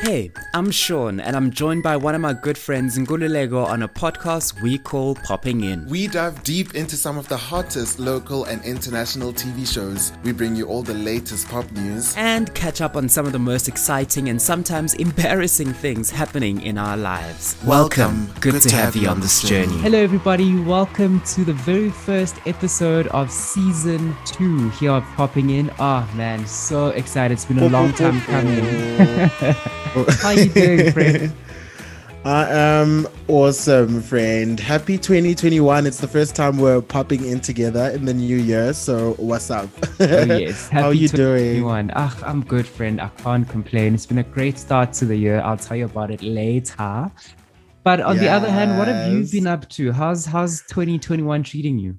Hey, 0.00 0.32
I'm 0.54 0.70
Sean, 0.70 1.20
and 1.20 1.36
I'm 1.36 1.50
joined 1.50 1.82
by 1.82 1.94
one 1.94 2.14
of 2.14 2.22
my 2.22 2.32
good 2.32 2.56
friends, 2.56 2.96
Ngululego, 2.96 3.66
on 3.66 3.82
a 3.82 3.88
podcast 3.88 4.62
we 4.62 4.78
call 4.78 5.14
Popping 5.14 5.62
In. 5.62 5.86
We 5.88 6.06
dive 6.06 6.42
deep 6.42 6.74
into 6.74 6.96
some 6.96 7.18
of 7.18 7.28
the 7.28 7.36
hottest 7.36 8.00
local 8.00 8.44
and 8.46 8.64
international 8.64 9.34
TV 9.34 9.70
shows. 9.70 10.14
We 10.24 10.32
bring 10.32 10.56
you 10.56 10.66
all 10.68 10.82
the 10.82 10.94
latest 10.94 11.48
pop 11.48 11.70
news 11.72 12.14
and 12.16 12.52
catch 12.54 12.80
up 12.80 12.96
on 12.96 13.10
some 13.10 13.26
of 13.26 13.32
the 13.32 13.38
most 13.38 13.68
exciting 13.68 14.30
and 14.30 14.40
sometimes 14.40 14.94
embarrassing 14.94 15.74
things 15.74 16.10
happening 16.10 16.62
in 16.62 16.78
our 16.78 16.96
lives. 16.96 17.58
Welcome. 17.66 18.24
Good, 18.40 18.52
Good 18.52 18.62
to, 18.62 18.68
to, 18.70 18.76
have, 18.76 18.94
have 18.94 19.02
you 19.02 19.06
on 19.06 19.20
this 19.20 19.42
journey. 19.46 19.76
Hello, 19.80 19.98
everybody. 19.98 20.58
Welcome 20.60 21.20
to 21.34 21.44
the 21.44 21.52
very 21.52 21.90
first 21.90 22.36
episode 22.46 23.06
of 23.08 23.30
season 23.30 24.16
two 24.24 24.70
here 24.70 24.92
of 24.92 25.04
Popping 25.14 25.50
In. 25.50 25.70
Oh, 25.78 26.10
man, 26.16 26.46
so 26.46 26.88
excited. 26.88 27.34
It's 27.34 27.44
been 27.44 27.58
a 27.58 27.68
long 27.68 27.92
time 27.92 28.18
coming. 28.22 29.70
How 29.90 30.30
you 30.30 30.48
doing, 30.48 30.92
friend? 30.92 31.32
I 32.24 32.48
am 32.48 33.08
awesome, 33.26 34.00
friend. 34.02 34.60
Happy 34.60 34.96
2021. 34.96 35.84
It's 35.84 35.98
the 35.98 36.06
first 36.06 36.36
time 36.36 36.58
we're 36.58 36.80
popping 36.80 37.24
in 37.24 37.40
together 37.40 37.88
in 37.88 38.04
the 38.04 38.14
new 38.14 38.36
year. 38.36 38.72
So, 38.72 39.14
what's 39.14 39.50
up? 39.50 39.68
Oh, 40.00 40.24
yes. 40.24 40.68
Happy 40.68 40.82
How 40.82 40.88
are 40.88 40.94
you 40.94 41.08
doing? 41.08 41.90
Ah, 41.94 42.16
I'm 42.24 42.44
good, 42.44 42.68
friend. 42.68 43.00
I 43.00 43.08
can't 43.08 43.48
complain. 43.48 43.94
It's 43.94 44.06
been 44.06 44.18
a 44.18 44.22
great 44.22 44.58
start 44.58 44.92
to 44.94 45.06
the 45.06 45.16
year. 45.16 45.40
I'll 45.40 45.56
tell 45.56 45.76
you 45.76 45.86
about 45.86 46.12
it 46.12 46.22
later. 46.22 47.10
But 47.82 48.00
on 48.00 48.14
yes. 48.14 48.24
the 48.24 48.28
other 48.28 48.50
hand, 48.50 48.78
what 48.78 48.86
have 48.86 49.12
you 49.12 49.26
been 49.26 49.48
up 49.48 49.68
to? 49.70 49.90
How's 49.90 50.24
how's 50.24 50.62
2021 50.68 51.42
treating 51.42 51.78
you? 51.78 51.96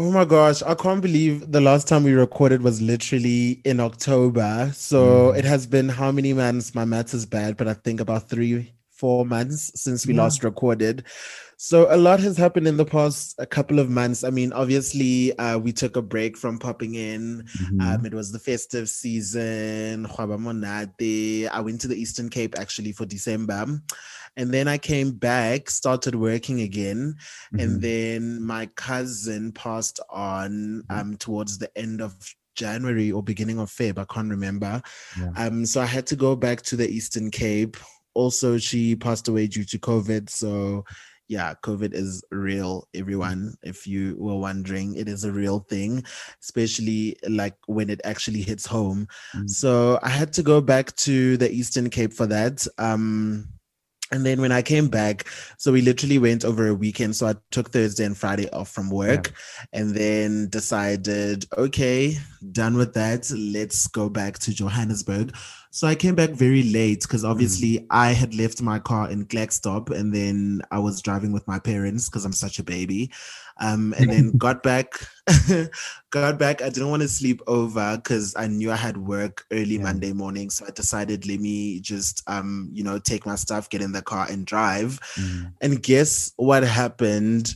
Oh 0.00 0.10
my 0.10 0.24
gosh, 0.24 0.62
I 0.62 0.74
can't 0.74 1.02
believe 1.02 1.52
the 1.52 1.60
last 1.60 1.86
time 1.86 2.04
we 2.04 2.14
recorded 2.14 2.62
was 2.62 2.80
literally 2.80 3.60
in 3.66 3.80
October. 3.80 4.70
So 4.72 5.30
mm. 5.30 5.38
it 5.38 5.44
has 5.44 5.66
been 5.66 5.90
how 5.90 6.10
many 6.10 6.32
months? 6.32 6.74
My 6.74 6.86
maths 6.86 7.12
is 7.12 7.26
bad, 7.26 7.58
but 7.58 7.68
I 7.68 7.74
think 7.74 8.00
about 8.00 8.26
three, 8.26 8.72
four 8.88 9.26
months 9.26 9.70
since 9.74 10.06
we 10.06 10.14
yeah. 10.14 10.22
last 10.22 10.42
recorded. 10.42 11.04
So 11.58 11.94
a 11.94 11.98
lot 11.98 12.18
has 12.20 12.38
happened 12.38 12.66
in 12.66 12.78
the 12.78 12.86
past 12.86 13.34
a 13.38 13.44
couple 13.44 13.78
of 13.78 13.90
months. 13.90 14.24
I 14.24 14.30
mean, 14.30 14.54
obviously, 14.54 15.36
uh, 15.36 15.58
we 15.58 15.70
took 15.70 15.96
a 15.96 16.02
break 16.02 16.38
from 16.38 16.58
popping 16.58 16.94
in. 16.94 17.42
Mm-hmm. 17.42 17.80
Um, 17.82 18.06
it 18.06 18.14
was 18.14 18.32
the 18.32 18.38
festive 18.38 18.88
season. 18.88 20.06
I 20.06 20.24
went 20.24 21.80
to 21.82 21.88
the 21.88 21.96
Eastern 21.98 22.30
Cape 22.30 22.58
actually 22.58 22.92
for 22.92 23.04
December. 23.04 23.66
And 24.36 24.52
then 24.52 24.68
I 24.68 24.78
came 24.78 25.12
back, 25.12 25.70
started 25.70 26.14
working 26.14 26.60
again. 26.60 27.14
Mm-hmm. 27.52 27.60
And 27.60 27.82
then 27.82 28.42
my 28.42 28.66
cousin 28.76 29.52
passed 29.52 30.00
on 30.08 30.84
mm-hmm. 30.90 30.98
um, 30.98 31.16
towards 31.16 31.58
the 31.58 31.76
end 31.76 32.00
of 32.00 32.14
January 32.54 33.10
or 33.12 33.22
beginning 33.22 33.58
of 33.58 33.70
Feb. 33.70 33.98
I 33.98 34.04
can't 34.12 34.30
remember. 34.30 34.82
Yeah. 35.18 35.32
Um, 35.36 35.66
so 35.66 35.80
I 35.80 35.86
had 35.86 36.06
to 36.08 36.16
go 36.16 36.36
back 36.36 36.62
to 36.62 36.76
the 36.76 36.88
Eastern 36.88 37.30
Cape. 37.30 37.76
Also, 38.14 38.58
she 38.58 38.96
passed 38.96 39.28
away 39.28 39.46
due 39.46 39.64
to 39.64 39.78
COVID. 39.78 40.28
So 40.28 40.84
yeah, 41.30 41.54
COVID 41.62 41.94
is 41.94 42.24
real, 42.32 42.88
everyone. 42.92 43.54
If 43.62 43.86
you 43.86 44.16
were 44.18 44.36
wondering, 44.36 44.96
it 44.96 45.08
is 45.08 45.22
a 45.22 45.30
real 45.30 45.60
thing, 45.60 46.02
especially 46.42 47.16
like 47.28 47.54
when 47.66 47.88
it 47.88 48.00
actually 48.02 48.42
hits 48.42 48.66
home. 48.66 49.06
Mm-hmm. 49.32 49.46
So 49.46 50.00
I 50.02 50.08
had 50.08 50.32
to 50.34 50.42
go 50.42 50.60
back 50.60 50.94
to 50.96 51.36
the 51.36 51.48
Eastern 51.48 51.88
Cape 51.88 52.12
for 52.12 52.26
that. 52.26 52.66
Um, 52.78 53.48
and 54.10 54.26
then 54.26 54.40
when 54.40 54.52
I 54.52 54.62
came 54.62 54.88
back, 54.88 55.24
so 55.56 55.72
we 55.72 55.82
literally 55.82 56.18
went 56.18 56.44
over 56.44 56.66
a 56.66 56.74
weekend. 56.74 57.14
So 57.16 57.28
I 57.28 57.34
took 57.50 57.70
Thursday 57.70 58.04
and 58.04 58.16
Friday 58.16 58.50
off 58.50 58.68
from 58.70 58.90
work 58.90 59.28
yeah. 59.28 59.80
and 59.80 59.94
then 59.94 60.48
decided, 60.48 61.46
okay, 61.56 62.16
done 62.52 62.76
with 62.76 62.94
that. 62.94 63.30
Let's 63.30 63.86
go 63.86 64.08
back 64.08 64.38
to 64.40 64.54
Johannesburg. 64.54 65.34
So 65.72 65.86
I 65.86 65.94
came 65.94 66.16
back 66.16 66.30
very 66.30 66.64
late 66.64 67.02
because 67.02 67.24
obviously 67.24 67.78
mm. 67.78 67.86
I 67.90 68.10
had 68.10 68.34
left 68.34 68.60
my 68.60 68.80
car 68.80 69.08
in 69.08 69.24
Klerksdorp 69.26 69.90
and 69.90 70.12
then 70.12 70.62
I 70.72 70.80
was 70.80 71.00
driving 71.00 71.30
with 71.30 71.46
my 71.46 71.60
parents 71.60 72.08
because 72.08 72.24
I'm 72.24 72.32
such 72.32 72.58
a 72.58 72.64
baby. 72.64 73.12
Um, 73.60 73.94
and 73.96 74.10
then 74.10 74.32
got 74.36 74.64
back, 74.64 74.94
got 76.10 76.40
back. 76.40 76.60
I 76.60 76.70
didn't 76.70 76.90
want 76.90 77.02
to 77.02 77.08
sleep 77.08 77.40
over 77.46 77.96
because 77.96 78.34
I 78.36 78.48
knew 78.48 78.72
I 78.72 78.76
had 78.76 78.96
work 78.96 79.44
early 79.52 79.76
yeah. 79.76 79.82
Monday 79.82 80.12
morning. 80.12 80.50
So 80.50 80.66
I 80.66 80.72
decided, 80.72 81.28
let 81.28 81.38
me 81.38 81.78
just, 81.78 82.24
um, 82.26 82.68
you 82.72 82.82
know, 82.82 82.98
take 82.98 83.24
my 83.24 83.36
stuff, 83.36 83.70
get 83.70 83.80
in 83.80 83.92
the 83.92 84.02
car 84.02 84.26
and 84.28 84.44
drive. 84.44 84.98
Mm. 85.14 85.52
And 85.60 85.82
guess 85.82 86.32
what 86.34 86.64
happened 86.64 87.54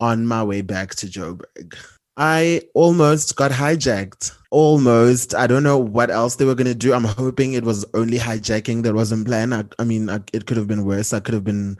on 0.00 0.26
my 0.26 0.42
way 0.42 0.62
back 0.62 0.96
to 0.96 1.06
Joburg? 1.06 1.76
I 2.16 2.62
almost 2.74 3.36
got 3.36 3.50
hijacked. 3.50 4.36
Almost. 4.50 5.34
I 5.34 5.46
don't 5.46 5.62
know 5.62 5.78
what 5.78 6.10
else 6.10 6.36
they 6.36 6.44
were 6.44 6.54
going 6.54 6.66
to 6.66 6.74
do. 6.74 6.92
I'm 6.92 7.04
hoping 7.04 7.54
it 7.54 7.64
was 7.64 7.86
only 7.94 8.18
hijacking 8.18 8.82
that 8.82 8.94
wasn't 8.94 9.26
planned. 9.26 9.54
I, 9.54 9.64
I 9.78 9.84
mean, 9.84 10.10
I, 10.10 10.20
it 10.32 10.46
could 10.46 10.58
have 10.58 10.68
been 10.68 10.84
worse. 10.84 11.14
I 11.14 11.20
could 11.20 11.32
have 11.32 11.44
been, 11.44 11.78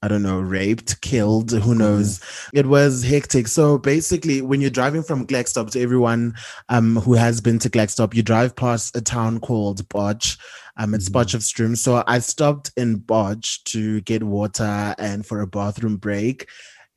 I 0.00 0.08
don't 0.08 0.22
know, 0.22 0.40
raped, 0.40 0.98
killed, 1.02 1.50
who 1.50 1.58
mm-hmm. 1.58 1.78
knows. 1.78 2.20
Mm-hmm. 2.20 2.58
It 2.58 2.66
was 2.66 3.02
hectic. 3.02 3.48
So 3.48 3.76
basically, 3.76 4.40
when 4.40 4.62
you're 4.62 4.70
driving 4.70 5.02
from 5.02 5.26
Klerksdorp 5.26 5.70
to 5.72 5.80
everyone 5.82 6.34
um, 6.70 6.96
who 6.96 7.12
has 7.12 7.42
been 7.42 7.58
to 7.58 7.68
Klerksdorp, 7.68 8.14
you 8.14 8.22
drive 8.22 8.56
past 8.56 8.96
a 8.96 9.02
town 9.02 9.40
called 9.40 9.86
Potch. 9.90 10.38
Um, 10.78 10.94
it's 10.94 11.10
mm-hmm. 11.10 11.18
Potchefstroom. 11.18 11.76
So 11.76 12.02
I 12.06 12.20
stopped 12.20 12.70
in 12.78 13.00
Potch 13.00 13.62
to 13.64 14.00
get 14.02 14.22
water 14.22 14.94
and 14.98 15.26
for 15.26 15.42
a 15.42 15.46
bathroom 15.46 15.98
break 15.98 16.48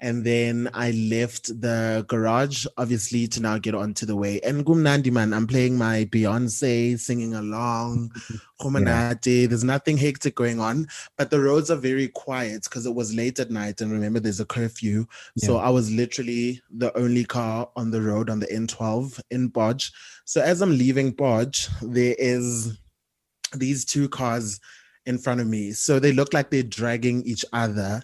and 0.01 0.23
then 0.23 0.69
I 0.73 0.91
left 0.91 1.47
the 1.59 2.05
garage, 2.07 2.65
obviously, 2.77 3.27
to 3.27 3.41
now 3.41 3.57
get 3.57 3.75
onto 3.75 4.05
the 4.05 4.15
way. 4.15 4.39
And 4.41 4.65
Gumnandi 4.65 5.11
man, 5.11 5.33
I'm 5.33 5.45
playing 5.45 5.77
my 5.77 6.05
Beyonce, 6.05 6.97
singing 6.97 7.35
along, 7.35 8.11
yeah. 8.63 9.47
There's 9.47 9.63
nothing 9.63 9.97
hectic 9.97 10.35
going 10.35 10.59
on, 10.59 10.87
but 11.17 11.31
the 11.31 11.39
roads 11.41 11.69
are 11.69 11.75
very 11.75 12.07
quiet 12.07 12.63
because 12.63 12.85
it 12.85 12.95
was 12.95 13.13
late 13.13 13.39
at 13.39 13.51
night. 13.51 13.81
And 13.81 13.91
remember, 13.91 14.19
there's 14.19 14.39
a 14.39 14.45
curfew. 14.45 15.05
Yeah. 15.35 15.47
So 15.47 15.57
I 15.57 15.69
was 15.69 15.91
literally 15.91 16.61
the 16.69 16.95
only 16.97 17.25
car 17.25 17.69
on 17.75 17.91
the 17.91 18.01
road 18.01 18.29
on 18.29 18.39
the 18.39 18.47
N12 18.47 19.19
in 19.31 19.49
Potch. 19.49 19.91
So 20.25 20.41
as 20.41 20.61
I'm 20.61 20.77
leaving 20.77 21.13
Potch, 21.13 21.67
there 21.81 22.15
is 22.17 22.77
these 23.53 23.83
two 23.83 24.07
cars 24.07 24.59
in 25.05 25.17
front 25.17 25.41
of 25.41 25.47
me. 25.47 25.71
So 25.71 25.99
they 25.99 26.13
look 26.13 26.33
like 26.33 26.51
they're 26.51 26.63
dragging 26.63 27.23
each 27.23 27.43
other. 27.51 28.01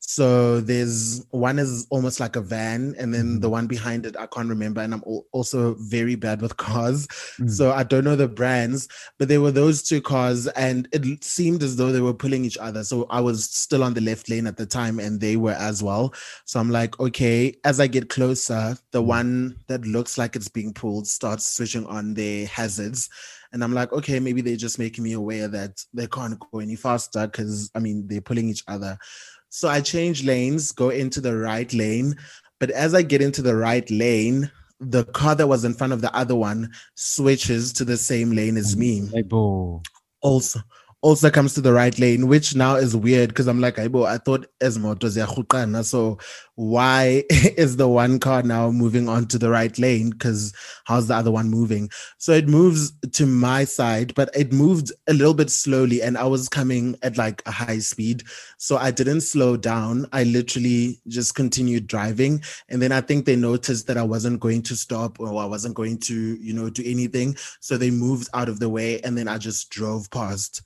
So 0.00 0.60
there's 0.60 1.26
one 1.30 1.58
is 1.58 1.86
almost 1.90 2.20
like 2.20 2.36
a 2.36 2.40
van, 2.40 2.94
and 2.98 3.12
then 3.12 3.24
mm-hmm. 3.24 3.40
the 3.40 3.50
one 3.50 3.66
behind 3.66 4.06
it 4.06 4.16
I 4.16 4.26
can't 4.26 4.48
remember, 4.48 4.80
and 4.80 4.94
I'm 4.94 5.02
also 5.32 5.74
very 5.80 6.14
bad 6.14 6.40
with 6.40 6.56
cars, 6.56 7.06
mm-hmm. 7.06 7.48
so 7.48 7.72
I 7.72 7.82
don't 7.82 8.04
know 8.04 8.14
the 8.14 8.28
brands. 8.28 8.88
But 9.18 9.28
there 9.28 9.40
were 9.40 9.50
those 9.50 9.82
two 9.82 10.00
cars, 10.00 10.46
and 10.48 10.88
it 10.92 11.24
seemed 11.24 11.62
as 11.62 11.76
though 11.76 11.90
they 11.90 12.00
were 12.00 12.14
pulling 12.14 12.44
each 12.44 12.58
other. 12.58 12.84
So 12.84 13.06
I 13.10 13.20
was 13.20 13.44
still 13.50 13.82
on 13.82 13.94
the 13.94 14.00
left 14.00 14.30
lane 14.30 14.46
at 14.46 14.56
the 14.56 14.66
time, 14.66 15.00
and 15.00 15.20
they 15.20 15.36
were 15.36 15.52
as 15.58 15.82
well. 15.82 16.14
So 16.44 16.60
I'm 16.60 16.70
like, 16.70 16.98
okay. 17.00 17.54
As 17.64 17.80
I 17.80 17.86
get 17.88 18.08
closer, 18.08 18.76
the 18.92 19.00
mm-hmm. 19.00 19.08
one 19.08 19.56
that 19.66 19.84
looks 19.86 20.18
like 20.18 20.36
it's 20.36 20.48
being 20.48 20.72
pulled 20.72 21.08
starts 21.08 21.46
switching 21.46 21.86
on 21.86 22.14
their 22.14 22.46
hazards. 22.46 23.08
And 23.52 23.64
I'm 23.64 23.72
like, 23.72 23.92
okay, 23.92 24.20
maybe 24.20 24.40
they're 24.40 24.56
just 24.56 24.78
making 24.78 25.04
me 25.04 25.12
aware 25.12 25.48
that 25.48 25.82
they 25.94 26.06
can't 26.06 26.38
go 26.38 26.58
any 26.58 26.76
faster 26.76 27.26
because 27.26 27.70
I 27.74 27.78
mean 27.78 28.06
they're 28.06 28.20
pulling 28.20 28.48
each 28.48 28.64
other. 28.68 28.98
So 29.48 29.68
I 29.68 29.80
change 29.80 30.24
lanes, 30.24 30.72
go 30.72 30.90
into 30.90 31.20
the 31.20 31.36
right 31.36 31.72
lane. 31.72 32.16
But 32.58 32.70
as 32.70 32.94
I 32.94 33.02
get 33.02 33.22
into 33.22 33.42
the 33.42 33.56
right 33.56 33.88
lane, 33.90 34.50
the 34.80 35.04
car 35.04 35.34
that 35.34 35.46
was 35.46 35.64
in 35.64 35.74
front 35.74 35.92
of 35.92 36.00
the 36.00 36.14
other 36.14 36.34
one 36.34 36.70
switches 36.94 37.72
to 37.74 37.84
the 37.84 37.96
same 37.96 38.32
lane 38.32 38.56
as 38.56 38.76
me. 38.76 39.08
Also, 40.20 40.60
also 41.06 41.30
comes 41.30 41.54
to 41.54 41.60
the 41.60 41.72
right 41.72 41.96
lane, 42.00 42.26
which 42.26 42.56
now 42.56 42.74
is 42.74 42.96
weird 42.96 43.28
because 43.28 43.46
I'm 43.46 43.60
like, 43.60 43.78
I 43.78 43.86
thought 44.18 44.48
Esmot 44.60 45.04
was 45.04 45.16
Yahuqana. 45.16 45.84
So 45.84 46.18
why 46.56 47.22
is 47.30 47.76
the 47.76 47.86
one 47.86 48.18
car 48.18 48.42
now 48.42 48.72
moving 48.72 49.08
on 49.08 49.26
to 49.26 49.38
the 49.38 49.48
right 49.48 49.78
lane? 49.78 50.10
Because 50.10 50.52
how's 50.84 51.06
the 51.06 51.14
other 51.14 51.30
one 51.30 51.48
moving? 51.48 51.90
So 52.18 52.32
it 52.32 52.48
moves 52.48 52.90
to 53.12 53.24
my 53.24 53.62
side, 53.62 54.16
but 54.16 54.30
it 54.34 54.52
moved 54.52 54.90
a 55.06 55.12
little 55.12 55.32
bit 55.32 55.48
slowly 55.48 56.02
and 56.02 56.18
I 56.18 56.24
was 56.24 56.48
coming 56.48 56.96
at 57.04 57.16
like 57.16 57.40
a 57.46 57.52
high 57.52 57.78
speed. 57.78 58.24
So 58.58 58.76
I 58.76 58.90
didn't 58.90 59.20
slow 59.20 59.56
down. 59.56 60.08
I 60.12 60.24
literally 60.24 61.00
just 61.06 61.36
continued 61.36 61.86
driving. 61.86 62.42
And 62.68 62.82
then 62.82 62.90
I 62.90 63.00
think 63.00 63.26
they 63.26 63.36
noticed 63.36 63.86
that 63.86 63.96
I 63.96 64.02
wasn't 64.02 64.40
going 64.40 64.62
to 64.62 64.74
stop 64.74 65.20
or 65.20 65.40
I 65.40 65.46
wasn't 65.46 65.76
going 65.76 65.98
to, 65.98 66.34
you 66.34 66.52
know, 66.52 66.68
do 66.68 66.82
anything. 66.84 67.36
So 67.60 67.76
they 67.76 67.92
moved 67.92 68.28
out 68.34 68.48
of 68.48 68.58
the 68.58 68.68
way 68.68 69.00
and 69.02 69.16
then 69.16 69.28
I 69.28 69.38
just 69.38 69.70
drove 69.70 70.10
past. 70.10 70.62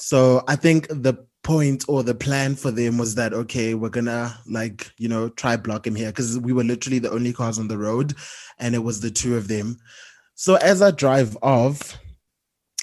So 0.00 0.42
I 0.48 0.56
think 0.56 0.88
the 0.88 1.14
point 1.42 1.84
or 1.88 2.02
the 2.02 2.14
plan 2.14 2.54
for 2.54 2.70
them 2.70 2.98
was 2.98 3.14
that 3.14 3.32
okay, 3.32 3.74
we're 3.74 3.90
gonna 3.90 4.36
like 4.46 4.90
you 4.98 5.08
know 5.08 5.28
try 5.30 5.56
block 5.56 5.86
him 5.86 5.94
here 5.94 6.08
because 6.08 6.38
we 6.38 6.52
were 6.52 6.64
literally 6.64 6.98
the 6.98 7.10
only 7.10 7.32
cars 7.32 7.58
on 7.58 7.68
the 7.68 7.78
road, 7.78 8.14
and 8.58 8.74
it 8.74 8.80
was 8.80 9.00
the 9.00 9.10
two 9.10 9.36
of 9.36 9.48
them. 9.48 9.76
So 10.34 10.56
as 10.56 10.80
I 10.80 10.90
drive 10.90 11.36
off, 11.42 11.98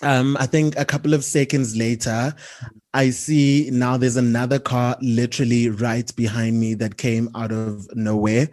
um, 0.03 0.37
I 0.39 0.45
think 0.45 0.77
a 0.77 0.85
couple 0.85 1.13
of 1.13 1.23
seconds 1.23 1.75
later, 1.75 2.35
I 2.93 3.09
see 3.09 3.69
now 3.71 3.97
there's 3.97 4.15
another 4.15 4.59
car 4.59 4.95
literally 5.01 5.69
right 5.69 6.15
behind 6.15 6.59
me 6.59 6.75
that 6.75 6.97
came 6.97 7.29
out 7.35 7.51
of 7.51 7.87
nowhere. 7.95 8.49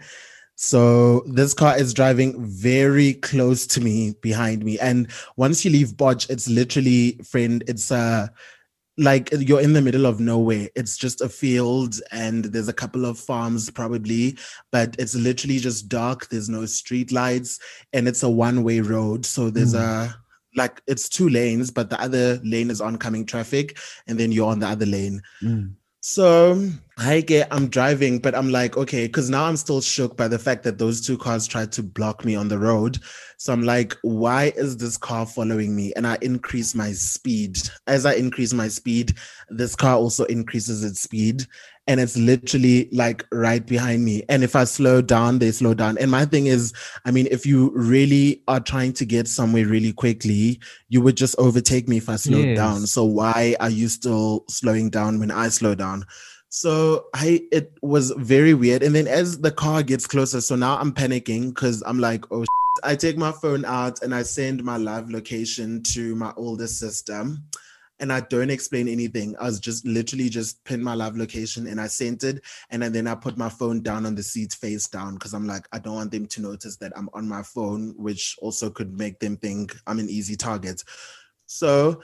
So 0.57 1.21
this 1.27 1.53
car 1.53 1.77
is 1.77 1.93
driving 1.93 2.47
very 2.47 3.15
close 3.15 3.67
to 3.69 3.81
me 3.81 4.15
behind 4.23 4.65
me. 4.65 4.79
And 4.79 5.09
once 5.37 5.65
you 5.65 5.71
leave 5.71 5.97
Potch, 5.99 6.31
it's 6.31 6.49
literally, 6.49 7.19
friend, 7.29 7.65
it's 7.67 7.91
a 7.91 8.33
like 8.97 9.31
you're 9.33 9.61
in 9.61 9.73
the 9.73 9.83
middle 9.83 10.07
of 10.07 10.21
nowhere. 10.21 10.69
It's 10.77 10.97
just 10.97 11.21
a 11.21 11.29
field 11.29 11.97
and 12.13 12.45
there's 12.45 12.69
a 12.69 12.73
couple 12.73 13.05
of 13.05 13.19
farms 13.19 13.71
probably, 13.71 14.39
but 14.71 14.95
it's 14.99 15.15
literally 15.15 15.59
just 15.59 15.89
dark. 15.89 16.29
There's 16.29 16.49
no 16.49 16.65
street 16.67 17.11
lights 17.11 17.59
and 17.93 18.07
it's 18.07 18.23
a 18.23 18.31
one-way 18.31 18.81
road. 18.81 19.27
So 19.27 19.51
there's 19.51 19.75
mm. 19.75 19.81
a 19.81 20.15
like 20.57 20.81
it's 20.87 21.09
two 21.09 21.29
lanes, 21.29 21.71
but 21.71 21.91
the 21.91 22.01
other 22.01 22.41
lane 22.45 22.71
is 22.71 22.81
oncoming 22.81 23.27
traffic, 23.27 23.77
and 24.07 24.19
then 24.19 24.33
you're 24.33 24.51
on 24.51 24.61
the 24.61 24.69
other 24.69 24.87
lane. 24.87 25.21
Mm. 25.43 25.75
So 26.07 26.61
I 26.99 27.23
get 27.23 27.49
I'm 27.51 27.69
driving, 27.69 28.19
but 28.19 28.35
I'm 28.35 28.51
like, 28.51 28.77
okay, 28.77 29.07
because 29.07 29.31
now 29.31 29.47
I'm 29.47 29.57
still 29.57 29.81
shook 29.81 30.19
by 30.19 30.29
the 30.29 30.39
fact 30.39 30.63
that 30.65 30.77
those 30.77 31.01
two 31.01 31.17
cars 31.17 31.47
tried 31.47 31.73
to 31.73 31.83
block 31.83 32.27
me 32.27 32.35
on 32.35 32.49
the 32.49 32.59
road. 32.59 32.99
So 33.39 33.55
I'm 33.55 33.63
like, 33.63 33.97
why 34.03 34.53
is 34.55 34.77
this 34.77 34.99
car 34.99 35.25
following 35.25 35.75
me? 35.75 35.95
And 35.97 36.07
I 36.07 36.19
increase 36.21 36.75
my 36.75 36.93
speed. 36.93 37.57
As 37.87 38.05
I 38.05 38.13
increase 38.17 38.53
my 38.53 38.69
speed, 38.69 39.15
this 39.49 39.75
car 39.75 39.97
also 39.97 40.25
increases 40.25 40.85
its 40.85 41.01
speed 41.01 41.47
and 41.87 42.01
it's 42.01 42.17
literally 42.17 42.89
like 42.93 43.27
right 43.31 43.65
behind 43.65 44.05
me. 44.05 44.23
And 44.29 44.43
if 44.43 44.57
I 44.57 44.65
slow 44.65 45.03
down, 45.03 45.39
they 45.39 45.51
slow 45.51 45.75
down. 45.75 45.99
And 45.99 46.11
my 46.11 46.25
thing 46.25 46.47
is, 46.47 46.73
I 47.05 47.11
mean, 47.11 47.29
if 47.31 47.45
you 47.45 47.71
really 47.75 48.43
are 48.49 48.61
trying 48.61 48.95
to 48.95 49.05
get 49.05 49.29
somewhere 49.29 49.67
really 49.67 49.93
quickly, 49.93 50.61
you 50.89 51.03
would 51.03 51.17
just 51.17 51.35
overtake 51.39 51.87
me 51.87 51.99
if 51.99 52.09
I 52.09 52.17
slowed 52.17 52.47
yes. 52.47 52.57
down. 52.57 52.87
So 52.87 53.05
why 53.05 53.55
are 53.61 53.71
you 53.71 53.89
still 53.89 54.45
slowing 54.49 54.89
down 54.89 55.19
when 55.19 55.31
I 55.31 55.49
slow 55.49 55.75
down? 55.75 56.07
So 56.49 57.07
I 57.15 57.43
it 57.51 57.73
was 57.83 58.13
very 58.13 58.55
weird. 58.55 58.83
And 58.83 58.95
then 58.95 59.09
as 59.09 59.41
the 59.41 59.51
car 59.51 59.83
gets 59.83 60.07
closer, 60.07 60.41
so 60.41 60.55
now 60.57 60.79
I'm 60.79 60.93
panicking 60.93 61.49
because 61.49 61.83
I'm 61.85 61.99
like, 61.99 62.25
oh 62.31 62.45
I 62.83 62.97
take 62.97 63.17
my 63.17 63.33
phone 63.33 63.65
out 63.65 64.03
and 64.03 64.15
I 64.15 64.23
send 64.23 64.65
my 64.65 64.77
live 64.77 65.09
location 65.09 65.83
to 65.95 66.15
my 66.17 66.33
older 66.37 66.67
sister 66.67 67.27
and 68.01 68.13
I 68.13 68.21
don't 68.21 68.51
explain 68.51 68.89
anything. 68.89 69.37
I 69.39 69.45
was 69.45 69.61
just 69.61 69.87
literally 69.87 70.29
just 70.29 70.63
pinned 70.65 70.83
my 70.83 70.95
live 70.95 71.17
location 71.17 71.67
and 71.67 71.81
I 71.81 71.87
sent 71.87 72.25
it. 72.25 72.43
And 72.71 72.83
then 72.83 73.07
I 73.07 73.15
put 73.15 73.39
my 73.39 73.49
phone 73.49 73.83
down 73.83 74.05
on 74.05 74.15
the 74.15 74.23
seat 74.23 74.53
face 74.55 74.89
down 74.89 75.15
because 75.15 75.33
I'm 75.33 75.47
like, 75.47 75.69
I 75.73 75.79
don't 75.79 75.95
want 75.95 76.11
them 76.11 76.27
to 76.27 76.41
notice 76.43 76.77
that 76.79 76.93
I'm 76.97 77.09
on 77.15 77.29
my 77.29 77.43
phone, 77.43 77.95
which 77.97 78.37
also 78.41 78.69
could 78.69 78.99
make 78.99 79.21
them 79.21 79.37
think 79.37 79.77
I'm 79.87 80.01
an 80.01 80.11
easy 80.11 80.37
target. 80.37 80.83
So 81.47 82.03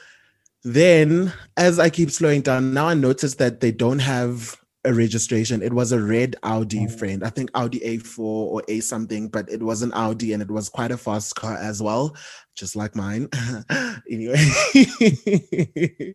then 0.62 1.32
as 1.56 1.78
I 1.78 1.90
keep 1.90 2.10
slowing 2.10 2.42
down, 2.42 2.72
now 2.72 2.88
I 2.88 2.94
notice 2.94 3.34
that 3.37 3.60
they 3.60 3.72
don't 3.72 3.98
have 3.98 4.56
a 4.85 4.94
registration. 4.94 5.62
It 5.62 5.73
was 5.73 5.93
a 5.93 6.00
red 6.00 6.37
Audi 6.43 6.87
oh. 6.87 6.88
friend. 6.88 7.25
I 7.25 7.31
think 7.31 7.50
Audi 7.55 7.81
A4 7.81 8.19
or 8.19 8.62
A 8.69 8.81
something, 8.81 9.29
but 9.29 9.50
it 9.50 9.62
was 9.62 9.82
an 9.82 9.93
Audi 9.94 10.32
and 10.32 10.43
it 10.43 10.50
was 10.50 10.69
quite 10.69 10.91
a 10.91 10.97
fast 10.97 11.37
car 11.37 11.56
as 11.56 11.82
well, 11.82 12.17
just 12.56 12.77
like 12.77 12.97
mine. 12.97 13.29
anyway. 14.11 14.44
yeah. 14.75 16.12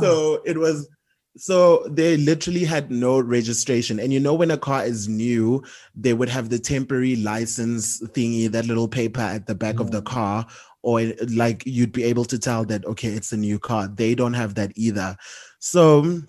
So 0.00 0.42
it 0.44 0.58
was 0.58 0.88
so 1.36 1.86
they 1.88 2.16
literally 2.16 2.64
had 2.64 2.90
no 2.90 3.20
registration. 3.20 4.00
And 4.00 4.12
you 4.12 4.20
know, 4.20 4.34
when 4.34 4.50
a 4.50 4.58
car 4.58 4.84
is 4.84 5.08
new, 5.08 5.62
they 5.94 6.12
would 6.12 6.28
have 6.28 6.48
the 6.48 6.58
temporary 6.58 7.16
license 7.16 8.00
thingy, 8.00 8.50
that 8.50 8.66
little 8.66 8.88
paper 8.88 9.20
at 9.20 9.46
the 9.46 9.54
back 9.54 9.78
of 9.78 9.92
the 9.92 10.02
car, 10.02 10.46
or 10.82 11.12
like 11.32 11.62
you'd 11.66 11.92
be 11.92 12.04
able 12.04 12.24
to 12.24 12.38
tell 12.38 12.64
that, 12.64 12.84
okay, 12.84 13.08
it's 13.08 13.32
a 13.32 13.36
new 13.36 13.58
car. 13.58 13.88
They 13.88 14.14
don't 14.14 14.34
have 14.34 14.56
that 14.56 14.72
either. 14.74 15.16
So 15.60 16.20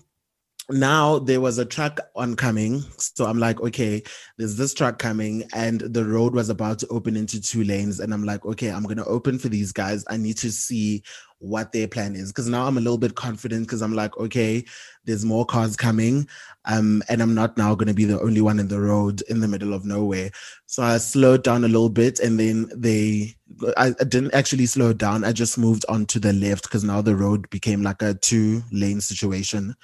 now 0.72 1.18
there 1.18 1.40
was 1.40 1.58
a 1.58 1.64
truck 1.64 2.00
oncoming. 2.16 2.82
So 2.98 3.26
I'm 3.26 3.38
like, 3.38 3.60
okay, 3.60 4.02
there's 4.38 4.56
this 4.56 4.74
truck 4.74 4.98
coming, 4.98 5.44
and 5.54 5.80
the 5.80 6.04
road 6.04 6.34
was 6.34 6.48
about 6.48 6.78
to 6.80 6.88
open 6.88 7.16
into 7.16 7.40
two 7.40 7.64
lanes. 7.64 8.00
And 8.00 8.12
I'm 8.12 8.24
like, 8.24 8.44
okay, 8.46 8.70
I'm 8.70 8.84
gonna 8.84 9.04
open 9.04 9.38
for 9.38 9.48
these 9.48 9.72
guys. 9.72 10.04
I 10.08 10.16
need 10.16 10.38
to 10.38 10.50
see 10.50 11.02
what 11.38 11.72
their 11.72 11.88
plan 11.88 12.14
is. 12.14 12.30
Cause 12.30 12.48
now 12.48 12.66
I'm 12.66 12.78
a 12.78 12.80
little 12.80 12.98
bit 12.98 13.16
confident 13.16 13.66
because 13.66 13.82
I'm 13.82 13.94
like, 13.94 14.16
okay, 14.16 14.64
there's 15.04 15.24
more 15.24 15.44
cars 15.44 15.76
coming. 15.76 16.28
Um, 16.66 17.02
and 17.08 17.20
I'm 17.20 17.34
not 17.34 17.58
now 17.58 17.74
gonna 17.74 17.94
be 17.94 18.04
the 18.04 18.20
only 18.20 18.40
one 18.40 18.60
in 18.60 18.68
the 18.68 18.80
road 18.80 19.22
in 19.28 19.40
the 19.40 19.48
middle 19.48 19.74
of 19.74 19.84
nowhere. 19.84 20.30
So 20.66 20.82
I 20.82 20.98
slowed 20.98 21.42
down 21.42 21.64
a 21.64 21.68
little 21.68 21.88
bit 21.90 22.20
and 22.20 22.38
then 22.38 22.70
they 22.74 23.34
I, 23.76 23.88
I 24.00 24.04
didn't 24.04 24.34
actually 24.34 24.66
slow 24.66 24.92
down. 24.92 25.24
I 25.24 25.32
just 25.32 25.58
moved 25.58 25.84
on 25.88 26.06
to 26.06 26.20
the 26.20 26.32
left 26.32 26.62
because 26.62 26.84
now 26.84 27.02
the 27.02 27.16
road 27.16 27.50
became 27.50 27.82
like 27.82 28.02
a 28.02 28.14
two 28.14 28.62
lane 28.70 29.00
situation. 29.00 29.74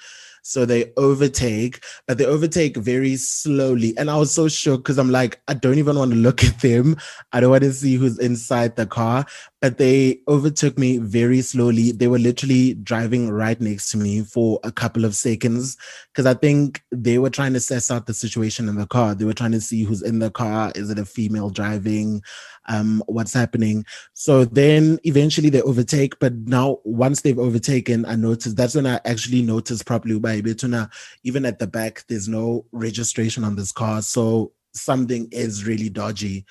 So 0.49 0.65
they 0.65 0.91
overtake, 0.97 1.83
but 2.07 2.17
they 2.17 2.25
overtake 2.25 2.75
very 2.75 3.17
slowly. 3.17 3.95
And 3.97 4.09
I 4.09 4.17
was 4.17 4.33
so 4.33 4.47
shocked 4.47 4.83
because 4.83 4.97
I'm 4.97 5.11
like, 5.11 5.39
I 5.47 5.53
don't 5.53 5.77
even 5.77 5.95
want 5.95 6.09
to 6.11 6.17
look 6.17 6.43
at 6.43 6.59
them. 6.61 6.97
I 7.31 7.39
don't 7.39 7.51
want 7.51 7.63
to 7.63 7.71
see 7.71 7.95
who's 7.95 8.17
inside 8.17 8.75
the 8.75 8.87
car. 8.87 9.27
But 9.61 9.77
they 9.77 10.21
overtook 10.27 10.79
me 10.79 10.97
very 10.97 11.41
slowly. 11.41 11.91
They 11.91 12.07
were 12.07 12.17
literally 12.17 12.73
driving 12.73 13.29
right 13.29 13.61
next 13.61 13.91
to 13.91 13.97
me 13.97 14.23
for 14.23 14.59
a 14.63 14.71
couple 14.71 15.05
of 15.05 15.15
seconds 15.15 15.77
because 16.11 16.25
I 16.25 16.33
think 16.33 16.81
they 16.91 17.19
were 17.19 17.29
trying 17.29 17.53
to 17.53 17.57
assess 17.57 17.91
out 17.91 18.07
the 18.07 18.13
situation 18.15 18.67
in 18.69 18.75
the 18.75 18.87
car. 18.87 19.13
They 19.13 19.25
were 19.25 19.33
trying 19.33 19.51
to 19.51 19.61
see 19.61 19.83
who's 19.83 20.01
in 20.01 20.17
the 20.17 20.31
car. 20.31 20.71
Is 20.73 20.89
it 20.89 20.97
a 20.97 21.05
female 21.05 21.51
driving? 21.51 22.23
Um, 22.69 23.03
what's 23.07 23.33
happening. 23.33 23.85
So 24.13 24.45
then 24.45 24.99
eventually 25.03 25.49
they 25.49 25.61
overtake, 25.63 26.17
but 26.19 26.33
now 26.33 26.79
once 26.85 27.21
they've 27.21 27.37
overtaken, 27.37 28.05
I 28.05 28.15
noticed 28.15 28.55
that's 28.55 28.75
when 28.75 28.87
I 28.87 29.01
actually 29.05 29.41
noticed 29.41 29.85
properly 29.85 30.17
by 30.19 30.41
Betuna, 30.41 30.89
even 31.23 31.45
at 31.45 31.59
the 31.59 31.67
back, 31.67 32.05
there's 32.07 32.29
no 32.29 32.65
registration 32.71 33.43
on 33.43 33.55
this 33.55 33.71
car. 33.71 34.01
So 34.01 34.53
something 34.73 35.27
is 35.31 35.65
really 35.65 35.89
dodgy. 35.89 36.45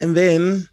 And 0.00 0.16
then 0.16 0.68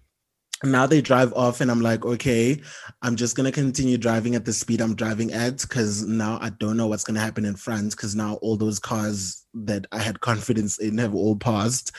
now 0.65 0.87
they 0.87 1.01
drive 1.01 1.33
off 1.33 1.59
and 1.59 1.69
i'm 1.69 1.81
like 1.81 2.05
okay 2.05 2.57
i'm 3.01 3.17
just 3.17 3.35
going 3.35 3.43
to 3.45 3.51
continue 3.51 3.97
driving 3.97 4.33
at 4.33 4.45
the 4.45 4.53
speed 4.53 4.79
i'm 4.79 4.95
driving 4.95 5.33
at 5.33 5.59
because 5.59 6.05
now 6.05 6.39
i 6.41 6.49
don't 6.51 6.77
know 6.77 6.87
what's 6.87 7.03
going 7.03 7.15
to 7.15 7.21
happen 7.21 7.43
in 7.43 7.55
front 7.55 7.91
because 7.91 8.15
now 8.15 8.35
all 8.35 8.55
those 8.55 8.79
cars 8.79 9.45
that 9.53 9.85
i 9.91 9.99
had 9.99 10.21
confidence 10.21 10.79
in 10.79 10.97
have 10.97 11.13
all 11.13 11.35
passed 11.35 11.91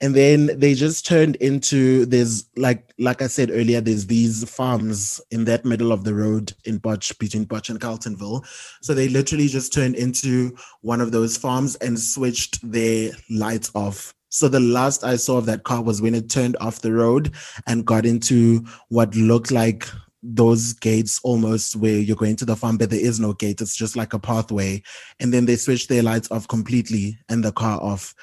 and 0.00 0.14
then 0.14 0.50
they 0.58 0.74
just 0.74 1.06
turned 1.06 1.36
into 1.36 2.04
there's 2.06 2.44
like 2.56 2.92
like 2.98 3.22
I 3.22 3.26
said 3.28 3.50
earlier, 3.50 3.80
there's 3.80 4.06
these 4.06 4.48
farms 4.48 5.20
in 5.30 5.44
that 5.46 5.64
middle 5.64 5.90
of 5.92 6.04
the 6.04 6.14
road 6.14 6.52
in 6.64 6.80
Potch 6.80 7.18
between 7.18 7.46
Potch 7.46 7.70
and 7.70 7.80
Carletonville. 7.80 8.44
So 8.82 8.92
they 8.92 9.08
literally 9.08 9.48
just 9.48 9.72
turned 9.72 9.96
into 9.96 10.56
one 10.82 11.00
of 11.00 11.12
those 11.12 11.36
farms 11.36 11.76
and 11.76 11.98
switched 11.98 12.58
their 12.70 13.12
lights 13.30 13.70
off. 13.74 14.14
So 14.28 14.48
the 14.48 14.60
last 14.60 15.02
I 15.02 15.16
saw 15.16 15.38
of 15.38 15.46
that 15.46 15.64
car 15.64 15.82
was 15.82 16.02
when 16.02 16.14
it 16.14 16.28
turned 16.28 16.56
off 16.60 16.82
the 16.82 16.92
road 16.92 17.32
and 17.66 17.86
got 17.86 18.04
into 18.04 18.64
what 18.88 19.14
looked 19.14 19.50
like 19.50 19.88
those 20.22 20.72
gates 20.72 21.20
almost 21.22 21.76
where 21.76 21.98
you're 21.98 22.16
going 22.16 22.36
to 22.36 22.44
the 22.44 22.56
farm, 22.56 22.76
but 22.76 22.90
there 22.90 23.00
is 23.00 23.20
no 23.20 23.32
gate. 23.32 23.60
It's 23.60 23.76
just 23.76 23.96
like 23.96 24.12
a 24.12 24.18
pathway. 24.18 24.82
And 25.20 25.32
then 25.32 25.46
they 25.46 25.56
switched 25.56 25.88
their 25.88 26.02
lights 26.02 26.30
off 26.30 26.48
completely 26.48 27.18
and 27.28 27.44
the 27.44 27.52
car 27.52 27.80
off. 27.80 28.14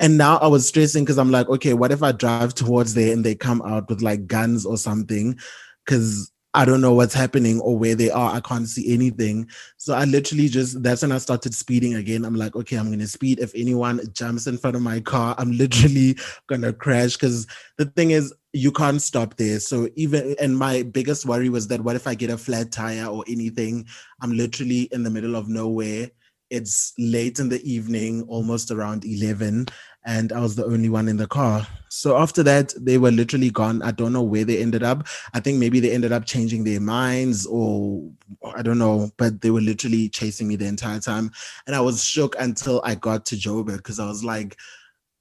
And 0.00 0.18
now 0.18 0.38
I 0.38 0.46
was 0.46 0.66
stressing 0.66 1.04
because 1.04 1.18
I'm 1.18 1.30
like, 1.30 1.48
okay, 1.48 1.74
what 1.74 1.92
if 1.92 2.02
I 2.02 2.12
drive 2.12 2.54
towards 2.54 2.94
there 2.94 3.12
and 3.12 3.24
they 3.24 3.34
come 3.34 3.62
out 3.62 3.88
with 3.88 4.02
like 4.02 4.26
guns 4.26 4.66
or 4.66 4.76
something? 4.76 5.38
Because 5.84 6.32
I 6.54 6.66
don't 6.66 6.82
know 6.82 6.92
what's 6.92 7.14
happening 7.14 7.60
or 7.60 7.78
where 7.78 7.94
they 7.94 8.10
are. 8.10 8.34
I 8.34 8.40
can't 8.40 8.68
see 8.68 8.92
anything. 8.92 9.48
So 9.78 9.94
I 9.94 10.04
literally 10.04 10.48
just, 10.48 10.82
that's 10.82 11.00
when 11.00 11.12
I 11.12 11.16
started 11.18 11.54
speeding 11.54 11.94
again. 11.94 12.26
I'm 12.26 12.34
like, 12.34 12.54
okay, 12.54 12.76
I'm 12.76 12.88
going 12.88 12.98
to 12.98 13.06
speed. 13.06 13.40
If 13.40 13.54
anyone 13.54 14.00
jumps 14.12 14.46
in 14.46 14.58
front 14.58 14.76
of 14.76 14.82
my 14.82 15.00
car, 15.00 15.34
I'm 15.38 15.52
literally 15.56 16.16
going 16.48 16.60
to 16.60 16.74
crash. 16.74 17.14
Because 17.14 17.46
the 17.78 17.86
thing 17.86 18.10
is, 18.10 18.34
you 18.52 18.70
can't 18.70 19.00
stop 19.00 19.36
there. 19.36 19.60
So 19.60 19.88
even, 19.96 20.36
and 20.38 20.58
my 20.58 20.82
biggest 20.82 21.24
worry 21.24 21.48
was 21.48 21.68
that 21.68 21.80
what 21.80 21.96
if 21.96 22.06
I 22.06 22.14
get 22.14 22.28
a 22.28 22.36
flat 22.36 22.70
tire 22.70 23.06
or 23.06 23.24
anything? 23.26 23.86
I'm 24.20 24.32
literally 24.32 24.82
in 24.92 25.04
the 25.04 25.10
middle 25.10 25.36
of 25.36 25.48
nowhere. 25.48 26.10
It's 26.52 26.92
late 26.98 27.38
in 27.38 27.48
the 27.48 27.62
evening, 27.68 28.22
almost 28.28 28.70
around 28.70 29.04
11 29.04 29.66
and 30.04 30.32
I 30.32 30.40
was 30.40 30.56
the 30.56 30.64
only 30.64 30.88
one 30.88 31.08
in 31.08 31.16
the 31.16 31.26
car. 31.26 31.66
So 31.88 32.16
after 32.16 32.42
that, 32.42 32.72
they 32.76 32.98
were 32.98 33.10
literally 33.10 33.50
gone. 33.50 33.82
I 33.82 33.92
don't 33.92 34.12
know 34.12 34.22
where 34.22 34.44
they 34.44 34.60
ended 34.60 34.82
up. 34.82 35.06
I 35.32 35.40
think 35.40 35.58
maybe 35.58 35.78
they 35.80 35.92
ended 35.92 36.12
up 36.12 36.24
changing 36.24 36.64
their 36.64 36.80
minds 36.80 37.46
or 37.46 38.10
I 38.54 38.62
don't 38.62 38.78
know, 38.78 39.10
but 39.16 39.40
they 39.40 39.50
were 39.50 39.60
literally 39.60 40.08
chasing 40.08 40.48
me 40.48 40.56
the 40.56 40.66
entire 40.66 40.98
time. 40.98 41.30
And 41.66 41.76
I 41.76 41.80
was 41.80 42.04
shook 42.04 42.34
until 42.38 42.80
I 42.84 42.96
got 42.96 43.24
to 43.26 43.36
Joburg 43.36 43.76
because 43.76 44.00
I 44.00 44.06
was 44.06 44.24
like, 44.24 44.56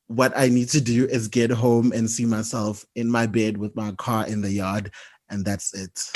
what 0.07 0.33
I 0.35 0.49
need 0.49 0.69
to 0.69 0.81
do 0.81 1.05
is 1.05 1.27
get 1.27 1.51
home 1.51 1.91
and 1.93 2.09
see 2.09 2.25
myself 2.25 2.85
in 2.95 3.09
my 3.09 3.27
bed 3.27 3.57
with 3.57 3.75
my 3.75 3.91
car 3.93 4.25
in 4.27 4.41
the 4.41 4.51
yard. 4.51 4.91
And 5.29 5.45
that's 5.45 5.73
it. 5.73 6.11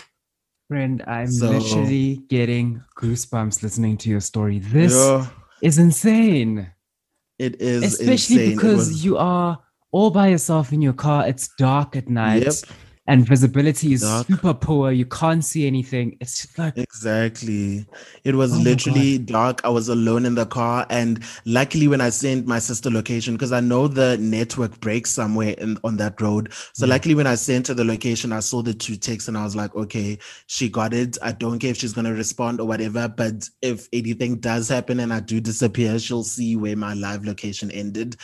Friend, 0.68 1.04
I'm 1.06 1.30
so, 1.30 1.52
literally 1.52 2.24
getting 2.28 2.82
goosebumps 2.98 3.62
listening 3.62 3.98
to 3.98 4.10
your 4.10 4.20
story. 4.20 4.58
This 4.58 4.96
yeah. 4.96 5.28
is 5.62 5.78
insane. 5.78 6.72
It 7.38 7.62
is 7.62 7.84
especially 7.84 8.46
insane. 8.46 8.56
because 8.56 8.88
was... 8.88 9.06
you 9.06 9.18
are 9.18 9.60
all 9.92 10.10
by 10.10 10.30
yourself 10.30 10.74
in 10.74 10.82
your 10.82 10.94
car. 10.94 11.28
It's 11.28 11.50
dark 11.60 11.96
at 11.96 12.10
night. 12.10 12.44
Yep. 12.46 12.54
And 13.08 13.28
visibility 13.28 13.94
is 13.94 14.02
dark. 14.02 14.28
super 14.28 14.54
poor. 14.54 14.92
You 14.92 15.06
can't 15.06 15.46
see 15.46 15.68
anything. 15.68 16.18
It's 16.20 16.42
just 16.42 16.58
like 16.58 16.78
exactly. 16.78 17.86
It 18.24 18.36
was 18.36 18.54
oh 18.54 18.60
literally 18.60 19.20
dark. 19.20 19.62
I 19.64 19.70
was 19.70 19.90
alone 19.90 20.26
in 20.26 20.36
the 20.36 20.46
car, 20.46 20.88
and 20.90 21.24
luckily, 21.46 21.88
when 21.88 22.02
I 22.02 22.10
sent 22.10 22.48
my 22.48 22.60
sister 22.60 22.90
location, 22.90 23.36
because 23.36 23.52
I 23.52 23.60
know 23.60 23.88
the 23.88 24.18
network 24.18 24.80
breaks 24.80 25.12
somewhere 25.12 25.52
in, 25.58 25.78
on 25.84 25.98
that 25.98 26.20
road. 26.20 26.52
So, 26.74 26.86
mm. 26.86 26.90
luckily, 26.90 27.16
when 27.16 27.28
I 27.28 27.36
sent 27.36 27.68
her 27.68 27.74
the 27.74 27.86
location, 27.86 28.32
I 28.32 28.40
saw 28.40 28.62
the 28.62 28.74
two 28.74 28.96
texts, 28.96 29.28
and 29.28 29.38
I 29.38 29.44
was 29.44 29.56
like, 29.56 29.76
okay, 29.76 30.18
she 30.48 30.68
got 30.68 30.94
it. 30.94 31.18
I 31.22 31.32
don't 31.32 31.60
care 31.60 31.72
if 31.72 31.78
she's 31.78 31.94
gonna 31.94 32.14
respond 32.14 32.60
or 32.60 32.68
whatever, 32.68 33.08
but 33.08 33.48
if 33.62 33.88
anything 33.94 34.40
does 34.40 34.68
happen 34.68 35.00
and 35.00 35.14
I 35.14 35.20
do 35.20 35.40
disappear, 35.40 36.00
she'll 36.00 36.24
see 36.24 36.56
where 36.56 36.76
my 36.76 36.96
live 36.96 37.24
location 37.24 37.70
ended, 37.70 38.16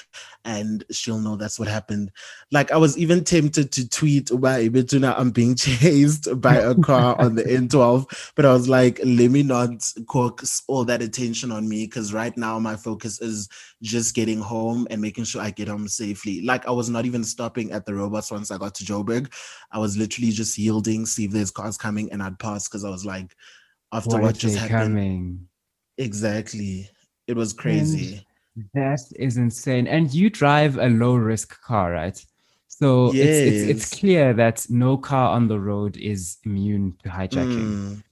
and 0.44 0.84
she'll 0.92 1.20
know 1.20 1.36
that's 1.36 1.60
what 1.60 1.68
happened. 1.68 2.12
Like 2.52 2.72
I 2.72 2.78
was 2.78 2.98
even 2.98 3.24
tempted 3.24 3.72
to 3.74 3.88
tweet 3.88 4.32
about 4.72 4.86
Ibituna, 4.86 5.16
I'm 5.18 5.32
being 5.32 5.56
chased 5.56 6.42
by 6.42 6.56
a 6.56 6.76
car 6.76 7.16
on 7.20 7.36
the 7.36 7.44
N12, 7.44 8.34
but 8.36 8.46
I 8.46 8.54
was 8.54 8.70
like, 8.70 9.00
let 9.04 9.32
me 9.32 9.44
not 9.44 9.92
coax 10.08 10.64
all 10.68 10.86
that 10.86 11.02
attention 11.02 11.52
on 11.52 11.68
me 11.68 11.86
because 11.86 12.14
right 12.14 12.36
now 12.38 12.60
my 12.60 12.76
focus 12.76 13.22
is 13.22 13.48
just 13.82 14.16
getting 14.16 14.40
home 14.40 14.88
and 14.90 15.02
making 15.02 15.26
sure 15.26 15.42
I 15.42 15.52
get 15.52 15.68
home 15.68 15.88
safely. 15.88 16.42
Like 16.42 16.68
I 16.68 16.72
was 16.72 16.90
not 16.90 17.06
even 17.06 17.24
stopping 17.24 17.72
at 17.72 17.86
the 17.86 17.96
robots 17.96 18.32
once 18.32 18.52
I 18.52 18.58
got 18.58 18.76
to 18.76 18.84
Joburg. 18.84 19.32
I 19.72 19.80
was 19.80 19.98
literally 19.98 20.32
just 20.32 20.58
yielding, 20.58 21.06
see 21.06 21.26
if 21.26 21.32
there's 21.32 21.52
cars 21.52 21.78
coming, 21.78 22.12
and 22.12 22.22
I'd 22.22 22.40
pass 22.40 22.68
because 22.68 22.84
I 22.84 22.90
was 22.90 23.06
like, 23.06 23.36
after 23.92 24.12
what, 24.12 24.22
what 24.22 24.38
just 24.38 24.58
happened. 24.58 24.96
Coming? 24.96 25.48
Exactly. 25.98 26.90
It 27.28 27.36
was 27.36 27.54
crazy. 27.54 28.26
And 28.56 28.66
that 28.74 29.00
is 29.16 29.38
insane. 29.38 29.88
And 29.88 30.14
you 30.14 30.30
drive 30.30 30.78
a 30.78 30.90
low 30.90 31.16
risk 31.16 31.62
car, 31.62 31.94
right? 31.94 32.26
So 32.82 33.14
yes. 33.14 33.28
it's, 33.28 33.62
it's, 33.62 33.70
it's 33.70 34.00
clear 34.00 34.34
that 34.34 34.66
no 34.70 34.98
car 34.98 35.36
on 35.36 35.48
the 35.48 35.60
road 35.60 35.98
is 35.98 36.38
immune 36.44 36.98
to 37.04 37.10
hijacking. 37.10 38.02
Mm, 38.02 38.04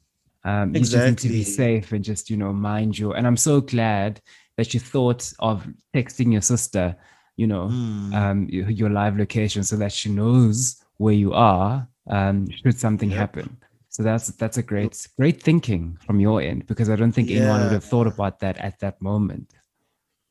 um, 0.44 0.74
you 0.76 0.80
exactly. 0.80 0.82
just 0.82 1.08
need 1.08 1.18
to 1.18 1.30
be 1.30 1.44
safe 1.44 1.92
and 1.92 2.04
just 2.04 2.30
you 2.30 2.38
know 2.38 2.54
mind 2.54 2.98
your. 2.98 3.18
And 3.18 3.26
I'm 3.26 3.36
so 3.36 3.62
glad 3.62 4.22
that 4.58 4.76
you 4.76 4.80
thought 4.80 5.34
of 5.40 5.68
texting 5.96 6.32
your 6.32 6.44
sister, 6.44 6.96
you 7.36 7.48
know, 7.48 7.70
mm. 7.72 8.14
um, 8.14 8.48
your, 8.48 8.70
your, 8.70 8.90
live 8.92 9.18
location 9.18 9.64
so 9.64 9.76
that 9.78 9.92
she 9.92 10.10
knows 10.10 10.84
where 10.98 11.16
you 11.16 11.34
are 11.34 11.88
um, 12.08 12.48
should 12.52 12.78
something 12.78 13.10
yep. 13.10 13.20
happen. 13.20 13.58
So 13.88 14.04
that's 14.04 14.28
that's 14.28 14.58
a 14.58 14.64
great 14.64 15.08
great 15.18 15.42
thinking 15.42 15.98
from 16.06 16.20
your 16.20 16.42
end 16.42 16.68
because 16.68 16.92
I 16.92 16.96
don't 16.96 17.12
think 17.12 17.30
yeah. 17.30 17.40
anyone 17.40 17.64
would 17.64 17.72
have 17.72 17.84
thought 17.84 18.06
about 18.06 18.40
that 18.42 18.58
at 18.60 18.80
that 18.82 19.02
moment. 19.02 19.52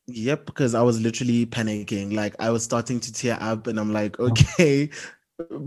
Yep, 0.08 0.46
because 0.46 0.74
I 0.74 0.82
was 0.82 1.00
literally 1.00 1.44
panicking. 1.44 2.14
Like 2.14 2.34
I 2.38 2.50
was 2.50 2.64
starting 2.64 2.98
to 3.00 3.12
tear 3.12 3.36
up, 3.40 3.66
and 3.66 3.78
I'm 3.78 3.92
like, 3.92 4.16
oh. 4.18 4.30
okay, 4.30 4.88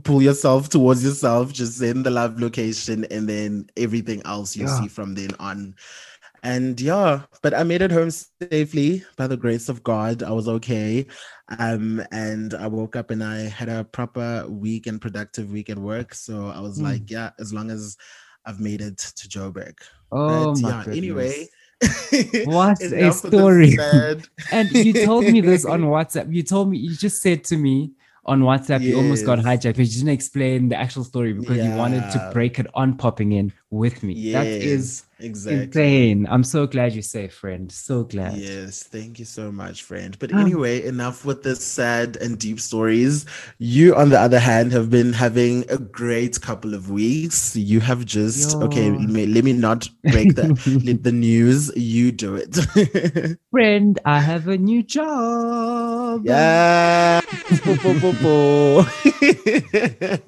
pull 0.04 0.22
yourself 0.22 0.68
towards 0.68 1.04
yourself, 1.04 1.54
just 1.54 1.78
send 1.78 2.06
the 2.06 2.10
live 2.10 2.40
location, 2.40 3.06
and 3.12 3.30
then 3.30 3.70
everything 3.78 4.22
else 4.26 4.56
you 4.56 4.66
yeah. 4.66 4.80
see 4.82 4.88
from 4.88 5.14
then 5.14 5.30
on. 5.40 5.76
And 6.44 6.82
yeah, 6.82 7.22
but 7.44 7.54
I 7.54 7.62
made 7.62 7.84
it 7.84 7.92
home 7.92 8.10
safely 8.10 9.06
by 9.16 9.28
the 9.28 9.38
grace 9.38 9.70
of 9.70 9.84
God. 9.84 10.24
I 10.24 10.32
was 10.32 10.48
okay. 10.48 11.06
Um, 11.60 12.04
and 12.12 12.56
I 12.56 12.66
woke 12.66 12.96
up 12.96 13.12
and 13.12 13.24
I 13.24 13.42
had 13.42 13.70
a 13.70 13.84
proper 13.84 14.48
week 14.50 14.88
and 14.88 15.00
productive 15.00 15.52
week 15.52 15.70
at 15.70 15.78
work. 15.78 16.16
So 16.16 16.48
I 16.48 16.60
was 16.60 16.80
mm. 16.80 16.84
like, 16.86 17.12
yeah, 17.12 17.30
as 17.38 17.54
long 17.54 17.70
as 17.70 17.96
I've 18.44 18.60
made 18.60 18.82
it 18.82 18.98
to 18.98 19.30
Joburg. 19.30 19.78
Oh, 20.12 20.56
but, 20.56 20.62
my 20.62 20.70
yeah, 20.70 20.78
goodness. 20.78 20.98
anyway. 20.98 21.48
what 22.46 22.82
a 22.82 23.12
story. 23.12 23.78
and 24.52 24.72
you 24.72 25.06
told 25.06 25.26
me 25.26 25.42
this 25.42 25.66
on 25.66 25.82
WhatsApp. 25.96 26.34
You 26.34 26.44
told 26.44 26.70
me, 26.70 26.78
you 26.78 26.96
just 26.96 27.22
said 27.22 27.44
to 27.46 27.58
me, 27.58 27.92
on 28.26 28.42
WhatsApp, 28.42 28.82
yes. 28.82 28.84
you 28.84 28.98
almost 28.98 29.26
got 29.26 29.40
hijacked, 29.40 29.78
but 29.78 29.80
you 29.80 29.86
didn't 29.86 30.10
explain 30.10 30.70
the 30.70 30.76
actual 30.76 31.04
story 31.04 31.34
because 31.34 31.58
yeah. 31.58 31.72
you 31.72 31.76
wanted 31.76 32.02
to 32.12 32.30
break 32.32 32.60
it 32.60 32.68
on 32.76 32.96
popping 32.96 33.32
in 33.32 33.52
with 33.72 34.04
me. 34.04 34.14
Yes, 34.14 34.34
that 34.34 34.48
is 34.48 35.04
exactly 35.20 35.64
insane. 35.64 36.28
I'm 36.30 36.44
so 36.44 36.68
glad 36.68 36.94
you're 36.94 37.02
safe, 37.02 37.34
friend. 37.34 37.72
So 37.72 38.04
glad. 38.04 38.36
Yes, 38.36 38.84
thank 38.84 39.18
you 39.18 39.26
so 39.26 39.52
much, 39.52 39.84
friend. 39.84 40.18
But 40.20 40.34
um, 40.34 40.40
anyway, 40.40 40.84
enough 40.86 41.24
with 41.26 41.44
the 41.44 41.56
sad 41.56 42.18
and 42.18 42.38
deep 42.38 42.60
stories. 42.60 43.26
You, 43.58 43.96
on 43.96 44.10
the 44.10 44.20
other 44.20 44.40
hand, 44.40 44.74
have 44.74 44.90
been 44.90 45.14
having 45.14 45.64
a 45.70 45.78
great 45.78 46.42
couple 46.42 46.74
of 46.74 46.92
weeks. 46.92 47.56
You 47.56 47.80
have 47.80 48.06
just 48.06 48.52
yo. 48.52 48.66
okay. 48.66 48.92
Let 48.92 49.10
me, 49.10 49.26
let 49.26 49.44
me 49.46 49.54
not 49.54 49.90
break 50.12 50.36
the 50.36 51.00
the 51.02 51.12
news. 51.12 51.72
You 51.76 52.12
do 52.12 52.36
it, 52.36 52.58
friend. 53.52 54.00
I 54.06 54.20
have 54.20 54.50
a 54.50 54.58
new 54.58 54.84
job. 54.84 56.26
Yeah. 56.26 57.22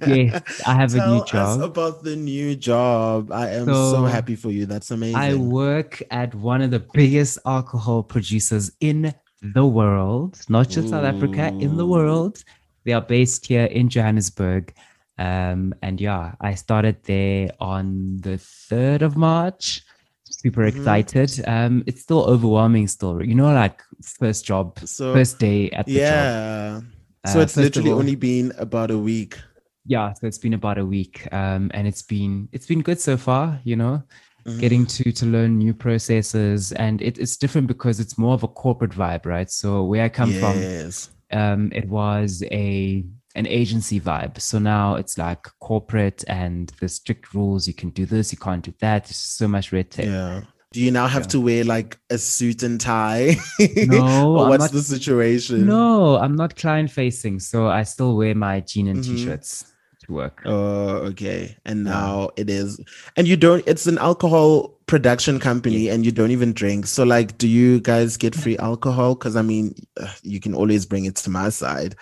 yes, 0.07 0.61
I 0.65 0.73
have 0.75 0.93
Tell 0.93 1.03
a 1.03 1.15
new 1.15 1.25
job. 1.25 1.61
about 1.61 2.03
the 2.03 2.15
new 2.15 2.55
job. 2.55 3.31
I 3.33 3.49
am 3.49 3.65
so, 3.65 3.91
so, 3.91 4.03
happy 4.05 4.35
for 4.35 4.51
you. 4.51 4.65
That's 4.65 4.91
amazing. 4.91 5.15
I 5.15 5.35
work 5.35 6.01
at 6.11 6.33
one 6.35 6.61
of 6.61 6.71
the 6.71 6.79
biggest 6.79 7.39
alcohol 7.45 8.03
producers 8.03 8.71
in 8.79 9.13
the 9.41 9.65
world, 9.65 10.39
not 10.47 10.69
just 10.69 10.87
Ooh. 10.87 10.91
South 10.91 11.03
Africa, 11.03 11.47
in 11.59 11.77
the 11.77 11.85
world. 11.85 12.43
They 12.85 12.93
are 12.93 13.01
based 13.01 13.45
here 13.45 13.65
in 13.65 13.89
Johannesburg. 13.89 14.73
Um, 15.17 15.73
and 15.81 15.99
yeah, 15.99 16.35
I 16.41 16.55
started 16.55 17.03
there 17.03 17.51
on 17.59 18.17
the 18.17 18.37
3rd 18.37 19.01
of 19.01 19.17
March. 19.17 19.81
Super 20.25 20.61
mm-hmm. 20.61 20.77
excited. 20.77 21.43
Um, 21.47 21.83
it's 21.85 22.01
still 22.01 22.23
overwhelming 22.23 22.87
still. 22.87 23.23
You 23.23 23.35
know, 23.35 23.53
like 23.53 23.81
first 24.01 24.45
job, 24.45 24.79
so, 24.85 25.13
first 25.13 25.39
day 25.39 25.69
at 25.71 25.85
the 25.85 25.93
yeah. 25.93 26.79
job. 26.79 26.83
So 27.27 27.39
uh, 27.39 27.43
it's 27.43 27.55
literally 27.55 27.91
all, 27.91 27.99
only 27.99 28.15
been 28.15 28.51
about 28.57 28.91
a 28.91 28.97
week. 28.97 29.37
Yeah, 29.85 30.13
so 30.13 30.27
it's 30.27 30.37
been 30.37 30.53
about 30.53 30.77
a 30.77 30.85
week, 30.85 31.27
um, 31.33 31.69
and 31.73 31.87
it's 31.87 32.01
been 32.01 32.47
it's 32.51 32.65
been 32.65 32.81
good 32.81 33.01
so 33.01 33.17
far. 33.17 33.59
You 33.63 33.75
know, 33.75 34.03
mm-hmm. 34.45 34.59
getting 34.59 34.85
to 34.85 35.11
to 35.11 35.25
learn 35.25 35.57
new 35.57 35.73
processes, 35.73 36.71
and 36.73 37.01
it, 37.01 37.17
it's 37.17 37.37
different 37.37 37.67
because 37.67 37.99
it's 37.99 38.17
more 38.17 38.33
of 38.33 38.43
a 38.43 38.47
corporate 38.47 38.91
vibe, 38.91 39.25
right? 39.25 39.51
So 39.51 39.83
where 39.83 40.05
I 40.05 40.09
come 40.09 40.31
yes. 40.31 41.09
from, 41.29 41.39
um, 41.39 41.71
it 41.73 41.87
was 41.89 42.43
a 42.51 43.03
an 43.35 43.47
agency 43.47 43.99
vibe. 43.99 44.39
So 44.39 44.59
now 44.59 44.95
it's 44.95 45.17
like 45.17 45.47
corporate 45.59 46.23
and 46.27 46.71
the 46.79 46.87
strict 46.87 47.33
rules. 47.33 47.67
You 47.67 47.73
can 47.73 47.89
do 47.89 48.05
this, 48.05 48.31
you 48.31 48.37
can't 48.37 48.63
do 48.63 48.73
that. 48.79 49.05
There's 49.05 49.17
so 49.17 49.47
much 49.47 49.71
red 49.71 49.91
tape. 49.91 50.05
Yeah. 50.05 50.41
Do 50.71 50.81
you 50.81 50.91
now 50.91 51.07
have 51.07 51.23
yeah. 51.23 51.29
to 51.29 51.41
wear 51.41 51.63
like 51.63 51.99
a 52.09 52.17
suit 52.17 52.63
and 52.63 52.81
tie? 52.81 53.35
No. 53.59 54.35
or 54.37 54.49
what's 54.49 54.63
not, 54.63 54.71
the 54.71 54.81
situation? 54.81 55.67
No, 55.67 56.17
I'm 56.17 56.35
not 56.35 56.55
client 56.55 56.89
facing. 56.89 57.39
So 57.39 57.67
I 57.67 57.83
still 57.83 58.15
wear 58.15 58.33
my 58.33 58.59
jean 58.61 58.87
and 58.87 59.03
mm-hmm. 59.03 59.15
t-shirts 59.15 59.72
to 60.03 60.13
work. 60.13 60.41
Oh, 60.45 60.97
okay. 61.11 61.57
And 61.65 61.83
now 61.83 62.29
it 62.35 62.49
is. 62.49 62.79
And 63.15 63.27
you 63.27 63.37
don't, 63.37 63.63
it's 63.67 63.87
an 63.87 63.97
alcohol 63.97 64.69
production 64.85 65.39
company 65.39 65.87
yeah. 65.87 65.93
and 65.93 66.05
you 66.05 66.11
don't 66.11 66.31
even 66.31 66.53
drink. 66.53 66.87
So 66.87 67.03
like, 67.03 67.37
do 67.37 67.47
you 67.47 67.79
guys 67.79 68.17
get 68.17 68.35
free 68.35 68.57
alcohol? 68.57 69.15
Cause 69.15 69.35
I 69.35 69.41
mean, 69.41 69.75
you 70.21 70.39
can 70.39 70.53
always 70.53 70.85
bring 70.85 71.05
it 71.05 71.15
to 71.17 71.29
my 71.29 71.49
side. 71.49 71.95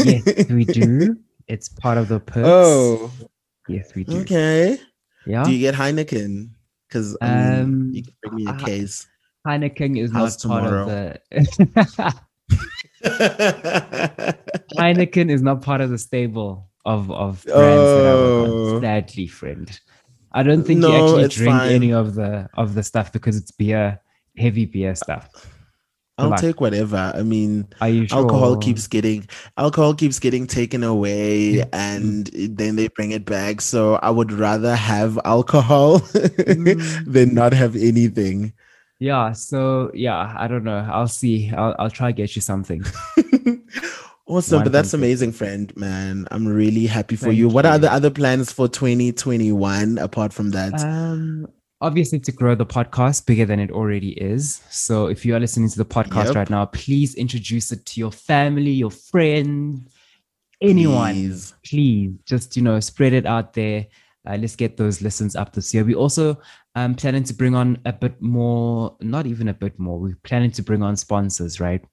yes, 0.00 0.48
we 0.50 0.64
do. 0.64 1.16
It's 1.48 1.68
part 1.68 1.98
of 1.98 2.08
the 2.08 2.20
perks. 2.20 2.48
Oh. 2.48 3.10
Yes, 3.68 3.94
we 3.94 4.04
do. 4.04 4.20
Okay. 4.20 4.78
Yeah. 5.26 5.44
Do 5.44 5.52
you 5.52 5.58
get 5.58 5.74
Heineken? 5.74 6.50
Because 6.88 7.16
um, 7.20 7.90
you 7.92 8.02
can 8.02 8.14
bring 8.22 8.34
me 8.36 8.46
a 8.46 8.56
case. 8.56 9.06
Heineken 9.46 9.98
is 9.98 10.12
How's 10.12 10.44
not 10.44 10.58
tomorrow? 10.60 10.86
part 10.86 11.20
of 11.32 11.44
the. 11.90 12.14
Heineken 14.78 15.30
is 15.30 15.42
not 15.42 15.62
part 15.62 15.80
of 15.80 15.90
the 15.90 15.98
stable 15.98 16.70
of 16.84 17.10
of 17.10 17.44
brands 17.44 17.54
oh. 17.54 18.80
that 18.80 18.86
I 18.86 19.00
Sadly, 19.00 19.26
friend. 19.26 19.80
I 20.32 20.42
don't 20.42 20.64
think 20.64 20.80
no, 20.80 20.88
you 20.88 21.24
actually 21.24 21.28
drink 21.28 21.58
fine. 21.58 21.72
any 21.72 21.92
of 21.92 22.14
the 22.14 22.48
of 22.54 22.74
the 22.74 22.82
stuff 22.82 23.12
because 23.12 23.36
it's 23.36 23.50
beer, 23.50 24.00
heavy 24.36 24.66
beer 24.66 24.94
stuff. 24.94 25.28
I'll 26.16 26.28
like, 26.28 26.40
take 26.40 26.60
whatever. 26.60 27.12
I 27.14 27.22
mean, 27.22 27.66
sure? 27.80 28.06
alcohol 28.12 28.56
keeps 28.56 28.86
getting 28.86 29.28
alcohol 29.56 29.94
keeps 29.94 30.18
getting 30.18 30.46
taken 30.46 30.84
away, 30.84 31.64
and 31.72 32.26
then 32.32 32.76
they 32.76 32.88
bring 32.88 33.10
it 33.10 33.24
back. 33.24 33.60
So 33.60 33.96
I 33.96 34.10
would 34.10 34.32
rather 34.32 34.76
have 34.76 35.18
alcohol 35.24 35.98
mm. 36.00 37.04
than 37.12 37.34
not 37.34 37.52
have 37.52 37.74
anything. 37.74 38.52
Yeah. 39.00 39.32
So 39.32 39.90
yeah, 39.92 40.34
I 40.36 40.46
don't 40.46 40.64
know. 40.64 40.88
I'll 40.90 41.08
see. 41.08 41.50
I'll 41.50 41.74
I'll 41.78 41.90
try 41.90 42.12
get 42.12 42.36
you 42.36 42.42
something. 42.42 42.84
awesome, 44.26 44.56
One 44.56 44.64
but 44.64 44.72
that's 44.72 44.94
amazing, 44.94 45.32
friend. 45.32 45.74
Man, 45.76 46.26
I'm 46.30 46.46
really 46.46 46.86
happy 46.86 47.16
for 47.16 47.30
you. 47.30 47.46
you. 47.46 47.48
What 47.48 47.66
are 47.66 47.78
the 47.78 47.92
other 47.92 48.10
plans 48.10 48.52
for 48.52 48.68
2021 48.68 49.98
apart 49.98 50.32
from 50.32 50.50
that? 50.50 50.80
Um, 50.80 51.46
obviously 51.84 52.18
to 52.18 52.32
grow 52.32 52.54
the 52.54 52.64
podcast 52.64 53.26
bigger 53.26 53.44
than 53.44 53.60
it 53.60 53.70
already 53.70 54.12
is. 54.12 54.62
So 54.70 55.06
if 55.06 55.24
you 55.24 55.34
are 55.36 55.40
listening 55.40 55.68
to 55.68 55.76
the 55.76 55.84
podcast 55.84 56.26
yep. 56.26 56.34
right 56.34 56.50
now, 56.50 56.66
please 56.66 57.14
introduce 57.14 57.72
it 57.72 57.84
to 57.86 58.00
your 58.00 58.10
family, 58.10 58.70
your 58.70 58.90
friends, 58.90 59.94
anyone. 60.62 61.14
Please, 61.14 61.54
please 61.64 62.12
just 62.24 62.56
you 62.56 62.62
know 62.62 62.80
spread 62.80 63.12
it 63.12 63.26
out 63.26 63.52
there. 63.52 63.86
Uh, 64.26 64.38
let's 64.40 64.56
get 64.56 64.78
those 64.78 65.02
listens 65.02 65.36
up 65.36 65.52
this 65.52 65.74
year. 65.74 65.84
We 65.84 65.94
also 65.94 66.38
um 66.74 66.94
planning 66.94 67.24
to 67.24 67.34
bring 67.34 67.54
on 67.54 67.78
a 67.84 67.92
bit 67.92 68.20
more, 68.20 68.96
not 69.00 69.26
even 69.26 69.48
a 69.48 69.54
bit 69.54 69.78
more. 69.78 69.98
We're 69.98 70.18
planning 70.22 70.52
to 70.52 70.62
bring 70.62 70.82
on 70.82 70.96
sponsors, 70.96 71.60
right? 71.60 71.84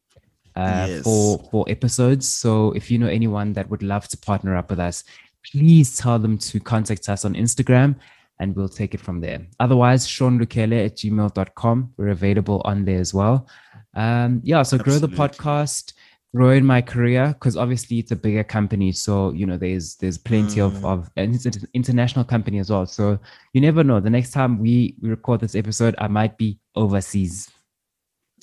Uh, 0.56 0.86
yes. 0.90 1.04
for 1.04 1.40
for 1.50 1.66
episodes. 1.70 2.28
So 2.28 2.72
if 2.74 2.92
you 2.92 2.98
know 2.98 3.08
anyone 3.08 3.54
that 3.54 3.70
would 3.70 3.84
love 3.84 4.08
to 4.10 4.18
partner 4.18 4.58
up 4.58 4.70
with 4.70 4.80
us, 4.80 5.04
please 5.50 5.98
tell 5.98 6.20
them 6.20 6.38
to 6.38 6.60
contact 6.60 7.08
us 7.10 7.24
on 7.26 7.36
Instagram 7.36 7.96
and 8.42 8.56
we'll 8.56 8.68
take 8.68 8.94
it 8.94 9.00
from 9.00 9.22
there. 9.22 9.46
Otherwise, 9.60 10.08
seanlukele 10.08 10.86
at 10.86 10.98
gmail.com. 10.98 11.94
We're 11.96 12.10
available 12.10 12.62
on 12.66 12.84
there 12.86 13.00
as 13.00 13.14
well. 13.14 13.48
Um, 13.94 14.42
yeah, 14.44 14.64
so 14.64 14.78
Absolutely. 14.78 15.08
grow 15.08 15.08
the 15.08 15.16
podcast, 15.16 15.94
grow 16.34 16.50
in 16.50 16.66
my 16.66 16.82
career 16.82 17.28
because 17.28 17.56
obviously 17.56 18.00
it's 18.00 18.12
a 18.12 18.16
bigger 18.16 18.44
company. 18.44 18.92
So, 18.94 19.32
you 19.32 19.46
know, 19.46 19.58
there's 19.58 19.96
there's 19.98 20.18
plenty 20.18 20.60
mm. 20.60 20.66
of, 20.66 20.84
of 20.84 21.12
and 21.18 21.36
it's 21.36 21.46
an 21.46 21.68
international 21.74 22.26
company 22.26 22.58
as 22.58 22.72
well. 22.72 22.88
So 22.88 23.20
you 23.54 23.62
never 23.62 23.84
know. 23.84 24.00
The 24.00 24.10
next 24.10 24.32
time 24.32 24.58
we, 24.60 24.96
we 25.02 25.10
record 25.10 25.42
this 25.42 25.56
episode, 25.56 25.94
I 26.00 26.08
might 26.08 26.38
be 26.38 26.58
overseas. 26.76 27.50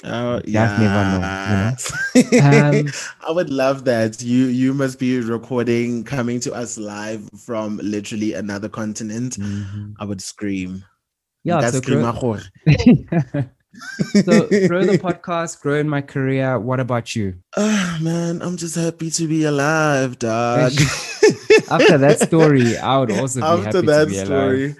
Oh 0.05 0.41
yeah, 0.45 0.79
you 0.81 0.87
know? 0.87 2.47
um, 2.47 2.87
I 3.27 3.31
would 3.33 3.51
love 3.51 3.85
that. 3.87 4.23
You 4.23 4.47
you 4.47 4.73
must 4.73 4.99
be 5.01 5.19
recording, 5.21 6.05
coming 6.05 6.39
to 6.41 6.53
us 6.55 6.79
live 6.79 7.29
from 7.37 7.81
literally 7.83 8.35
another 8.35 8.69
continent. 8.69 9.37
Mm-hmm. 9.37 9.93
I 9.99 10.05
would 10.05 10.21
scream. 10.21 10.85
Yeah, 11.43 11.61
that's 11.61 11.75
so 11.75 11.81
grow, 11.81 12.01
so 14.13 14.47
grow 14.69 14.85
the 14.85 14.99
podcast, 15.03 15.61
grow 15.63 15.75
in 15.75 15.89
my 15.89 16.01
career. 16.01 16.61
What 16.61 16.79
about 16.79 17.17
you? 17.17 17.35
Oh 17.57 17.99
man, 18.01 18.41
I'm 18.41 18.57
just 18.57 18.77
happy 18.77 19.11
to 19.11 19.27
be 19.27 19.45
alive, 19.45 20.19
dog. 20.21 20.73
After 21.71 21.99
that 21.99 22.21
story, 22.21 22.77
I 22.77 22.99
would 22.99 23.11
also 23.11 23.41
be 23.41 23.47
After 23.47 23.79
happy 23.79 23.87
that 23.87 24.05
to 24.05 24.11
be 24.11 24.15
story, 24.15 24.65
alive. 24.65 24.77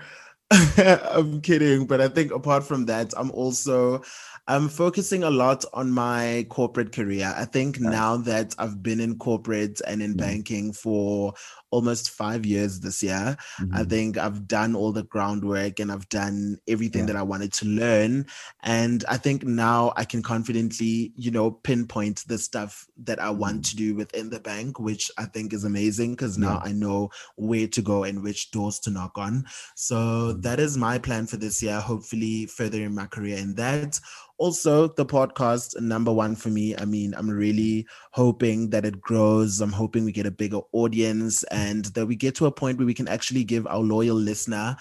I'm 1.13 1.41
kidding, 1.41 1.87
but 1.87 2.01
I 2.01 2.09
think 2.09 2.33
apart 2.33 2.65
from 2.65 2.87
that, 2.87 3.13
I'm 3.17 3.31
also 3.33 4.03
I'm 4.49 4.71
focusing 4.71 5.25
a 5.25 5.31
lot 5.31 5.67
on 5.75 5.91
my 5.91 6.47
corporate 6.49 6.91
career. 6.91 7.35
I 7.37 7.45
think 7.45 7.81
now 7.81 8.17
that 8.17 8.55
I've 8.59 8.83
been 8.83 8.99
in 8.99 9.19
corporate 9.19 9.83
and 9.87 10.01
in 10.01 10.13
mm-hmm. 10.13 10.21
banking 10.21 10.73
for 10.73 11.35
almost 11.71 12.09
five 12.09 12.47
years 12.47 12.81
this 12.81 13.03
year, 13.03 13.37
mm-hmm. 13.61 13.75
I 13.75 13.85
think 13.85 14.17
I've 14.17 14.49
done 14.49 14.75
all 14.75 14.91
the 14.91 15.03
groundwork 15.03 15.81
and 15.81 15.93
I've 15.93 16.09
done 16.09 16.57
everything 16.67 17.03
yeah. 17.03 17.09
that 17.09 17.17
I 17.17 17.23
wanted 17.23 17.53
to 17.55 17.67
learn. 17.67 18.27
And 18.63 19.05
I 19.07 19.19
think 19.19 19.45
now 19.45 19.93
I 19.97 20.07
can 20.07 20.23
confidently, 20.23 21.13
you 21.15 21.31
know, 21.31 21.51
pinpoint 21.51 22.25
the 22.27 22.39
stuff 22.39 22.87
that 23.05 23.21
I 23.21 23.29
want 23.29 23.57
mm-hmm. 23.57 23.71
to 23.71 23.77
do 23.77 23.95
within 23.97 24.31
the 24.31 24.41
bank, 24.41 24.81
which 24.81 25.11
I 25.19 25.27
think 25.27 25.53
is 25.53 25.65
amazing 25.65 26.13
because 26.13 26.39
now 26.39 26.63
yeah. 26.65 26.71
I 26.71 26.73
know 26.73 27.11
where 27.37 27.69
to 27.69 27.83
go 27.83 28.05
and 28.05 28.23
which 28.23 28.51
doors 28.51 28.79
to 28.81 28.91
knock 28.91 29.19
on. 29.19 29.45
So 29.75 29.97
mm-hmm. 29.97 30.41
that 30.41 30.59
is 30.59 30.79
my 30.79 30.97
plan 30.97 31.27
for 31.27 31.37
this 31.37 31.63
year, 31.63 31.79
hopefully 31.81 32.47
furthering 32.47 32.95
my 32.95 33.05
career 33.05 33.37
in 33.37 33.55
that 33.57 34.01
also 34.39 34.89
the 34.89 35.05
podcast 35.05 35.79
number 35.81 36.13
one 36.13 36.35
for 36.35 36.49
me 36.49 36.75
i 36.77 36.85
mean 36.85 37.15
i'm 37.17 37.29
really 37.29 37.87
hoping 38.19 38.71
that 38.71 38.85
it 38.85 39.01
grows. 39.01 39.61
I'm 39.61 39.73
hoping 39.73 40.05
we 40.05 40.11
get 40.11 40.27
a 40.27 40.31
bigger 40.31 40.61
audience 40.73 41.45
and 41.45 41.85
that 41.87 42.07
we 42.07 42.17
get 42.17 42.35
to 42.37 42.47
a 42.47 42.51
point 42.51 42.79
where 42.79 42.87
we 42.87 42.95
can 42.95 43.07
actually 43.07 43.45
give 43.45 43.65
our 43.69 43.79
loyal 43.79 44.17
listener 44.17 44.77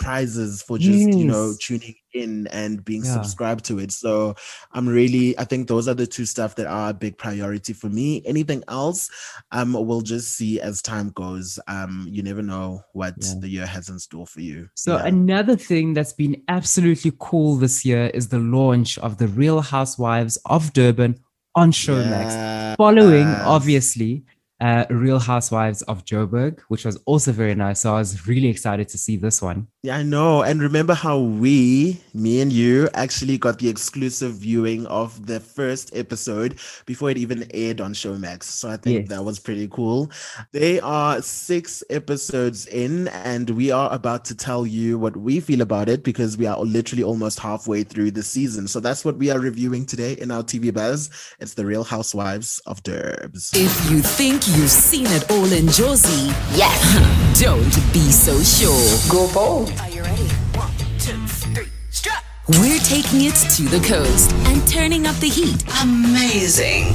prizes 0.00 0.62
for 0.62 0.78
just 0.78 0.98
yes. 0.98 1.14
you 1.14 1.26
know 1.26 1.54
tuning 1.60 1.94
in 2.14 2.46
and 2.48 2.84
being 2.84 3.04
yeah. 3.04 3.12
subscribed 3.12 3.64
to 3.64 3.78
it 3.78 3.92
so 3.92 4.34
i'm 4.72 4.88
really 4.88 5.38
i 5.38 5.44
think 5.44 5.68
those 5.68 5.86
are 5.86 5.94
the 5.94 6.06
two 6.06 6.24
stuff 6.24 6.56
that 6.56 6.66
are 6.66 6.90
a 6.90 6.94
big 6.94 7.16
priority 7.18 7.72
for 7.74 7.88
me 7.88 8.22
anything 8.24 8.64
else 8.66 9.10
um 9.52 9.74
we'll 9.74 10.00
just 10.00 10.34
see 10.34 10.58
as 10.60 10.80
time 10.80 11.10
goes 11.10 11.60
um 11.68 12.06
you 12.10 12.22
never 12.22 12.42
know 12.42 12.82
what 12.94 13.14
yeah. 13.18 13.34
the 13.38 13.48
year 13.48 13.66
has 13.66 13.90
in 13.90 13.98
store 13.98 14.26
for 14.26 14.40
you 14.40 14.68
so 14.74 14.96
yeah. 14.96 15.04
another 15.04 15.54
thing 15.54 15.92
that's 15.92 16.14
been 16.14 16.42
absolutely 16.48 17.12
cool 17.18 17.56
this 17.56 17.84
year 17.84 18.06
is 18.14 18.28
the 18.28 18.38
launch 18.38 18.98
of 18.98 19.18
the 19.18 19.28
real 19.28 19.60
housewives 19.60 20.38
of 20.46 20.72
durban 20.72 21.14
on 21.54 21.70
showmax 21.70 22.76
following 22.76 23.26
obviously 23.26 24.24
uh, 24.60 24.84
Real 24.90 25.18
Housewives 25.18 25.82
of 25.82 26.04
Joburg, 26.04 26.60
which 26.68 26.84
was 26.84 26.96
also 27.06 27.32
very 27.32 27.54
nice. 27.54 27.80
So 27.80 27.94
I 27.94 27.98
was 27.98 28.26
really 28.26 28.48
excited 28.48 28.88
to 28.90 28.98
see 28.98 29.16
this 29.16 29.40
one. 29.40 29.66
Yeah, 29.82 29.96
I 29.96 30.02
know. 30.02 30.42
And 30.42 30.60
remember 30.60 30.92
how 30.92 31.18
we, 31.18 32.00
me 32.12 32.40
and 32.42 32.52
you, 32.52 32.88
actually 32.92 33.38
got 33.38 33.58
the 33.58 33.68
exclusive 33.68 34.34
viewing 34.34 34.86
of 34.86 35.26
the 35.26 35.40
first 35.40 35.96
episode 35.96 36.58
before 36.84 37.10
it 37.10 37.16
even 37.16 37.46
aired 37.54 37.80
on 37.80 37.94
Showmax. 37.94 38.44
So 38.44 38.68
I 38.68 38.76
think 38.76 39.00
yes. 39.00 39.08
that 39.08 39.24
was 39.24 39.38
pretty 39.38 39.68
cool. 39.68 40.10
They 40.52 40.80
are 40.80 41.22
six 41.22 41.82
episodes 41.88 42.66
in, 42.66 43.08
and 43.08 43.48
we 43.50 43.70
are 43.70 43.90
about 43.92 44.26
to 44.26 44.34
tell 44.34 44.66
you 44.66 44.98
what 44.98 45.16
we 45.16 45.40
feel 45.40 45.62
about 45.62 45.88
it 45.88 46.04
because 46.04 46.36
we 46.36 46.46
are 46.46 46.58
literally 46.58 47.02
almost 47.02 47.38
halfway 47.38 47.82
through 47.82 48.10
the 48.10 48.22
season. 48.22 48.68
So 48.68 48.80
that's 48.80 49.04
what 49.04 49.16
we 49.16 49.30
are 49.30 49.40
reviewing 49.40 49.86
today 49.86 50.12
in 50.14 50.30
our 50.30 50.42
TV 50.42 50.72
Buzz. 50.72 51.08
It's 51.40 51.54
the 51.54 51.64
Real 51.64 51.84
Housewives 51.84 52.60
of 52.66 52.82
Durbs. 52.82 53.52
If 53.54 53.90
you 53.90 54.02
think 54.02 54.49
you've 54.56 54.70
seen 54.70 55.06
it 55.06 55.30
all 55.30 55.50
in 55.52 55.66
Jozi, 55.66 56.28
yes, 56.56 57.40
don't 57.40 57.74
be 57.92 58.10
so 58.10 58.42
sure. 58.42 59.10
Go 59.10 59.32
bold. 59.32 59.70
Are 59.80 59.90
you 59.90 60.02
ready? 60.02 60.28
One, 60.54 60.70
two, 60.98 61.26
three, 61.26 61.68
strap. 61.90 62.24
We're 62.48 62.80
taking 62.80 63.22
it 63.26 63.34
to 63.56 63.62
the 63.64 63.80
coast 63.86 64.32
and 64.48 64.66
turning 64.66 65.06
up 65.06 65.16
the 65.16 65.28
heat. 65.28 65.62
Amazing. 65.82 66.86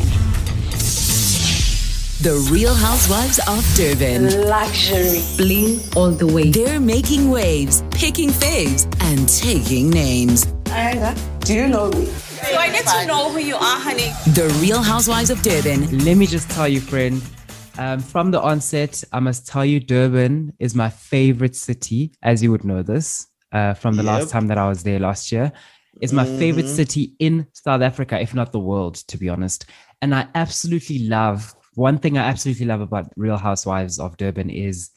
The 2.21 2.35
Real 2.51 2.73
Housewives 2.73 3.39
of 3.47 3.63
Durban. 3.75 4.47
Luxury. 4.49 5.21
Bling 5.37 5.79
all 5.95 6.11
the 6.11 6.27
way. 6.27 6.49
They're 6.49 6.79
making 6.79 7.29
waves, 7.29 7.83
picking 7.91 8.29
faves, 8.29 8.85
and 9.01 9.29
taking 9.29 9.89
names. 9.91 10.45
Ayanda, 10.65 11.15
do 11.45 11.53
you 11.53 11.67
know 11.67 11.89
me? 11.91 12.05
Do 12.49 12.55
I 12.55 12.69
get 12.69 12.85
to 12.87 13.05
know 13.05 13.29
who 13.29 13.39
you 13.39 13.55
are, 13.55 13.79
honey? 13.79 14.11
The 14.33 14.47
Real 14.61 14.81
Housewives 14.81 15.29
of 15.29 15.41
Durban. 15.41 15.99
Let 15.99 16.17
me 16.17 16.25
just 16.25 16.49
tell 16.49 16.67
you, 16.67 16.81
friend, 16.81 17.21
um, 17.77 17.99
from 17.99 18.31
the 18.31 18.41
onset, 18.41 19.03
I 19.11 19.19
must 19.19 19.47
tell 19.47 19.65
you, 19.65 19.79
Durban 19.79 20.53
is 20.59 20.75
my 20.75 20.89
favorite 20.89 21.55
city, 21.55 22.11
as 22.23 22.41
you 22.41 22.51
would 22.51 22.63
know 22.63 22.81
this 22.81 23.27
uh, 23.51 23.73
from 23.73 23.95
the 23.95 24.03
yep. 24.03 24.13
last 24.13 24.29
time 24.29 24.47
that 24.47 24.57
I 24.57 24.67
was 24.67 24.83
there 24.83 24.99
last 24.99 25.31
year. 25.31 25.51
It's 26.01 26.13
my 26.13 26.25
mm-hmm. 26.25 26.39
favorite 26.39 26.67
city 26.67 27.15
in 27.19 27.47
South 27.53 27.81
Africa, 27.81 28.19
if 28.19 28.33
not 28.33 28.51
the 28.51 28.59
world, 28.59 28.95
to 29.07 29.17
be 29.17 29.29
honest. 29.29 29.65
And 30.01 30.13
I 30.13 30.27
absolutely 30.35 31.07
love 31.07 31.55
one 31.75 31.97
thing 31.97 32.17
I 32.17 32.23
absolutely 32.23 32.65
love 32.65 32.81
about 32.81 33.11
Real 33.15 33.37
Housewives 33.37 33.99
of 33.99 34.17
Durban 34.17 34.49
is 34.49 34.91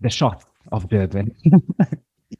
the 0.00 0.10
shot 0.10 0.44
of 0.72 0.88
Durban. 0.88 1.34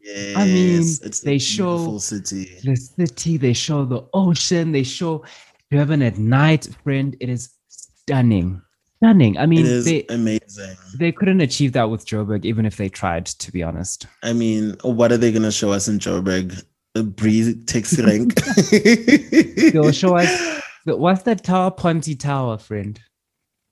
yes, 0.00 0.36
I 0.36 0.44
mean, 0.44 0.80
it's 0.80 1.20
they 1.20 1.38
show 1.38 1.98
city. 1.98 2.58
the 2.64 2.76
city, 2.76 3.36
they 3.36 3.52
show 3.52 3.84
the 3.84 4.06
ocean, 4.12 4.72
they 4.72 4.82
show 4.82 5.24
Durban 5.70 6.02
at 6.02 6.18
night, 6.18 6.68
friend. 6.82 7.16
It 7.20 7.28
is 7.28 7.50
stunning 7.68 8.60
stunning. 9.02 9.38
I 9.38 9.46
mean, 9.46 9.60
it 9.60 9.66
is 9.66 9.84
they, 9.84 10.04
amazing. 10.08 10.76
They 10.94 11.12
couldn't 11.12 11.40
achieve 11.40 11.72
that 11.72 11.90
with 11.90 12.06
Joburg, 12.06 12.44
even 12.44 12.66
if 12.66 12.76
they 12.76 12.88
tried. 12.88 13.26
To 13.26 13.52
be 13.52 13.62
honest, 13.62 14.06
I 14.22 14.32
mean, 14.32 14.76
what 14.82 15.12
are 15.12 15.16
they 15.16 15.32
going 15.32 15.42
to 15.42 15.52
show 15.52 15.72
us 15.72 15.88
in 15.88 15.98
Joburg? 15.98 16.62
A 16.96 17.02
breeze 17.04 17.54
taxi 17.66 18.02
rank. 18.04 18.34
They'll 19.72 19.92
show 19.92 20.16
us. 20.16 20.60
What's 20.84 21.22
that 21.22 21.44
tower? 21.44 21.70
Ponte 21.70 22.18
Tower, 22.18 22.58
friend. 22.58 23.00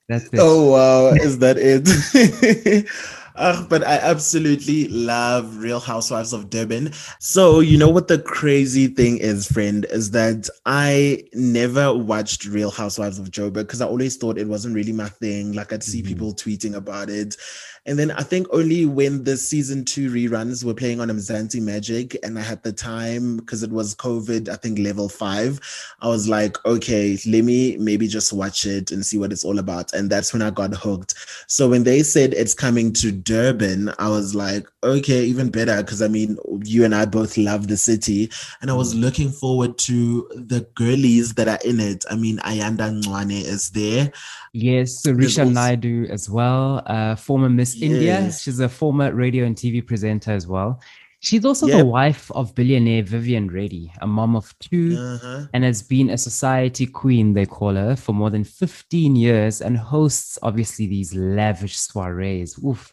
That's 0.08 0.26
it. 0.26 0.38
Oh 0.38 0.70
wow, 0.70 1.14
is 1.14 1.38
that 1.40 1.56
it? 1.58 2.88
Uh, 3.38 3.64
but 3.68 3.86
I 3.86 3.98
absolutely 3.98 4.88
love 4.88 5.58
Real 5.58 5.78
Housewives 5.78 6.32
of 6.32 6.50
Durban. 6.50 6.92
So, 7.20 7.60
you 7.60 7.78
know 7.78 7.88
what 7.88 8.08
the 8.08 8.18
crazy 8.18 8.88
thing 8.88 9.18
is, 9.18 9.46
friend, 9.46 9.86
is 9.90 10.10
that 10.10 10.48
I 10.66 11.22
never 11.34 11.94
watched 11.94 12.46
Real 12.46 12.72
Housewives 12.72 13.20
of 13.20 13.30
Joburg 13.30 13.54
because 13.54 13.80
I 13.80 13.86
always 13.86 14.16
thought 14.16 14.38
it 14.38 14.48
wasn't 14.48 14.74
really 14.74 14.92
my 14.92 15.08
thing. 15.08 15.52
Like, 15.52 15.72
I'd 15.72 15.84
see 15.84 16.00
mm-hmm. 16.00 16.08
people 16.08 16.34
tweeting 16.34 16.74
about 16.74 17.10
it. 17.10 17.36
And 17.86 17.98
then 17.98 18.10
I 18.10 18.22
think 18.22 18.46
only 18.52 18.86
when 18.86 19.24
the 19.24 19.36
season 19.36 19.84
two 19.84 20.10
reruns 20.10 20.64
were 20.64 20.74
playing 20.74 21.00
on 21.00 21.08
Mzansi 21.08 21.60
Magic, 21.60 22.16
and 22.22 22.38
I 22.38 22.42
had 22.42 22.62
the 22.62 22.72
time 22.72 23.38
because 23.38 23.62
it 23.62 23.70
was 23.70 23.94
COVID, 23.94 24.48
I 24.48 24.56
think 24.56 24.78
level 24.78 25.08
five, 25.08 25.60
I 26.00 26.08
was 26.08 26.28
like, 26.28 26.56
okay, 26.64 27.18
let 27.26 27.44
me 27.44 27.76
maybe 27.78 28.08
just 28.08 28.32
watch 28.32 28.66
it 28.66 28.90
and 28.90 29.04
see 29.04 29.18
what 29.18 29.32
it's 29.32 29.44
all 29.44 29.58
about. 29.58 29.92
And 29.92 30.10
that's 30.10 30.32
when 30.32 30.42
I 30.42 30.50
got 30.50 30.74
hooked. 30.74 31.14
So 31.46 31.68
when 31.68 31.84
they 31.84 32.02
said 32.02 32.34
it's 32.34 32.54
coming 32.54 32.92
to 32.94 33.12
Durban, 33.12 33.92
I 33.98 34.08
was 34.08 34.34
like, 34.34 34.66
okay, 34.82 35.24
even 35.24 35.50
better. 35.50 35.76
Because 35.78 36.02
I 36.02 36.08
mean, 36.08 36.36
you 36.64 36.84
and 36.84 36.94
I 36.94 37.04
both 37.06 37.36
love 37.36 37.68
the 37.68 37.76
city. 37.76 38.30
And 38.60 38.70
I 38.70 38.74
was 38.74 38.94
mm. 38.94 39.00
looking 39.00 39.30
forward 39.30 39.78
to 39.78 40.28
the 40.34 40.66
girlies 40.74 41.34
that 41.34 41.48
are 41.48 41.58
in 41.64 41.80
it. 41.80 42.04
I 42.10 42.16
mean, 42.16 42.38
Ayanda 42.38 43.02
Ncwane 43.02 43.44
is 43.44 43.70
there. 43.70 44.12
Yes, 44.52 45.02
so 45.02 45.12
Risha 45.12 45.44
also- 45.44 45.52
Naidoo 45.52 46.08
as 46.10 46.28
well, 46.30 46.82
uh, 46.86 47.16
former 47.16 47.48
Miss 47.48 47.76
yes. 47.76 47.90
India. 47.90 48.32
She's 48.32 48.60
a 48.60 48.68
former 48.68 49.12
radio 49.12 49.44
and 49.44 49.56
TV 49.56 49.84
presenter 49.86 50.32
as 50.32 50.46
well. 50.46 50.80
She's 51.20 51.44
also 51.44 51.66
yep. 51.66 51.78
the 51.78 51.86
wife 51.86 52.30
of 52.30 52.54
billionaire 52.54 53.02
Vivian 53.02 53.50
Reddy, 53.50 53.92
a 54.00 54.06
mom 54.06 54.36
of 54.36 54.56
2 54.60 54.96
uh-huh. 54.96 55.46
and 55.52 55.64
has 55.64 55.82
been 55.82 56.10
a 56.10 56.18
society 56.18 56.86
queen, 56.86 57.34
they 57.34 57.44
call 57.44 57.74
her, 57.74 57.96
for 57.96 58.12
more 58.12 58.30
than 58.30 58.44
15 58.44 59.16
years 59.16 59.60
and 59.60 59.76
hosts, 59.76 60.38
obviously, 60.44 60.86
these 60.86 61.14
lavish 61.16 61.76
soirees 61.76 62.62
oof, 62.64 62.92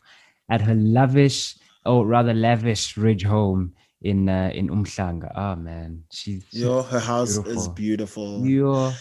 at 0.50 0.62
her 0.62 0.74
lavish, 0.74 1.56
or 1.86 2.08
rather 2.08 2.34
lavish 2.34 2.98
Ridge 2.98 3.24
home 3.24 3.74
in 4.02 4.28
uh, 4.28 4.52
in 4.56 4.70
Umhlanga. 4.70 5.32
Oh, 5.36 5.56
man. 5.56 6.04
She's, 6.12 6.44
she's 6.50 6.62
Yo, 6.62 6.82
her 6.82 7.00
house 7.00 7.38
beautiful. 7.38 7.62
is 7.62 7.68
beautiful. 7.70 8.46
Yo. 8.48 8.92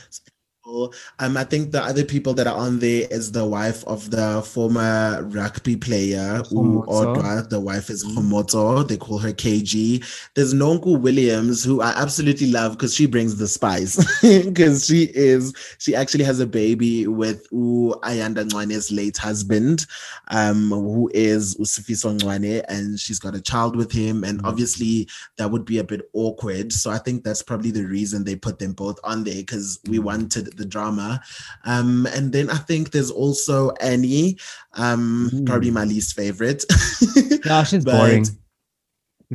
Um, 0.66 1.36
I 1.36 1.44
think 1.44 1.72
the 1.72 1.82
other 1.82 2.04
people 2.04 2.32
that 2.34 2.46
are 2.46 2.56
on 2.56 2.78
there 2.78 3.06
is 3.10 3.32
the 3.32 3.44
wife 3.44 3.84
of 3.84 4.10
the 4.10 4.42
former 4.42 5.22
rugby 5.24 5.76
player, 5.76 6.42
Odwa. 6.50 7.48
The 7.48 7.60
wife 7.60 7.90
is 7.90 8.02
Kgomotso. 8.04 8.88
They 8.88 8.96
call 8.96 9.18
her 9.18 9.32
KG. 9.32 10.02
There's 10.34 10.54
Nonku 10.54 10.98
Williams, 10.98 11.62
who 11.62 11.82
I 11.82 11.90
absolutely 11.90 12.50
love 12.50 12.72
because 12.72 12.94
she 12.94 13.06
brings 13.06 13.36
the 13.36 13.48
spice. 13.48 13.94
Because 14.54 14.86
she 14.86 15.04
is, 15.14 15.52
she 15.78 15.94
actually 15.94 16.24
has 16.24 16.40
a 16.40 16.46
baby 16.46 17.06
with 17.06 17.46
U 17.52 17.94
Ayanda 18.02 18.48
Ncwane's 18.48 18.90
late 18.90 19.16
husband, 19.16 19.86
um, 20.28 20.70
who 20.70 21.10
is 21.12 21.56
Usifiso 21.56 22.18
Ncwane, 22.18 22.64
and 22.68 22.98
she's 22.98 23.18
got 23.18 23.34
a 23.34 23.40
child 23.40 23.76
with 23.76 23.92
him. 23.92 24.24
And 24.24 24.38
mm-hmm. 24.38 24.46
obviously, 24.46 25.08
that 25.36 25.50
would 25.50 25.64
be 25.64 25.78
a 25.78 25.84
bit 25.84 26.08
awkward. 26.14 26.72
So 26.72 26.90
I 26.90 26.98
think 26.98 27.22
that's 27.22 27.42
probably 27.42 27.70
the 27.70 27.84
reason 27.84 28.24
they 28.24 28.36
put 28.36 28.58
them 28.58 28.72
both 28.72 28.98
on 29.04 29.24
there 29.24 29.34
because 29.34 29.78
we 29.86 29.98
mm-hmm. 29.98 30.06
wanted 30.06 30.53
the 30.56 30.64
drama. 30.64 31.22
Um, 31.64 32.06
and 32.14 32.32
then 32.32 32.50
I 32.50 32.56
think 32.56 32.90
there's 32.90 33.10
also 33.10 33.70
Annie, 33.80 34.38
um, 34.74 35.30
mm. 35.32 35.46
probably 35.46 35.70
my 35.70 35.84
least 35.84 36.14
favorite. 36.16 36.64
no, 37.46 37.64
she's 37.64 37.84
boring. 37.84 38.26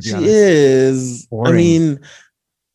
She 0.00 0.14
honest. 0.14 0.28
is. 0.28 1.26
Boring. 1.26 1.52
I 1.52 1.56
mean, 1.56 2.00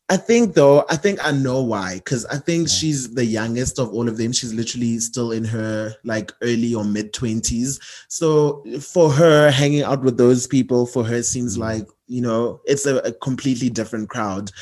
I 0.08 0.16
think 0.16 0.54
though, 0.54 0.84
I 0.88 0.96
think 0.96 1.24
I 1.24 1.32
know 1.32 1.62
why. 1.62 1.96
Because 1.96 2.24
I 2.26 2.38
think 2.38 2.68
yeah. 2.68 2.74
she's 2.74 3.14
the 3.14 3.24
youngest 3.24 3.78
of 3.78 3.92
all 3.92 4.08
of 4.08 4.16
them. 4.16 4.32
She's 4.32 4.54
literally 4.54 4.98
still 5.00 5.32
in 5.32 5.44
her 5.44 5.94
like 6.04 6.32
early 6.42 6.74
or 6.74 6.84
mid 6.84 7.12
20s. 7.12 7.80
So 8.08 8.64
for 8.80 9.10
her, 9.10 9.50
hanging 9.50 9.82
out 9.82 10.02
with 10.02 10.16
those 10.16 10.46
people 10.46 10.86
for 10.86 11.02
her 11.04 11.22
seems 11.22 11.56
mm. 11.56 11.60
like, 11.60 11.88
you 12.06 12.22
know, 12.22 12.60
it's 12.66 12.86
a, 12.86 12.98
a 12.98 13.12
completely 13.12 13.68
different 13.68 14.08
crowd. 14.08 14.52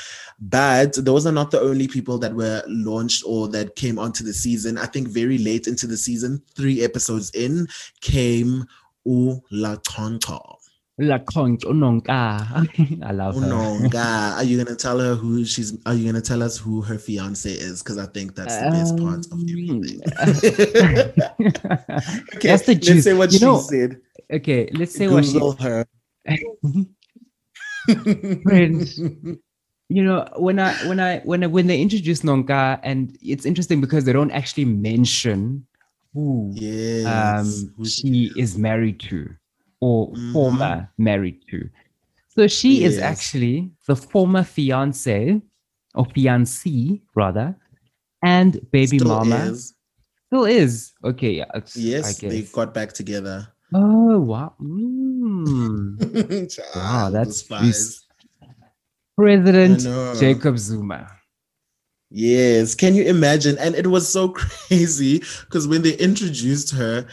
But 0.41 0.95
those 1.05 1.27
are 1.27 1.33
not 1.33 1.51
the 1.51 1.61
only 1.61 1.89
people 1.89 2.19
that 2.19 2.35
were 2.35 2.63
launched 2.67 3.25
or 3.27 3.49
that 3.49 3.77
came 3.77 3.99
onto 3.99 4.25
the 4.25 4.33
season. 4.33 4.79
I 4.79 4.87
think 4.87 5.09
very 5.09 5.39
late 5.39 5.67
into 5.67 5.87
the 5.87 5.97
season, 5.97 6.43
three 6.55 6.83
episodes 6.83 7.31
in, 7.31 7.67
came 8.01 8.65
U 9.05 9.43
LaConco. 9.53 10.57
La 10.99 11.19
Tonto 11.19 11.71
Unonka. 11.71 12.13
I 13.03 13.11
love 13.11 13.35
her. 13.35 13.41
Unonka. 13.41 14.33
Are 14.37 14.45
you 14.45 14.63
gonna 14.63 14.77
tell 14.77 15.01
her 15.01 15.17
who 15.17 15.45
she's 15.45 15.77
are 15.87 15.95
you 15.95 16.07
gonna 16.07 16.21
tell 16.21 16.41
us 16.41 16.57
who 16.57 16.83
her 16.83 16.99
fiance 16.99 17.51
is? 17.51 17.83
Because 17.83 17.99
I 17.99 18.07
think 18.07 18.37
that's 18.37 18.57
the 18.57 18.71
best 18.71 18.93
um, 18.93 19.01
part 19.01 19.27
of 19.27 19.41
everything. 19.41 20.01
okay, 22.37 22.49
that's 22.49 22.67
the 22.67 22.77
juice. 22.77 22.95
Let's 22.95 23.05
say 23.05 23.15
what 23.15 23.33
you 23.33 23.41
she 23.41 23.45
know, 23.45 23.59
said. 23.59 24.01
Okay, 24.33 24.69
let's 24.73 24.95
say 24.95 25.09
Google 25.09 25.51
what 25.51 25.59
she 25.59 25.65
her. 25.65 25.85
Friends, 28.45 29.01
you 29.89 30.03
know 30.03 30.27
when 30.37 30.59
i 30.59 30.73
when 30.87 31.01
i 31.01 31.19
when 31.21 31.45
I, 31.45 31.47
when 31.47 31.67
they 31.67 31.81
introduce 31.81 32.21
nonka 32.21 32.81
and 32.83 33.17
it's 33.21 33.45
interesting 33.45 33.81
because 33.81 34.05
they 34.05 34.13
don't 34.13 34.31
actually 34.31 34.65
mention 34.65 35.67
who 36.13 36.51
yes. 36.55 37.07
um 37.07 37.85
she 37.85 38.33
is 38.37 38.57
married 38.57 39.01
to 39.01 39.29
or 39.81 40.11
mm-hmm. 40.13 40.33
former 40.33 40.91
married 40.97 41.43
to 41.51 41.69
so 42.29 42.47
she 42.47 42.81
yes. 42.81 42.93
is 42.93 42.99
actually 42.99 43.71
the 43.87 43.97
former 43.97 44.43
fiance 44.43 45.41
or 45.95 46.07
fiancee 46.07 47.03
rather 47.15 47.55
and 48.25 48.61
baby 48.71 48.99
still 48.99 49.09
mama 49.09 49.37
is. 49.37 49.75
still 50.27 50.45
is 50.45 50.93
okay 51.05 51.33
yeah, 51.33 51.61
yes 51.75 52.19
they 52.19 52.43
got 52.43 52.73
back 52.73 52.93
together 52.93 53.47
oh 53.75 54.19
wow 54.19 54.55
mm. 54.63 55.97
wow 56.77 57.11
that's 57.11 57.43
President 59.17 59.81
Jacob 60.19 60.59
Zuma. 60.59 61.11
Yes, 62.11 62.75
can 62.75 62.95
you 62.95 63.05
imagine? 63.05 63.59
And 63.59 63.75
it 63.75 63.89
was 63.89 64.09
so 64.09 64.29
crazy 64.69 65.19
because 65.19 65.67
when 65.67 65.83
they 65.83 65.97
introduced 65.97 66.71
her, 66.73 67.07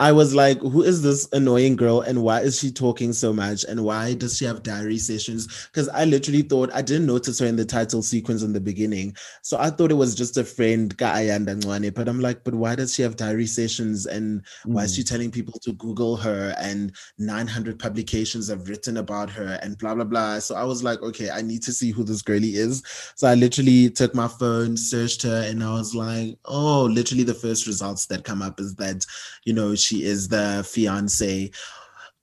I 0.00 0.12
was 0.12 0.32
like, 0.32 0.60
who 0.60 0.84
is 0.84 1.02
this 1.02 1.28
annoying 1.32 1.74
girl 1.74 2.02
and 2.02 2.22
why 2.22 2.40
is 2.40 2.60
she 2.60 2.70
talking 2.70 3.12
so 3.12 3.32
much 3.32 3.64
and 3.64 3.82
why 3.82 4.14
does 4.14 4.36
she 4.36 4.44
have 4.44 4.62
diary 4.62 4.98
sessions? 4.98 5.68
Because 5.72 5.88
I 5.88 6.04
literally 6.04 6.42
thought 6.42 6.70
I 6.72 6.82
didn't 6.82 7.06
notice 7.06 7.40
her 7.40 7.46
in 7.46 7.56
the 7.56 7.64
title 7.64 8.02
sequence 8.02 8.44
in 8.44 8.52
the 8.52 8.60
beginning. 8.60 9.16
So 9.42 9.58
I 9.58 9.70
thought 9.70 9.90
it 9.90 9.94
was 9.94 10.14
just 10.14 10.36
a 10.36 10.44
friend. 10.44 10.94
But 10.96 12.08
I'm 12.08 12.20
like, 12.20 12.44
but 12.44 12.54
why 12.54 12.76
does 12.76 12.94
she 12.94 13.02
have 13.02 13.16
diary 13.16 13.46
sessions 13.46 14.06
and 14.06 14.42
why 14.64 14.84
is 14.84 14.94
she 14.94 15.02
mm. 15.02 15.08
telling 15.08 15.32
people 15.32 15.58
to 15.60 15.72
Google 15.72 16.16
her 16.16 16.54
and 16.58 16.94
900 17.18 17.78
publications 17.78 18.48
have 18.48 18.68
written 18.68 18.98
about 18.98 19.30
her 19.30 19.58
and 19.62 19.76
blah, 19.78 19.96
blah, 19.96 20.04
blah. 20.04 20.38
So 20.38 20.54
I 20.54 20.62
was 20.62 20.84
like, 20.84 21.02
okay, 21.02 21.30
I 21.30 21.42
need 21.42 21.62
to 21.64 21.72
see 21.72 21.90
who 21.90 22.04
this 22.04 22.22
girlie 22.22 22.54
is. 22.54 22.84
So 23.16 23.26
I 23.26 23.34
literally 23.34 23.90
took 23.90 24.14
my 24.14 24.28
phone, 24.28 24.76
searched 24.76 25.22
her, 25.22 25.44
and 25.48 25.64
I 25.64 25.72
was 25.72 25.92
like, 25.94 26.38
oh, 26.44 26.84
literally 26.84 27.24
the 27.24 27.34
first 27.34 27.66
results 27.66 28.06
that 28.06 28.22
come 28.22 28.42
up 28.42 28.60
is 28.60 28.76
that, 28.76 29.04
you 29.44 29.52
know, 29.52 29.74
she 29.74 29.87
is 29.92 30.28
the 30.28 30.66
fiance 30.68 31.50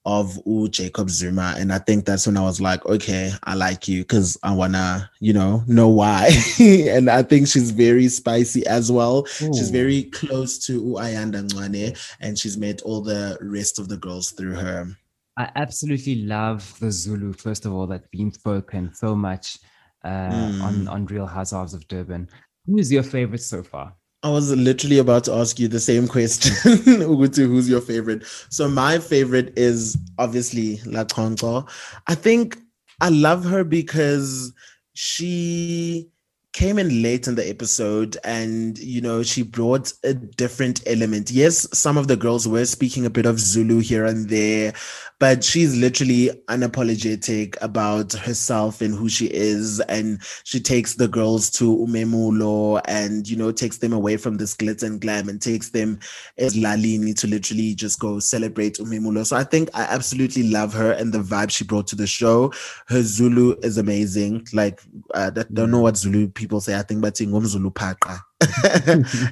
of 0.06 0.40
U 0.46 0.70
Jacob 0.70 1.10
Zuma. 1.10 1.56
And 1.58 1.74
I 1.74 1.80
think 1.80 2.06
that's 2.06 2.28
when 2.28 2.38
I 2.38 2.42
was 2.42 2.62
like, 2.62 2.86
okay, 2.86 3.32
I 3.44 3.56
like 3.56 3.88
you 3.88 4.04
because 4.04 4.38
I 4.44 4.54
wanna, 4.54 5.10
you 5.20 5.34
know, 5.34 5.64
know 5.68 5.90
why. 5.90 6.30
and 6.60 7.10
I 7.10 7.24
think 7.24 7.48
she's 7.48 7.72
very 7.72 8.08
spicy 8.08 8.66
as 8.68 8.92
well. 8.92 9.26
Ooh. 9.42 9.54
She's 9.54 9.72
very 9.72 10.04
close 10.04 10.60
to 10.68 10.80
Ayanda 11.00 11.48
Ncwane, 11.48 11.98
and 12.22 12.38
she's 12.38 12.58
met 12.58 12.82
all 12.84 13.02
the 13.02 13.38
rest 13.42 13.80
of 13.80 13.90
the 13.90 13.98
girls 13.98 14.32
through 14.32 14.54
her. 14.54 14.96
I 15.38 15.52
absolutely 15.56 16.24
love 16.24 16.80
the 16.80 16.92
Zulu, 16.92 17.34
first 17.34 17.66
of 17.66 17.74
all, 17.74 17.88
that's 17.88 18.08
been 18.08 18.32
spoken 18.32 18.94
so 18.94 19.16
much 19.16 19.58
uh, 20.06 20.08
mm. 20.08 20.62
on, 20.62 20.88
on 20.88 21.06
Real 21.08 21.26
Housewives 21.26 21.74
of 21.74 21.86
Durban. 21.90 22.30
Who 22.68 22.78
is 22.78 22.92
your 22.92 23.04
favorite 23.04 23.42
so 23.42 23.62
far? 23.62 23.96
I 24.26 24.30
was 24.30 24.52
literally 24.56 24.98
about 24.98 25.24
to 25.26 25.34
ask 25.36 25.60
you 25.60 25.68
the 25.68 25.80
same 25.80 26.08
question. 26.08 26.52
Ugutu, 26.74 27.46
who's 27.46 27.70
your 27.70 27.80
favorite? 27.80 28.26
So 28.50 28.68
my 28.68 28.98
favorite 28.98 29.54
is 29.56 30.00
obviously 30.18 30.78
LaConco. 30.78 31.70
I 32.08 32.16
think 32.16 32.58
I 33.02 33.10
love 33.10 33.46
her 33.46 33.64
because 33.64 34.52
she 34.96 36.10
came 36.56 36.80
in 36.80 37.02
late 37.02 37.28
in 37.28 37.36
the 37.36 37.50
episode 37.50 38.16
and 38.24 38.78
you 38.80 39.02
know 39.02 39.22
she 39.22 39.44
brought 39.44 39.92
a 40.06 40.14
different 40.14 40.82
element. 40.88 41.30
Yes 41.30 41.68
some 41.78 41.98
of 41.98 42.08
the 42.08 42.16
girls 42.16 42.48
were 42.48 42.64
speaking 42.64 43.06
a 43.06 43.10
bit 43.10 43.26
of 43.26 43.42
zulu 43.42 43.80
here 43.80 44.06
and 44.06 44.30
there 44.30 44.74
but 45.20 45.44
she's 45.44 45.76
literally 45.76 46.30
unapologetic 46.50 47.56
about 47.62 48.14
herself 48.14 48.82
and 48.82 48.94
who 48.94 49.08
she 49.08 49.28
is. 49.28 49.80
And 49.82 50.22
she 50.44 50.60
takes 50.60 50.96
the 50.96 51.08
girls 51.08 51.50
to 51.52 51.78
umemulo 51.78 52.82
and 52.86 53.28
you 53.28 53.38
know 53.38 53.52
takes 53.52 53.78
them 53.78 53.94
away 53.94 54.18
from 54.18 54.38
this 54.38 54.56
glitz 54.56 54.84
and 54.84 55.00
glam 55.00 55.30
and 55.30 55.42
takes 55.42 55.70
them 55.70 56.00
as 56.38 56.56
lalini 56.56 57.16
to 57.16 57.28
literally 57.28 57.76
just 57.76 58.00
go 58.00 58.20
celebrate 58.20 58.78
umemulo. 58.78 59.26
So 59.26 59.36
i 59.36 59.44
think 59.44 59.70
i 59.74 59.84
absolutely 59.84 60.44
love 60.44 60.74
her 60.74 60.92
and 60.92 61.14
the 61.14 61.20
vibe 61.20 61.52
she 61.52 61.64
brought 61.64 61.88
to 61.88 61.96
the 61.96 62.08
show. 62.08 62.52
Her 62.88 63.02
zulu 63.02 63.56
is 63.64 63.78
amazing. 63.78 64.48
Like 64.54 64.82
uh, 65.14 65.32
I 65.36 65.44
don't 65.54 65.72
know 65.72 65.82
what 65.82 65.98
zulu 65.98 66.28
people 66.28 66.45
people 66.46 66.62
say, 66.62 66.78
I 66.78 66.84
think 66.84 67.02
but 67.02 67.16
Paqa. 67.16 68.20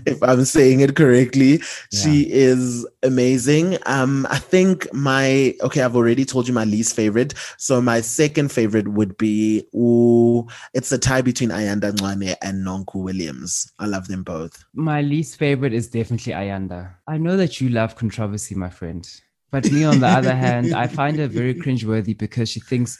if 0.07 0.23
I'm 0.23 0.45
saying 0.45 0.79
it 0.79 0.95
correctly. 0.95 1.61
Yeah. 1.91 1.99
She 2.01 2.31
is 2.31 2.87
amazing. 3.03 3.77
Um, 3.85 4.25
I 4.31 4.39
think 4.39 4.91
my 4.93 5.53
okay, 5.61 5.81
I've 5.81 5.95
already 5.95 6.25
told 6.25 6.47
you 6.47 6.55
my 6.55 6.63
least 6.63 6.95
favorite. 6.95 7.35
So 7.57 7.81
my 7.81 8.01
second 8.01 8.51
favorite 8.51 8.87
would 8.87 9.15
be 9.17 9.67
ooh, 9.75 10.47
it's 10.73 10.91
a 10.91 10.97
tie 10.97 11.21
between 11.21 11.49
Ayanda 11.49 11.91
Ncwane 11.91 12.35
and 12.41 12.65
Nonku 12.65 12.95
Williams. 12.95 13.71
I 13.77 13.85
love 13.85 14.07
them 14.07 14.23
both. 14.23 14.65
My 14.73 15.01
least 15.01 15.37
favorite 15.37 15.73
is 15.73 15.87
definitely 15.89 16.33
Ayanda. 16.33 16.95
I 17.07 17.19
know 17.19 17.37
that 17.37 17.61
you 17.61 17.69
love 17.69 17.95
controversy, 17.95 18.55
my 18.55 18.71
friend. 18.71 19.07
But 19.51 19.71
me, 19.71 19.83
on 19.83 19.99
the 19.99 20.07
other 20.07 20.33
hand, 20.35 20.73
I 20.73 20.87
find 20.87 21.19
her 21.19 21.27
very 21.27 21.53
cringeworthy 21.53 22.17
because 22.17 22.49
she 22.49 22.59
thinks 22.59 22.99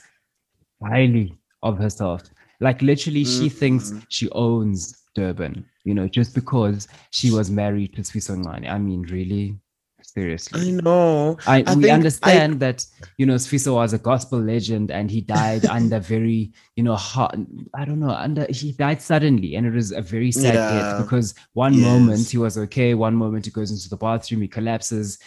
highly 0.84 1.36
of 1.64 1.80
herself. 1.80 2.22
Like 2.64 2.82
literally, 2.82 3.24
mm-hmm. 3.24 3.44
she 3.44 3.50
thinks 3.50 3.92
she 4.08 4.30
owns 4.32 5.04
Durban, 5.16 5.66
you 5.84 5.94
know, 5.94 6.08
just 6.08 6.34
because 6.34 6.88
she 7.12 7.30
was 7.30 7.52
married 7.52 7.94
to 7.96 8.02
Sfiso 8.02 8.42
Ncwane. 8.42 8.72
I 8.72 8.78
mean, 8.78 9.02
really? 9.04 9.60
Seriously. 10.02 10.62
I 10.62 10.72
know. 10.72 11.38
I, 11.46 11.64
I 11.68 11.76
we 11.76 11.90
understand 11.90 12.56
I, 12.56 12.58
that, 12.68 12.86
you 13.18 13.26
know, 13.26 13.36
Sfiso 13.36 13.76
was 13.76 13.94
a 13.94 13.98
gospel 13.98 14.40
legend 14.40 14.92
and 14.92 15.12
he 15.12 15.22
died 15.22 15.66
under 15.78 16.00
very, 16.00 16.54
you 16.76 16.84
know, 16.84 16.96
hot, 16.96 17.36
I 17.76 17.84
don't 17.84 18.00
know, 18.00 18.10
under, 18.10 18.46
he 18.50 18.72
died 18.72 19.02
suddenly. 19.02 19.56
And 19.56 19.66
it 19.66 19.74
was 19.74 19.92
a 19.92 20.02
very 20.02 20.32
sad 20.32 20.56
yeah. 20.56 20.72
death 20.72 21.02
because 21.04 21.36
one 21.54 21.74
yes. 21.74 21.84
moment 21.84 22.30
he 22.30 22.38
was 22.38 22.58
okay, 22.58 22.94
one 22.94 23.16
moment 23.16 23.46
he 23.46 23.52
goes 23.52 23.72
into 23.72 23.90
the 23.90 23.98
bathroom, 23.98 24.42
he 24.42 24.48
collapses, 24.48 25.20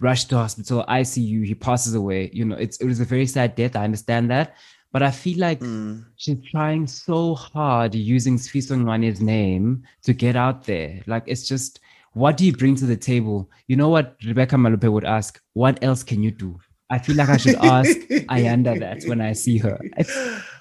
rushed 0.00 0.30
to 0.30 0.36
hospital, 0.36 0.84
ICU, 0.88 1.44
he 1.44 1.54
passes 1.54 1.94
away. 1.94 2.30
You 2.32 2.46
know, 2.46 2.56
it's, 2.56 2.78
it 2.78 2.86
was 2.86 3.00
a 3.00 3.04
very 3.04 3.26
sad 3.26 3.54
death. 3.54 3.76
I 3.76 3.84
understand 3.84 4.30
that. 4.30 4.56
But 4.92 5.02
I 5.02 5.10
feel 5.10 5.38
like 5.38 5.60
mm. 5.60 6.04
she's 6.16 6.38
trying 6.50 6.86
so 6.86 7.34
hard 7.34 7.94
using 7.94 8.36
Sfiso 8.36 8.76
Ncwane's 8.76 9.20
name 9.20 9.84
to 10.02 10.12
get 10.12 10.36
out 10.36 10.64
there. 10.64 11.00
Like 11.06 11.24
it's 11.26 11.46
just, 11.46 11.80
what 12.12 12.36
do 12.36 12.44
you 12.44 12.52
bring 12.52 12.74
to 12.76 12.86
the 12.86 12.96
table? 12.96 13.48
You 13.68 13.76
know 13.76 13.88
what 13.88 14.16
Rebecca 14.26 14.56
Malope 14.56 14.90
would 14.90 15.04
ask? 15.04 15.40
What 15.52 15.82
else 15.82 16.02
can 16.02 16.22
you 16.22 16.32
do? 16.32 16.58
I 16.90 16.98
feel 16.98 17.14
like 17.14 17.28
I 17.28 17.36
should 17.36 17.54
ask 17.54 17.96
Ayanda 18.28 18.80
that 18.80 19.04
when 19.08 19.20
I 19.20 19.32
see 19.32 19.58
her. 19.58 19.78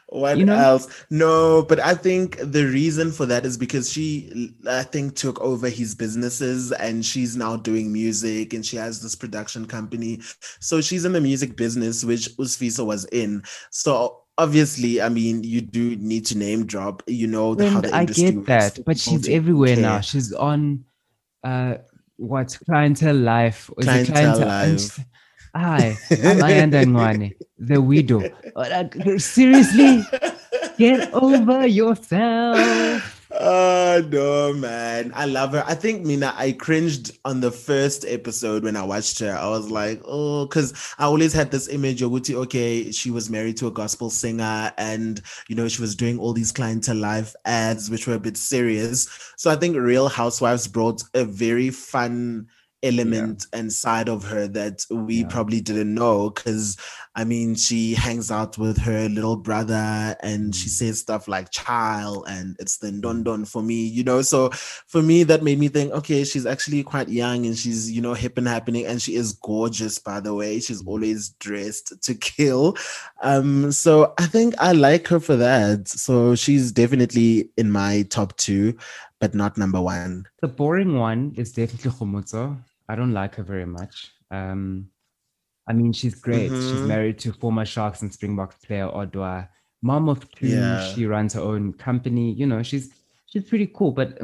What 0.09 0.37
you 0.37 0.45
know? 0.45 0.55
else? 0.55 1.05
No, 1.09 1.63
but 1.63 1.79
I 1.79 1.93
think 1.93 2.37
the 2.39 2.65
reason 2.65 3.11
for 3.11 3.25
that 3.27 3.45
is 3.45 3.57
because 3.57 3.91
she, 3.91 4.53
I 4.67 4.83
think, 4.83 5.15
took 5.15 5.39
over 5.39 5.69
his 5.69 5.93
businesses 5.93 6.71
and 6.71 7.05
she's 7.05 7.35
now 7.35 7.57
doing 7.57 7.93
music 7.93 8.53
and 8.53 8.65
she 8.65 8.77
has 8.77 9.01
this 9.01 9.15
production 9.15 9.65
company. 9.65 10.21
So 10.59 10.81
she's 10.81 11.05
in 11.05 11.13
the 11.13 11.21
music 11.21 11.55
business, 11.55 12.03
which 12.03 12.29
Usfiso 12.37 12.85
was 12.85 13.05
in. 13.05 13.43
So 13.69 14.23
obviously, 14.37 15.01
I 15.01 15.09
mean, 15.09 15.43
you 15.43 15.61
do 15.61 15.95
need 15.97 16.25
to 16.27 16.37
name 16.37 16.65
drop. 16.65 17.03
You 17.05 17.27
know 17.27 17.51
and 17.51 17.69
how 17.69 17.81
the 17.81 17.95
I 17.95 18.05
get 18.05 18.45
that, 18.47 18.79
but 18.85 18.97
she's 18.97 19.29
everywhere 19.29 19.75
care. 19.75 19.83
now. 19.83 20.01
She's 20.01 20.33
on 20.33 20.85
uh 21.43 21.75
what 22.17 22.57
clientele 22.65 23.15
life? 23.15 23.69
Clientele, 23.79 24.15
clientele 24.15 24.47
life. 24.47 24.99
Hi, 25.55 25.97
I'm 26.11 26.37
Ayanda 26.37 26.85
Ncwane, 26.85 27.35
the 27.57 27.81
widow. 27.81 28.21
Seriously, 29.17 30.03
get 30.77 31.11
over 31.13 31.65
yourself. 31.65 33.15
Oh 33.31 34.07
no, 34.11 34.53
man. 34.53 35.11
I 35.15 35.25
love 35.25 35.53
her. 35.53 35.63
I 35.65 35.73
think 35.73 36.05
Mina, 36.05 36.33
I 36.35 36.51
cringed 36.51 37.17
on 37.25 37.41
the 37.41 37.51
first 37.51 38.05
episode 38.07 38.63
when 38.63 38.75
I 38.75 38.83
watched 38.83 39.19
her. 39.19 39.35
I 39.35 39.47
was 39.49 39.71
like, 39.71 40.01
oh, 40.05 40.45
because 40.45 40.73
I 40.99 41.05
always 41.05 41.33
had 41.33 41.49
this 41.49 41.67
image 41.67 42.01
of 42.01 42.11
Uti, 42.11 42.35
okay, 42.35 42.91
she 42.91 43.09
was 43.09 43.29
married 43.29 43.57
to 43.57 43.67
a 43.67 43.71
gospel 43.71 44.09
singer 44.09 44.71
and 44.77 45.21
you 45.47 45.55
know, 45.55 45.67
she 45.67 45.81
was 45.81 45.95
doing 45.95 46.19
all 46.19 46.33
these 46.33 46.51
clientele 46.51 46.97
life 46.97 47.35
ads, 47.45 47.89
which 47.89 48.07
were 48.07 48.15
a 48.15 48.19
bit 48.19 48.37
serious. 48.37 49.07
So 49.37 49.49
I 49.49 49.55
think 49.55 49.77
Real 49.77 50.09
Housewives 50.09 50.67
brought 50.67 51.03
a 51.13 51.23
very 51.23 51.69
fun 51.69 52.47
element 52.83 53.45
yeah. 53.51 53.59
and 53.59 53.73
side 53.73 54.07
of 54.07 54.23
her 54.23 54.47
that 54.47 54.85
we 54.89 55.21
yeah. 55.21 55.27
probably 55.27 55.59
didn't 55.59 55.93
know 55.93 56.29
because 56.29 56.77
i 57.15 57.23
mean 57.23 57.53
she 57.55 57.93
hangs 57.93 58.31
out 58.31 58.57
with 58.57 58.77
her 58.77 59.09
little 59.09 59.35
brother 59.35 60.15
and 60.21 60.55
she 60.55 60.67
mm. 60.67 60.71
says 60.71 60.99
stuff 60.99 61.27
like 61.27 61.51
child 61.51 62.25
and 62.29 62.55
it's 62.59 62.77
the 62.77 62.91
don 62.91 63.23
don 63.23 63.43
for 63.43 63.61
me 63.61 63.85
you 63.85 64.03
know 64.03 64.21
so 64.21 64.49
for 64.87 65.01
me 65.01 65.23
that 65.23 65.43
made 65.43 65.59
me 65.59 65.67
think 65.67 65.91
okay 65.91 66.23
she's 66.23 66.45
actually 66.45 66.81
quite 66.81 67.09
young 67.09 67.45
and 67.45 67.57
she's 67.57 67.91
you 67.91 68.01
know 68.01 68.13
hip 68.13 68.37
and 68.37 68.47
happening 68.47 68.85
and 68.85 69.01
she 69.01 69.15
is 69.15 69.33
gorgeous 69.33 69.99
by 69.99 70.19
the 70.19 70.33
way 70.33 70.59
she's 70.59 70.81
mm. 70.83 70.87
always 70.87 71.29
dressed 71.39 72.01
to 72.01 72.15
kill 72.15 72.77
um 73.21 73.71
so 73.71 74.13
i 74.17 74.25
think 74.25 74.53
i 74.59 74.71
like 74.71 75.07
her 75.07 75.19
for 75.19 75.35
that 75.35 75.87
so 75.87 76.33
she's 76.33 76.71
definitely 76.71 77.49
in 77.57 77.69
my 77.69 78.03
top 78.03 78.35
two 78.37 78.73
but 79.19 79.35
not 79.35 79.57
number 79.57 79.81
one. 79.81 80.25
The 80.41 80.47
boring 80.47 80.97
one 80.97 81.33
is 81.35 81.51
definitely 81.51 81.91
Kgomotso. 81.91 82.57
I 82.89 82.95
don't 82.95 83.13
like 83.13 83.35
her 83.35 83.43
very 83.43 83.67
much. 83.67 84.11
Um, 84.31 84.89
I 85.67 85.73
mean, 85.73 85.93
she's 85.93 86.15
great. 86.15 86.51
Mm-hmm. 86.51 86.69
She's 86.69 86.87
married 86.87 87.19
to 87.19 87.31
former 87.33 87.63
Sharks 87.63 88.01
and 88.01 88.11
Springboks 88.11 88.55
player 88.65 88.87
Odwa. 88.87 89.47
Mom 89.83 90.09
of 90.09 90.29
two. 90.31 90.47
Yeah. 90.47 90.83
She 90.93 91.05
runs 91.05 91.35
her 91.35 91.41
own 91.41 91.73
company. 91.73 92.33
You 92.33 92.47
know, 92.47 92.63
she's 92.63 92.91
she's 93.27 93.47
pretty 93.47 93.67
cool, 93.67 93.91
but 93.91 94.19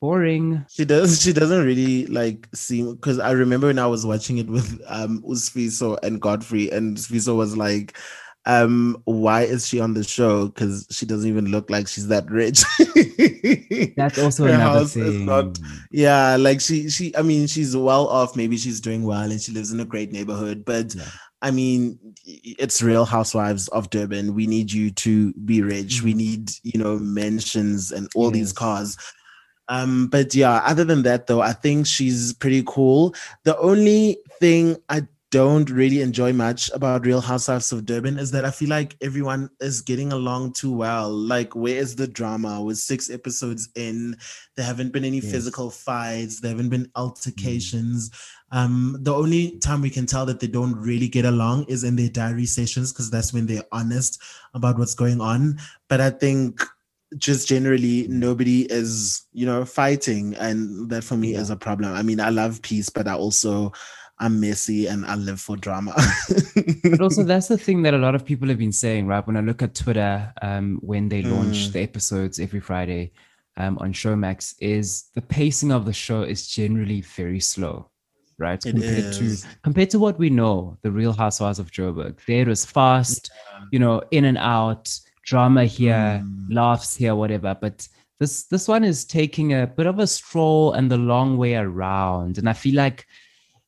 boring. 0.00 0.64
She 0.68 0.84
does. 0.84 1.22
She 1.22 1.32
doesn't 1.32 1.64
really 1.64 2.06
like 2.06 2.48
seem 2.54 2.94
because 2.94 3.18
I 3.18 3.30
remember 3.30 3.68
when 3.68 3.78
I 3.78 3.86
was 3.86 4.04
watching 4.04 4.38
it 4.38 4.48
with 4.48 4.80
um 4.86 5.22
Usfiso 5.22 5.98
and 6.02 6.20
Godfrey, 6.20 6.70
and 6.70 6.98
Usfiso 6.98 7.34
was 7.34 7.56
like, 7.56 7.96
um 8.46 9.00
why 9.04 9.42
is 9.42 9.68
she 9.68 9.78
on 9.78 9.94
the 9.94 10.02
show 10.02 10.48
because 10.48 10.86
she 10.90 11.06
doesn't 11.06 11.28
even 11.28 11.46
look 11.46 11.70
like 11.70 11.86
she's 11.86 12.08
that 12.08 12.28
rich 12.28 12.64
that's 13.96 14.18
also 14.18 14.46
Her 14.46 14.54
another 14.54 14.84
thing 14.84 15.26
not, 15.26 15.58
yeah 15.92 16.36
like 16.36 16.60
she 16.60 16.90
she 16.90 17.16
i 17.16 17.22
mean 17.22 17.46
she's 17.46 17.76
well 17.76 18.08
off 18.08 18.34
maybe 18.34 18.56
she's 18.56 18.80
doing 18.80 19.04
well 19.04 19.30
and 19.30 19.40
she 19.40 19.52
lives 19.52 19.72
in 19.72 19.78
a 19.78 19.84
great 19.84 20.10
neighborhood 20.10 20.64
but 20.64 20.94
yeah. 20.94 21.04
I 21.44 21.50
mean, 21.50 21.98
it's 22.24 22.80
Real 22.82 23.04
Housewives 23.04 23.66
of 23.68 23.90
Durban. 23.90 24.32
We 24.32 24.46
need 24.46 24.70
you 24.70 24.92
to 24.92 25.32
be 25.32 25.60
rich. 25.60 25.96
Mm-hmm. 25.96 26.04
We 26.04 26.14
need, 26.14 26.52
you 26.62 26.80
know, 26.80 27.00
mentions 27.00 27.90
and 27.90 28.08
all 28.14 28.26
yes. 28.26 28.34
these 28.34 28.52
cars. 28.52 28.96
Um, 29.68 30.06
but 30.06 30.34
yeah, 30.34 30.62
other 30.64 30.84
than 30.84 31.02
that, 31.02 31.26
though, 31.26 31.40
I 31.40 31.52
think 31.52 31.86
she's 31.86 32.32
pretty 32.32 32.62
cool. 32.64 33.14
The 33.42 33.58
only 33.58 34.18
thing 34.38 34.76
I 34.88 35.06
don't 35.32 35.70
really 35.70 36.02
enjoy 36.02 36.30
much 36.30 36.70
about 36.74 37.06
Real 37.06 37.22
Housewives 37.22 37.72
of 37.72 37.86
Durban 37.86 38.18
is 38.18 38.30
that 38.32 38.44
I 38.44 38.50
feel 38.50 38.68
like 38.68 38.94
everyone 39.00 39.48
is 39.60 39.80
getting 39.80 40.12
along 40.12 40.52
too 40.52 40.70
well. 40.70 41.10
Like, 41.10 41.56
where 41.56 41.78
is 41.78 41.96
the 41.96 42.06
drama? 42.06 42.60
With 42.60 42.76
six 42.76 43.08
episodes 43.08 43.70
in, 43.74 44.14
there 44.56 44.66
haven't 44.66 44.92
been 44.92 45.06
any 45.06 45.20
yes. 45.20 45.32
physical 45.32 45.70
fights, 45.70 46.40
there 46.40 46.50
haven't 46.50 46.68
been 46.68 46.92
altercations. 46.96 48.10
Mm. 48.10 48.56
Um, 48.56 48.96
the 49.00 49.14
only 49.14 49.58
time 49.60 49.80
we 49.80 49.88
can 49.88 50.04
tell 50.04 50.26
that 50.26 50.38
they 50.38 50.46
don't 50.46 50.76
really 50.76 51.08
get 51.08 51.24
along 51.24 51.64
is 51.64 51.82
in 51.82 51.96
their 51.96 52.10
diary 52.10 52.44
sessions 52.44 52.92
because 52.92 53.10
that's 53.10 53.32
when 53.32 53.46
they're 53.46 53.64
honest 53.72 54.22
about 54.52 54.78
what's 54.78 54.94
going 54.94 55.22
on. 55.22 55.58
But 55.88 56.02
I 56.02 56.10
think 56.10 56.60
just 57.16 57.48
generally 57.48 58.06
nobody 58.08 58.70
is, 58.70 59.22
you 59.32 59.46
know, 59.46 59.64
fighting, 59.64 60.34
and 60.34 60.90
that 60.90 61.04
for 61.04 61.16
me 61.16 61.32
yeah. 61.32 61.40
is 61.40 61.48
a 61.48 61.56
problem. 61.56 61.94
I 61.94 62.02
mean, 62.02 62.20
I 62.20 62.28
love 62.28 62.60
peace, 62.60 62.90
but 62.90 63.08
I 63.08 63.14
also 63.14 63.72
I'm 64.22 64.38
messy 64.38 64.86
and 64.86 65.04
I 65.04 65.16
live 65.16 65.40
for 65.40 65.56
drama. 65.56 65.94
but 66.84 67.00
also, 67.00 67.22
that's 67.24 67.48
the 67.48 67.58
thing 67.58 67.82
that 67.82 67.92
a 67.92 67.98
lot 67.98 68.14
of 68.14 68.24
people 68.24 68.48
have 68.48 68.58
been 68.58 68.72
saying, 68.72 69.08
right? 69.08 69.26
When 69.26 69.36
I 69.36 69.40
look 69.40 69.62
at 69.62 69.74
Twitter, 69.74 70.32
um, 70.40 70.78
when 70.80 71.08
they 71.08 71.22
launch 71.22 71.56
mm. 71.56 71.72
the 71.72 71.80
episodes 71.80 72.38
every 72.38 72.60
Friday 72.60 73.10
um, 73.56 73.78
on 73.78 73.92
Showmax, 73.92 74.54
is 74.60 75.06
the 75.16 75.22
pacing 75.22 75.72
of 75.72 75.86
the 75.86 75.92
show 75.92 76.22
is 76.22 76.46
generally 76.46 77.00
very 77.00 77.40
slow, 77.40 77.90
right? 78.38 78.64
It 78.64 78.70
compared 78.70 79.04
is. 79.20 79.42
to 79.42 79.48
compared 79.64 79.90
to 79.90 79.98
what 79.98 80.20
we 80.20 80.30
know, 80.30 80.78
the 80.82 80.92
Real 80.92 81.12
Housewives 81.12 81.58
of 81.58 81.72
Joburg. 81.72 82.18
There 82.28 82.46
was 82.46 82.64
fast, 82.64 83.28
yeah. 83.34 83.64
you 83.72 83.80
know, 83.80 84.02
in 84.12 84.24
and 84.24 84.38
out, 84.38 84.96
drama 85.26 85.64
here, 85.64 86.22
mm. 86.24 86.46
laughs 86.48 86.94
here, 86.94 87.16
whatever. 87.16 87.56
But 87.60 87.88
this 88.20 88.44
this 88.44 88.68
one 88.68 88.84
is 88.84 89.04
taking 89.04 89.52
a 89.52 89.66
bit 89.66 89.86
of 89.86 89.98
a 89.98 90.06
stroll 90.06 90.74
and 90.74 90.88
the 90.88 90.96
long 90.96 91.38
way 91.38 91.56
around, 91.56 92.38
and 92.38 92.48
I 92.48 92.52
feel 92.52 92.76
like 92.76 93.04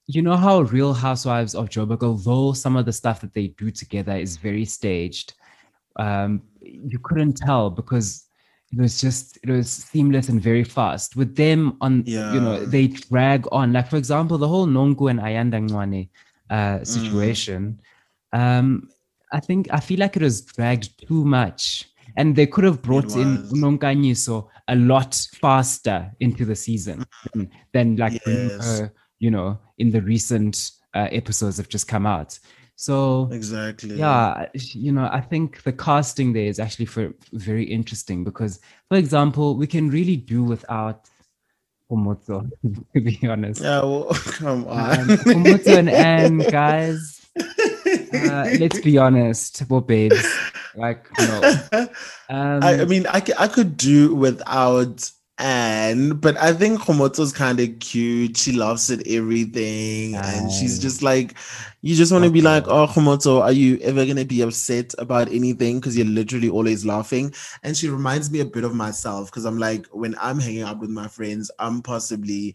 you 0.06 0.22
know 0.22 0.36
how 0.36 0.60
Real 0.62 0.92
Housewives 0.92 1.54
of 1.54 1.68
Joburg, 1.68 2.02
although 2.02 2.52
some 2.52 2.76
of 2.76 2.84
the 2.84 2.92
stuff 2.92 3.20
that 3.22 3.32
they 3.32 3.48
do 3.48 3.70
together 3.70 4.16
is 4.16 4.36
very 4.36 4.64
staged, 4.64 5.34
um, 5.96 6.42
you 6.60 6.98
couldn't 6.98 7.36
tell 7.36 7.70
because 7.70 8.26
it 8.72 8.80
was 8.80 9.00
just 9.00 9.38
it 9.42 9.50
was 9.50 9.70
seamless 9.70 10.28
and 10.28 10.40
very 10.40 10.64
fast. 10.64 11.16
With 11.16 11.36
them 11.36 11.76
on, 11.80 12.02
yeah. 12.06 12.34
you 12.34 12.40
know, 12.40 12.64
they 12.64 12.88
drag 12.88 13.46
on. 13.52 13.72
Like 13.72 13.88
for 13.88 13.96
example, 13.96 14.36
the 14.36 14.48
whole 14.48 14.66
Nonku 14.66 15.10
and 15.10 15.20
Ayanda 15.20 15.68
Ncwane 15.68 16.08
uh, 16.50 16.54
mm. 16.54 16.86
situation. 16.86 17.80
Mm. 18.34 18.40
Um, 18.40 18.88
I 19.32 19.40
think 19.40 19.68
I 19.72 19.80
feel 19.80 20.00
like 20.00 20.16
it 20.16 20.22
was 20.22 20.42
dragged 20.42 21.06
too 21.06 21.24
much, 21.24 21.88
and 22.16 22.36
they 22.36 22.46
could 22.46 22.64
have 22.64 22.82
brought 22.82 23.14
in 23.16 23.38
Nonkanyiso 23.48 24.48
a 24.68 24.76
lot 24.76 25.14
faster 25.34 26.10
into 26.20 26.44
the 26.44 26.56
season 26.56 27.04
than, 27.34 27.50
than 27.72 27.96
like 27.96 28.20
yes. 28.26 28.82
You 29.24 29.30
know, 29.30 29.58
in 29.78 29.88
the 29.90 30.02
recent 30.02 30.54
uh, 30.92 31.08
episodes 31.10 31.56
have 31.56 31.70
just 31.70 31.88
come 31.88 32.06
out. 32.06 32.38
So 32.76 33.28
exactly, 33.32 33.96
yeah, 33.96 34.48
you 34.54 34.92
know, 34.92 35.08
I 35.10 35.20
think 35.20 35.62
the 35.62 35.72
casting 35.72 36.32
there 36.32 36.46
is 36.52 36.58
actually 36.58 36.86
for 36.86 37.14
very 37.32 37.64
interesting 37.64 38.24
because, 38.24 38.60
for 38.88 38.98
example, 38.98 39.56
we 39.56 39.66
can 39.66 39.90
really 39.90 40.16
do 40.16 40.42
without 40.42 41.08
Kgomotso, 41.88 42.50
to 42.94 43.00
be 43.00 43.18
honest. 43.26 43.62
Yeah, 43.62 43.82
well, 43.82 44.08
come 44.40 44.66
on, 44.66 45.00
um, 45.00 45.06
Kgomotso 45.06 45.78
and 45.78 45.88
Anne, 45.88 46.38
guys. 46.38 47.24
Uh, 47.36 48.56
let's 48.58 48.80
be 48.80 48.98
honest, 48.98 49.62
well, 49.70 49.80
babes, 49.80 50.26
like 50.74 51.06
no. 51.18 51.58
Um, 51.72 51.88
I, 52.62 52.80
I 52.80 52.84
mean, 52.84 53.06
I, 53.06 53.22
I 53.38 53.48
could 53.48 53.76
do 53.76 54.14
without 54.14 55.10
and 55.38 56.20
but 56.20 56.36
I 56.36 56.52
think 56.52 56.80
Kgomotso's 56.80 57.32
kind 57.32 57.58
of 57.58 57.78
cute. 57.80 58.36
She 58.36 58.52
laughs 58.52 58.88
at 58.90 59.06
everything, 59.06 60.12
nice. 60.12 60.38
and 60.38 60.52
she's 60.52 60.78
just 60.78 61.02
like, 61.02 61.34
you 61.82 61.96
just 61.96 62.12
want 62.12 62.22
to 62.22 62.28
okay. 62.28 62.34
be 62.34 62.40
like, 62.40 62.68
oh 62.68 62.86
Kgomotso, 62.86 63.42
are 63.42 63.52
you 63.52 63.78
ever 63.78 64.06
gonna 64.06 64.24
be 64.24 64.42
upset 64.42 64.94
about 64.98 65.28
anything? 65.28 65.80
Because 65.80 65.96
you're 65.96 66.06
literally 66.06 66.48
always 66.48 66.86
laughing. 66.86 67.34
And 67.64 67.76
she 67.76 67.88
reminds 67.88 68.30
me 68.30 68.40
a 68.40 68.44
bit 68.44 68.62
of 68.62 68.74
myself 68.74 69.30
because 69.30 69.44
I'm 69.44 69.58
like, 69.58 69.86
when 69.86 70.14
I'm 70.20 70.38
hanging 70.38 70.62
out 70.62 70.78
with 70.78 70.90
my 70.90 71.08
friends, 71.08 71.50
I'm 71.58 71.82
possibly 71.82 72.54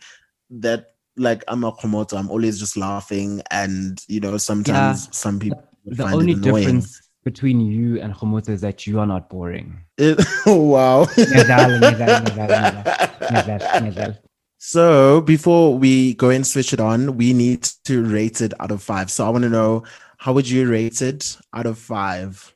that 0.51 0.93
like 1.17 1.43
I'm 1.49 1.65
a 1.65 1.73
Kgomotso. 1.73 2.17
I'm 2.17 2.31
always 2.31 2.59
just 2.59 2.77
laughing, 2.77 3.41
and 3.51 4.01
you 4.07 4.21
know, 4.21 4.37
sometimes 4.37 5.05
yeah. 5.05 5.11
some 5.11 5.39
people. 5.39 5.63
The, 5.85 5.95
the 5.95 6.11
only 6.11 6.35
difference 6.35 7.08
between 7.29 7.61
you 7.61 8.01
and 8.01 8.15
Kgomotso 8.15 8.49
is 8.49 8.61
that 8.61 8.87
you 8.87 8.99
are 8.99 9.05
not 9.05 9.29
boring. 9.29 9.77
It, 9.99 10.19
wow. 10.47 11.05
so 14.57 15.21
before 15.21 15.77
we 15.77 16.15
go 16.15 16.31
and 16.31 16.47
switch 16.47 16.73
it 16.73 16.79
on, 16.79 17.17
we 17.17 17.33
need 17.33 17.63
to 17.85 18.03
rate 18.03 18.41
it 18.41 18.53
out 18.59 18.71
of 18.71 18.81
five. 18.81 19.11
So 19.11 19.27
I 19.27 19.29
want 19.29 19.43
to 19.43 19.49
know 19.49 19.83
how 20.17 20.33
would 20.33 20.49
you 20.49 20.67
rate 20.67 21.03
it 21.03 21.37
out 21.53 21.67
of 21.67 21.77
five? 21.77 22.55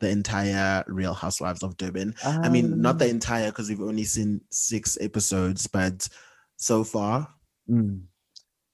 The 0.00 0.08
entire 0.08 0.84
Real 0.86 1.14
Housewives 1.14 1.62
of 1.62 1.76
Durban. 1.76 2.14
Um, 2.24 2.40
I 2.42 2.48
mean, 2.48 2.80
not 2.80 2.98
the 2.98 3.04
um, 3.04 3.12
entire 3.12 3.50
because 3.50 3.68
we've 3.68 3.80
only 3.80 4.04
seen 4.04 4.40
six 4.50 4.98
episodes, 5.00 5.66
but 5.66 6.08
so 6.56 6.82
far. 6.82 7.28
Mm, 7.70 8.02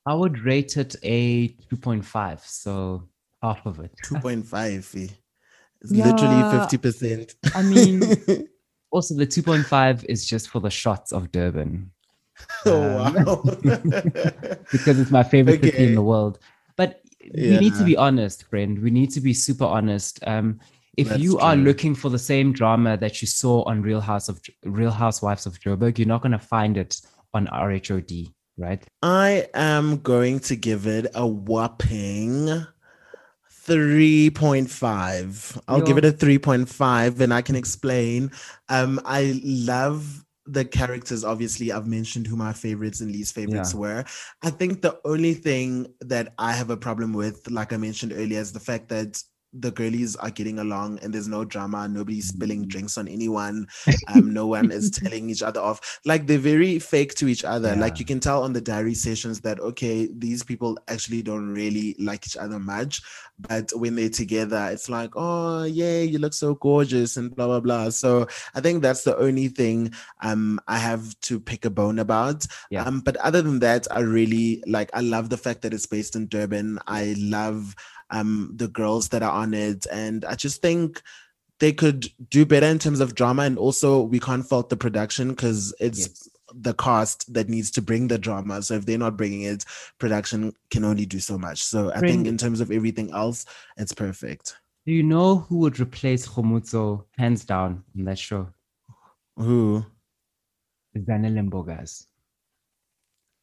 I 0.07 0.15
would 0.15 0.41
rate 0.41 0.77
it 0.77 0.97
a 1.03 1.49
2.5. 1.71 2.41
So 2.45 3.09
half 3.43 3.67
of 3.67 3.81
it. 3.81 3.93
2.5. 4.07 5.11
It's 5.83 5.93
yeah, 5.93 6.11
literally 6.11 6.59
fifty 6.59 6.79
percent. 6.79 7.35
I 7.55 7.63
mean, 7.63 8.03
also 8.91 9.15
the 9.15 9.27
two 9.27 9.43
point 9.43 9.67
five 9.67 10.05
is 10.05 10.27
just 10.27 10.49
for 10.49 10.61
the 10.61 10.71
shots 10.71 11.13
of 11.13 11.33
Durban. 11.33 11.91
Oh 12.65 12.99
um, 12.99 13.15
wow! 13.15 13.43
because 14.73 14.99
it's 14.99 15.11
my 15.11 15.23
favorite 15.23 15.59
okay. 15.59 15.73
city 15.73 15.87
in 15.89 15.95
the 15.95 16.03
world. 16.03 16.39
But 16.75 17.03
yeah. 17.21 17.51
we 17.51 17.59
need 17.59 17.75
to 17.75 17.85
be 17.85 17.99
honest, 17.99 18.45
friend. 18.45 18.79
We 18.79 18.91
need 18.91 19.11
to 19.11 19.21
be 19.21 19.35
super 19.35 19.67
honest. 19.67 20.27
Um, 20.27 20.59
if 20.97 21.09
That's 21.09 21.21
you 21.21 21.39
are 21.39 21.55
looking 21.55 21.95
for 21.95 22.09
the 22.09 22.19
same 22.19 22.53
drama 22.53 22.97
that 22.97 23.23
you 23.23 23.29
saw 23.29 23.63
on 23.65 23.83
Real 23.83 24.01
House 24.01 24.29
of 24.29 24.41
Real 24.65 24.91
Housewives 24.91 25.47
of 25.47 25.61
Joburg, 25.61 25.99
you're 25.99 26.09
not 26.09 26.23
going 26.23 26.33
to 26.33 26.39
find 26.39 26.77
it 26.77 27.01
on 27.33 27.47
RHOD, 27.47 28.33
right? 28.57 28.85
I 29.03 29.47
am 29.55 29.99
going 29.99 30.41
to 30.41 30.57
give 30.57 30.87
it 30.87 31.07
a 31.15 31.27
whopping 31.27 32.67
3.5. 33.71 35.63
I'll 35.69 35.79
Yo. 35.79 35.85
give 35.85 35.97
it 35.97 36.05
a 36.05 36.11
3.5 36.11 37.21
and 37.21 37.33
I 37.33 37.41
can 37.41 37.55
explain. 37.55 38.33
Um, 38.69 39.01
I 39.05 39.41
love 39.45 40.25
the 40.47 40.65
characters 40.65 41.23
obviously 41.23 41.71
i've 41.71 41.87
mentioned 41.87 42.27
who 42.27 42.35
my 42.35 42.53
favorites 42.53 43.01
and 43.01 43.13
least 43.13 43.35
favorites 43.35 43.73
yeah. 43.73 43.79
were 43.79 44.05
i 44.43 44.51
think 44.51 44.81
the 44.81 44.99
only 45.05 45.35
thing 45.35 45.87
that 46.01 46.33
i 46.39 46.51
have 46.51 46.71
a 46.71 46.77
problem 46.77 47.13
with 47.13 47.49
like 47.51 47.73
i 47.75 47.77
mentioned 47.77 48.11
earlier 48.13 48.41
is 48.41 48.51
the 48.51 48.59
fact 48.59 48.89
that 48.89 49.23
the 49.53 49.71
girlies 49.71 50.15
are 50.17 50.31
getting 50.31 50.59
along 50.61 50.99
and 51.03 51.13
there's 51.13 51.29
no 51.29 51.45
drama 51.45 51.89
nobody's 51.89 52.29
spilling 52.29 52.65
mm. 52.65 52.69
drinks 52.69 52.97
on 52.97 53.09
anyone 53.09 53.67
um 54.09 54.33
no 54.33 54.47
one 54.47 54.71
is 54.71 54.91
telling 54.91 55.29
each 55.29 55.43
other 55.43 55.61
off 55.61 56.01
like 56.05 56.27
they're 56.27 56.39
very 56.39 56.79
fake 56.79 57.15
to 57.15 57.27
each 57.27 57.45
other 57.45 57.71
yeah. 57.71 57.81
like 57.81 57.99
you 57.99 58.05
can 58.05 58.21
tell 58.21 58.43
on 58.43 58.53
the 58.53 58.61
diary 58.61 58.95
sessions 58.95 59.41
that 59.41 59.59
okay 59.61 60.09
these 60.19 60.43
people 60.43 60.79
actually 60.89 61.23
don't 61.23 61.53
really 61.53 61.97
like 61.99 62.27
each 62.27 62.37
other 62.37 62.59
much 62.59 63.03
but 63.41 63.71
when 63.75 63.97
they're 63.97 64.09
together 64.09 64.69
it's 64.71 64.89
like 64.89 65.11
oh 65.17 65.65
yeah 65.65 66.01
you 66.01 66.19
look 66.19 66.35
so 66.35 66.55
gorgeous 66.55 67.17
and 67.17 67.35
blah 67.35 67.47
blah 67.47 67.61
blah 67.61 67.89
so 67.89 68.27
i 68.55 68.61
think 68.61 68.83
that's 68.83 69.03
the 69.03 69.17
only 69.19 69.49
thing 69.49 69.93
um 70.23 70.61
i 70.69 70.79
have 70.79 71.19
to 71.21 71.41
pick 71.41 71.65
a 71.65 71.71
bone 71.71 71.99
about 71.99 72.47
yeah. 72.71 72.85
um 72.85 73.01
but 73.01 73.17
other 73.17 73.43
than 73.43 73.59
that 73.59 73.87
i 73.91 74.01
really 74.01 74.63
like 74.67 74.91
i 74.95 75.01
love 75.01 75.29
the 75.29 75.37
fact 75.37 75.63
that 75.63 75.75
it's 75.75 75.87
based 75.87 76.15
in 76.15 76.27
durban 76.29 76.79
i 76.87 77.15
love 77.19 77.75
um, 78.11 78.53
the 78.55 78.69
girls 78.69 79.09
that 79.11 79.23
are 79.23 79.33
on 79.33 79.55
it. 79.55 79.87
And 79.91 80.25
I 80.25 80.35
just 80.35 80.63
think 80.63 81.03
they 81.59 81.73
could 81.73 82.09
do 82.31 82.47
better 82.47 82.67
in 82.67 82.79
terms 82.79 83.01
of 83.01 83.15
drama. 83.15 83.43
And 83.43 83.59
also, 83.59 84.03
we 84.03 84.21
can't 84.21 84.47
fault 84.47 84.69
the 84.69 84.77
production 84.77 85.31
because 85.31 85.75
it's 85.81 86.01
yes. 86.01 86.29
the 86.55 86.75
cast 86.75 87.33
that 87.33 87.49
needs 87.49 87.71
to 87.73 87.83
bring 87.83 88.09
the 88.09 88.19
drama. 88.19 88.63
So 88.63 88.75
if 88.75 88.87
they're 88.87 88.99
not 88.99 89.17
bringing 89.17 89.43
it, 89.43 89.65
production 89.99 90.53
can 90.71 90.85
only 90.85 91.07
do 91.07 91.21
so 91.21 91.39
much. 91.39 91.63
So 91.63 91.93
I 91.93 92.01
think 92.01 92.27
in 92.27 92.37
terms 92.37 92.61
of 92.61 92.71
everything 92.71 93.13
else, 93.13 93.47
it's 93.77 93.93
perfect. 93.93 94.57
Do 94.87 94.93
you 94.93 95.03
know 95.03 95.37
who 95.37 95.59
would 95.59 95.79
replace 95.79 96.27
Kgomotso 96.27 97.05
hands 97.19 97.45
down 97.45 97.85
in 97.95 98.05
that 98.07 98.19
show? 98.19 98.49
Who? 99.37 99.85
Zanele 100.97 101.49
Mbokazi. 101.49 102.07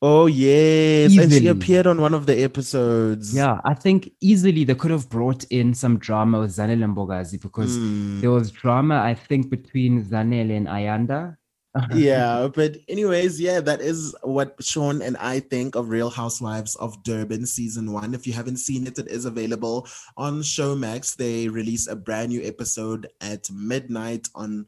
Oh 0.01 0.27
yes, 0.27 1.12
easily. 1.12 1.23
and 1.23 1.33
she 1.33 1.47
appeared 1.47 1.88
on 1.88 1.99
one 1.99 2.13
of 2.13 2.27
the 2.27 2.43
episodes. 2.43 3.36
Yeah, 3.36 3.60
I 3.65 3.73
think 3.73 4.12
easily 4.21 4.63
they 4.63 4.75
could 4.75 4.91
have 4.91 5.10
brought 5.10 5.43
in 5.45 5.73
some 5.73 5.97
drama 5.97 6.39
with 6.39 6.51
Zanele 6.51 6.93
Mbokazi 6.93 7.41
because 7.41 7.77
mm. 7.77 8.21
there 8.21 8.29
was 8.29 8.51
drama, 8.51 8.99
I 8.99 9.15
think, 9.15 9.49
between 9.49 10.03
Zanele 10.03 10.55
and 10.55 10.67
Ayanda. 10.67 11.38
yeah, 11.93 12.47
but 12.53 12.77
anyways, 12.88 13.39
yeah, 13.39 13.60
that 13.60 13.81
is 13.81 14.15
what 14.23 14.55
Sean 14.62 15.01
and 15.01 15.17
I 15.17 15.39
think 15.39 15.75
of 15.75 15.89
Real 15.89 16.10
Housewives 16.10 16.75
of 16.75 17.01
Durban 17.03 17.45
season 17.45 17.91
one. 17.91 18.13
If 18.13 18.25
you 18.25 18.33
haven't 18.33 18.57
seen 18.57 18.88
it, 18.88 18.99
it 18.99 19.07
is 19.07 19.25
available 19.25 19.88
on 20.15 20.41
Showmax. 20.41 21.15
They 21.15 21.47
release 21.47 21.88
a 21.88 21.95
brand 21.95 22.29
new 22.29 22.41
episode 22.43 23.07
at 23.21 23.49
midnight 23.51 24.27
on 24.33 24.67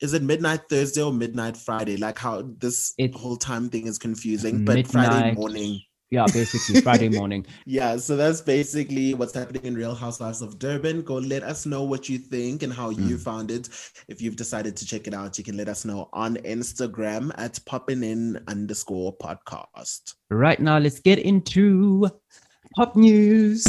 is 0.00 0.12
it 0.12 0.22
midnight 0.22 0.62
Thursday 0.68 1.02
or 1.02 1.12
midnight 1.12 1.56
Friday? 1.56 1.96
Like 1.96 2.18
how 2.18 2.42
this 2.58 2.94
it's 2.98 3.16
whole 3.16 3.36
time 3.36 3.70
thing 3.70 3.86
is 3.86 3.98
confusing, 3.98 4.64
but 4.64 4.76
midnight, 4.76 4.92
Friday 4.92 5.34
morning. 5.34 5.80
Yeah, 6.10 6.26
basically 6.32 6.80
Friday 6.82 7.08
morning. 7.08 7.44
yeah, 7.66 7.96
so 7.96 8.16
that's 8.16 8.40
basically 8.40 9.14
what's 9.14 9.34
happening 9.34 9.64
in 9.64 9.74
Real 9.74 9.94
Housewives 9.94 10.40
of 10.40 10.56
Durban. 10.58 11.02
Go 11.02 11.14
let 11.14 11.42
us 11.42 11.66
know 11.66 11.82
what 11.82 12.08
you 12.08 12.18
think 12.18 12.62
and 12.62 12.72
how 12.72 12.92
mm. 12.92 13.08
you 13.08 13.18
found 13.18 13.50
it. 13.50 13.68
If 14.06 14.22
you've 14.22 14.36
decided 14.36 14.76
to 14.76 14.86
check 14.86 15.08
it 15.08 15.14
out, 15.14 15.36
you 15.36 15.42
can 15.42 15.56
let 15.56 15.68
us 15.68 15.84
know 15.84 16.08
on 16.12 16.36
Instagram 16.36 17.32
at 17.38 17.58
popping 17.66 18.04
in 18.04 18.38
underscore 18.46 19.16
podcast. 19.16 20.14
Right 20.30 20.60
now, 20.60 20.78
let's 20.78 21.00
get 21.00 21.18
into 21.18 22.08
pop 22.76 22.94
news. 22.94 23.66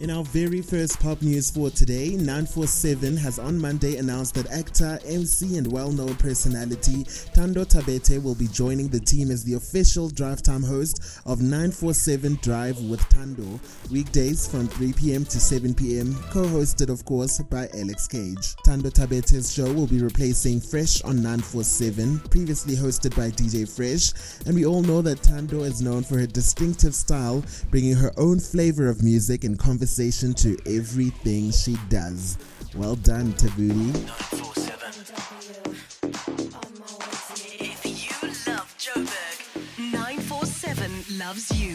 In 0.00 0.10
our 0.10 0.22
very 0.22 0.62
first 0.62 1.00
pop 1.00 1.22
news 1.22 1.50
for 1.50 1.70
today, 1.70 2.10
947 2.10 3.16
has 3.16 3.40
on 3.40 3.58
Monday 3.58 3.96
announced 3.96 4.36
that 4.36 4.48
actor, 4.48 5.00
MC, 5.04 5.56
and 5.58 5.72
well 5.72 5.90
known 5.90 6.14
personality 6.14 7.02
Thando 7.34 7.64
Thabethe 7.64 8.22
will 8.22 8.36
be 8.36 8.46
joining 8.46 8.86
the 8.86 9.00
team 9.00 9.32
as 9.32 9.42
the 9.42 9.54
official 9.54 10.08
drive 10.08 10.40
time 10.40 10.62
host 10.62 11.20
of 11.26 11.40
947 11.40 12.38
Drive 12.42 12.78
with 12.82 13.00
Thando, 13.08 13.58
weekdays 13.90 14.46
from 14.46 14.68
3 14.68 14.92
p.m. 14.92 15.24
to 15.24 15.40
7 15.40 15.74
p.m., 15.74 16.14
co 16.30 16.44
hosted, 16.44 16.90
of 16.90 17.04
course, 17.04 17.42
by 17.50 17.68
Alex 17.74 18.06
Caige. 18.06 18.54
Thando 18.64 18.92
Thabethe's 18.92 19.52
show 19.52 19.72
will 19.72 19.88
be 19.88 20.00
replacing 20.00 20.60
Fresh 20.60 21.02
on 21.02 21.16
947, 21.16 22.20
previously 22.30 22.76
hosted 22.76 23.16
by 23.16 23.30
DJ 23.32 23.68
Fresh, 23.68 24.12
and 24.46 24.54
we 24.54 24.64
all 24.64 24.82
know 24.82 25.02
that 25.02 25.18
Thando 25.22 25.64
is 25.64 25.82
known 25.82 26.04
for 26.04 26.18
her 26.18 26.26
distinctive 26.26 26.94
style, 26.94 27.42
bringing 27.72 27.96
her 27.96 28.12
own 28.16 28.38
flavor 28.38 28.88
of 28.88 29.02
music 29.02 29.42
and 29.42 29.58
conversation 29.58 29.87
conversation 29.88 30.34
to 30.34 30.54
everything 30.66 31.50
she 31.50 31.74
does. 31.88 32.36
Well 32.76 32.94
done, 32.94 33.32
Tabuti. 33.32 33.94
Loves 41.18 41.60
you. 41.60 41.74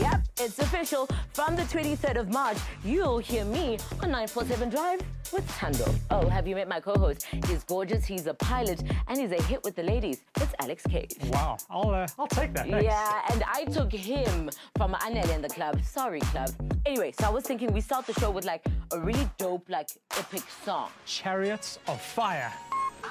Yep, 0.00 0.22
it's 0.40 0.58
official. 0.58 1.06
From 1.34 1.54
the 1.54 1.62
23rd 1.62 2.18
of 2.18 2.28
March, 2.30 2.56
you'll 2.84 3.18
hear 3.18 3.44
me 3.44 3.78
on 4.02 4.10
947 4.10 4.70
Drive 4.70 5.00
with 5.32 5.46
Thando. 5.46 5.94
Oh, 6.10 6.28
have 6.28 6.48
you 6.48 6.56
met 6.56 6.68
my 6.68 6.80
co-host? 6.80 7.26
He's 7.46 7.62
gorgeous, 7.64 8.04
he's 8.04 8.26
a 8.26 8.34
pilot, 8.34 8.82
and 9.06 9.20
he's 9.20 9.30
a 9.30 9.40
hit 9.42 9.62
with 9.62 9.76
the 9.76 9.82
ladies. 9.82 10.22
It's 10.40 10.52
Alex 10.58 10.82
Caige. 10.88 11.22
Wow, 11.30 11.58
I'll 11.70 11.90
uh, 11.90 12.06
I'll 12.18 12.26
take 12.26 12.54
that. 12.54 12.68
Thanks. 12.68 12.84
Yeah, 12.84 13.22
and 13.30 13.44
I 13.46 13.64
took 13.64 13.92
him 13.92 14.50
from 14.76 14.94
Anele 14.94 15.34
in 15.34 15.42
the 15.42 15.48
club. 15.48 15.78
Sorry, 15.84 16.20
club. 16.20 16.50
Anyway, 16.84 17.12
so 17.12 17.26
I 17.26 17.30
was 17.30 17.44
thinking 17.44 17.72
we 17.72 17.80
start 17.82 18.06
the 18.06 18.14
show 18.14 18.30
with 18.30 18.44
like 18.44 18.64
a 18.92 18.98
really 18.98 19.28
dope, 19.38 19.68
like 19.68 19.90
epic 20.18 20.42
song. 20.64 20.88
Chariots 21.06 21.78
of 21.86 22.00
Fire. 22.00 22.52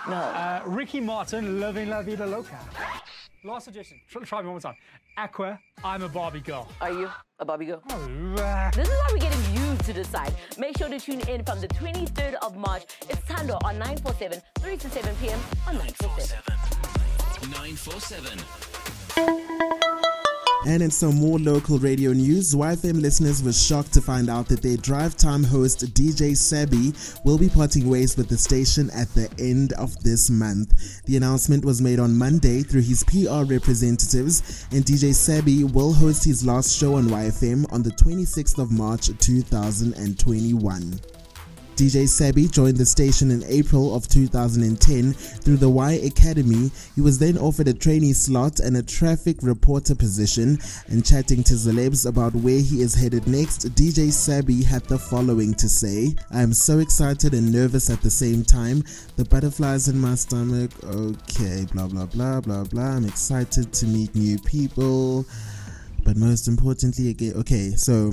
No. 0.08 0.16
Uh, 0.16 0.64
Ricky 0.66 1.00
Martin, 1.00 1.60
Loving 1.60 1.90
La 1.90 2.02
Vida 2.02 2.26
Loca. 2.26 2.60
Last 3.44 3.66
suggestion. 3.66 4.00
Try, 4.08 4.22
try 4.24 4.42
me 4.42 4.46
one 4.48 4.54
more 4.54 4.62
time. 4.62 4.76
Aqua, 5.18 5.60
I'm 5.84 6.04
a 6.04 6.10
Barbie 6.10 6.42
girl. 6.42 6.68
Are 6.80 6.92
you 6.92 7.10
a 7.40 7.46
Barbie 7.46 7.66
girl? 7.66 7.82
Oh, 7.90 8.36
uh... 8.38 8.70
This 8.70 8.88
is 8.88 8.94
why 8.94 9.08
we're 9.12 9.18
getting 9.18 9.56
you 9.56 9.76
to 9.78 9.94
decide. 9.94 10.34
Make 10.60 10.78
sure 10.78 10.90
to 10.90 11.00
tune 11.00 11.22
in 11.22 11.44
from 11.44 11.60
the 11.60 11.68
23rd 11.70 12.36
of 12.36 12.56
March. 12.56 12.84
It's 13.10 13.20
Thando 13.22 13.58
on 13.64 13.80
947, 13.80 14.42
3 14.60 14.78
to 14.78 14.90
7 14.90 15.16
p.m. 15.16 15.40
on 15.68 15.74
947. 15.74 16.44
947. 17.50 18.71
And 20.64 20.84
in 20.84 20.92
some 20.92 21.16
more 21.16 21.40
local 21.40 21.80
radio 21.80 22.14
news, 22.14 22.54
YFM 22.54 23.02
listeners 23.02 23.42
were 23.42 23.52
shocked 23.52 23.94
to 23.94 24.02
find 24.02 24.30
out 24.30 24.48
that 24.50 24.62
their 24.62 24.78
drive 24.78 25.18
time 25.18 25.44
host 25.44 25.92
DJ 25.96 26.38
Sabby 26.38 26.94
will 27.26 27.40
be 27.40 27.50
parting 27.50 27.90
ways 27.90 28.16
with 28.16 28.30
the 28.30 28.38
station 28.38 28.92
at 28.92 29.12
the 29.16 29.28
end 29.40 29.74
of 29.74 30.00
this 30.04 30.30
month. 30.30 31.04
The 31.06 31.18
announcement 31.18 31.66
was 31.66 31.82
made 31.82 32.00
on 32.00 32.16
Monday 32.16 32.62
through 32.62 32.82
his 32.82 33.04
PR 33.06 33.44
representatives, 33.44 34.68
and 34.72 34.86
DJ 34.86 35.16
Sabby 35.16 35.64
will 35.64 35.94
host 35.94 36.24
his 36.24 36.46
last 36.46 36.78
show 36.78 36.94
on 36.94 37.06
YFM 37.06 37.66
on 37.74 37.82
the 37.82 37.90
26th 37.90 38.60
of 38.60 38.72
March 38.72 39.08
2021. 39.18 41.00
DJ 41.82 42.08
Sabby 42.08 42.48
joined 42.48 42.78
the 42.78 42.86
station 42.86 43.32
in 43.32 43.44
April 43.48 43.96
of 43.96 44.08
2010 44.08 45.14
through 45.14 45.58
the 45.58 45.68
Y 45.68 45.94
Academy. 45.94 46.70
He 46.94 47.02
was 47.02 47.18
then 47.18 47.40
offered 47.40 47.68
a 47.70 47.74
trainee 47.74 48.14
slot 48.14 48.60
and 48.60 48.78
a 48.78 48.84
traffic 48.84 49.38
reporter 49.42 49.96
position. 49.96 50.60
And 50.90 51.04
chatting 51.04 51.42
to 51.46 51.56
celebs 51.56 52.08
about 52.08 52.36
where 52.36 52.60
he 52.60 52.84
is 52.84 52.94
headed 52.94 53.28
next, 53.28 53.68
DJ 53.74 54.12
Sabby 54.12 54.62
had 54.62 54.84
the 54.84 55.00
following 55.00 55.56
to 55.56 55.68
say 55.68 56.14
I 56.30 56.44
am 56.44 56.54
so 56.54 56.78
excited 56.78 57.34
and 57.34 57.52
nervous 57.52 57.90
at 57.90 58.04
the 58.04 58.12
same 58.12 58.44
time. 58.44 58.84
The 59.16 59.26
butterflies 59.26 59.88
in 59.88 59.98
my 59.98 60.14
stomach. 60.14 60.70
Okay, 60.84 61.66
blah, 61.74 61.88
blah, 61.88 62.06
blah, 62.06 62.42
blah, 62.42 62.64
blah. 62.64 62.92
I'm 62.96 63.06
excited 63.06 63.74
to 63.74 63.88
meet 63.88 64.14
new 64.14 64.38
people. 64.38 65.26
But 66.04 66.16
most 66.16 66.48
importantly, 66.48 67.10
again, 67.10 67.34
okay, 67.38 67.72
so 67.72 68.12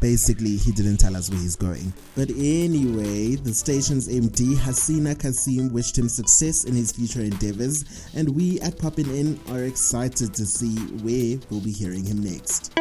Basically, 0.00 0.56
he 0.56 0.72
didn't 0.72 0.98
tell 0.98 1.16
us 1.16 1.30
where 1.30 1.38
he's 1.38 1.56
going. 1.56 1.92
But 2.14 2.30
anyway, 2.30 3.36
the 3.36 3.54
station's 3.54 4.08
MD, 4.08 4.54
Hasina 4.54 5.18
Kasim, 5.18 5.72
wished 5.72 5.98
him 5.98 6.08
success 6.08 6.64
in 6.64 6.74
his 6.74 6.92
future 6.92 7.20
endeavors, 7.20 8.08
and 8.14 8.28
we 8.34 8.60
at 8.60 8.78
Poppin' 8.78 9.10
In 9.10 9.40
are 9.50 9.64
excited 9.64 10.34
to 10.34 10.46
see 10.46 10.76
where 11.02 11.38
we'll 11.50 11.60
be 11.60 11.72
hearing 11.72 12.04
him 12.04 12.22
next. 12.22 12.72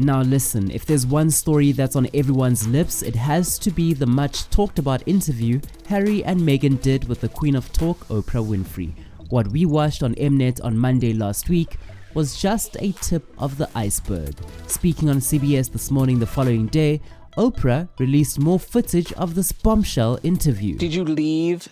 Now, 0.00 0.22
listen, 0.22 0.70
if 0.70 0.86
there's 0.86 1.06
one 1.06 1.28
story 1.30 1.72
that's 1.72 1.96
on 1.96 2.08
everyone's 2.14 2.68
lips, 2.68 3.02
it 3.02 3.16
has 3.16 3.58
to 3.58 3.72
be 3.72 3.94
the 3.94 4.06
much 4.06 4.48
talked 4.50 4.78
about 4.78 5.02
interview 5.06 5.60
Harry 5.88 6.22
and 6.22 6.40
Meghan 6.40 6.80
did 6.80 7.08
with 7.08 7.20
the 7.20 7.28
Queen 7.28 7.56
of 7.56 7.72
Talk, 7.72 8.06
Oprah 8.06 8.46
Winfrey. 8.46 8.92
What 9.30 9.48
we 9.48 9.66
watched 9.66 10.04
on 10.04 10.14
Mnet 10.14 10.64
on 10.64 10.78
Monday 10.78 11.12
last 11.12 11.48
week 11.48 11.78
was 12.18 12.36
just 12.36 12.76
a 12.80 12.90
tip 13.00 13.24
of 13.38 13.58
the 13.58 13.70
iceberg. 13.76 14.34
Speaking 14.66 15.08
on 15.08 15.18
CBS 15.18 15.70
this 15.70 15.88
morning 15.88 16.18
the 16.18 16.26
following 16.26 16.66
day, 16.66 17.00
Oprah 17.36 17.88
released 18.00 18.40
more 18.40 18.58
footage 18.58 19.12
of 19.12 19.36
this 19.36 19.52
bombshell 19.52 20.18
interview. 20.24 20.76
Did 20.76 20.92
you 20.92 21.04
leave 21.04 21.68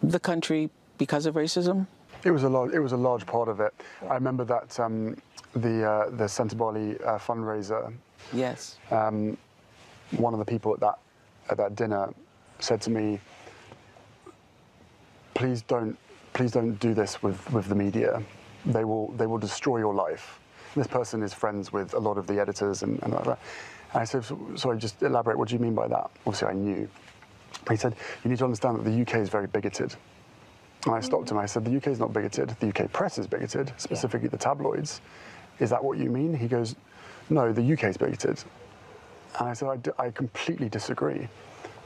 the 0.00 0.20
country 0.20 0.70
because 0.98 1.26
of 1.26 1.34
racism? 1.34 1.88
It 2.22 2.30
was 2.30 2.44
a 2.44 2.48
large, 2.48 2.72
it 2.72 2.78
was 2.78 2.92
a 2.92 2.96
large 2.96 3.26
part 3.26 3.48
of 3.48 3.58
it. 3.58 3.74
I 4.08 4.14
remember 4.14 4.44
that 4.44 4.78
um, 4.78 5.16
the 5.56 5.84
uh, 5.84 6.10
the 6.10 6.28
Sentebale 6.28 7.04
uh, 7.04 7.18
fundraiser. 7.18 7.92
Yes. 8.32 8.78
Um, 8.92 9.36
one 10.12 10.32
of 10.32 10.38
the 10.38 10.44
people 10.44 10.74
at 10.74 10.78
that 10.78 10.98
at 11.50 11.56
that 11.56 11.74
dinner 11.74 12.14
said 12.60 12.80
to 12.82 12.90
me, 12.90 13.18
"Please 15.34 15.62
don't, 15.62 15.98
please 16.34 16.52
don't 16.52 16.78
do 16.78 16.94
this 16.94 17.20
with, 17.20 17.52
with 17.52 17.66
the 17.66 17.74
media 17.74 18.22
they 18.66 18.84
will 18.84 19.08
they 19.12 19.26
will 19.26 19.38
destroy 19.38 19.78
your 19.78 19.94
life. 19.94 20.38
This 20.74 20.86
person 20.86 21.22
is 21.22 21.34
friends 21.34 21.72
with 21.72 21.94
a 21.94 21.98
lot 21.98 22.16
of 22.16 22.26
the 22.26 22.40
editors 22.40 22.82
and, 22.82 23.02
and 23.02 23.12
like 23.12 23.24
that. 23.24 23.38
And 23.92 24.00
I 24.00 24.04
said, 24.04 24.24
sorry, 24.56 24.78
just 24.78 25.02
elaborate. 25.02 25.36
What 25.36 25.48
do 25.48 25.54
you 25.54 25.60
mean 25.60 25.74
by 25.74 25.86
that? 25.88 26.10
Obviously, 26.26 26.48
I 26.48 26.54
knew. 26.54 26.88
He 27.68 27.76
said, 27.76 27.94
you 28.24 28.30
need 28.30 28.38
to 28.38 28.44
understand 28.44 28.78
that 28.78 28.84
the 28.84 29.02
UK 29.02 29.16
is 29.16 29.28
very 29.28 29.46
bigoted. 29.46 29.94
And 30.86 30.94
I 30.94 31.00
stopped 31.00 31.30
him. 31.30 31.38
I 31.38 31.46
said, 31.46 31.64
the 31.64 31.76
UK 31.76 31.88
is 31.88 32.00
not 32.00 32.12
bigoted. 32.12 32.56
The 32.58 32.68
UK 32.68 32.90
press 32.90 33.18
is 33.18 33.26
bigoted, 33.26 33.72
specifically 33.76 34.28
yeah. 34.28 34.30
the 34.30 34.38
tabloids. 34.38 35.00
Is 35.60 35.70
that 35.70 35.84
what 35.84 35.98
you 35.98 36.10
mean? 36.10 36.34
He 36.34 36.48
goes, 36.48 36.74
no, 37.28 37.52
the 37.52 37.72
UK 37.72 37.84
is 37.84 37.96
bigoted. 37.96 38.42
And 39.38 39.48
I 39.48 39.52
said, 39.52 39.68
I, 39.68 39.76
d- 39.76 39.90
I 39.98 40.10
completely 40.10 40.68
disagree. 40.68 41.28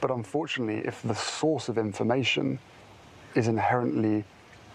But 0.01 0.11
unfortunately, 0.11 0.87
if 0.87 1.03
the 1.03 1.15
source 1.15 1.69
of 1.69 1.77
information 1.77 2.59
is 3.35 3.49
inherently 3.49 4.25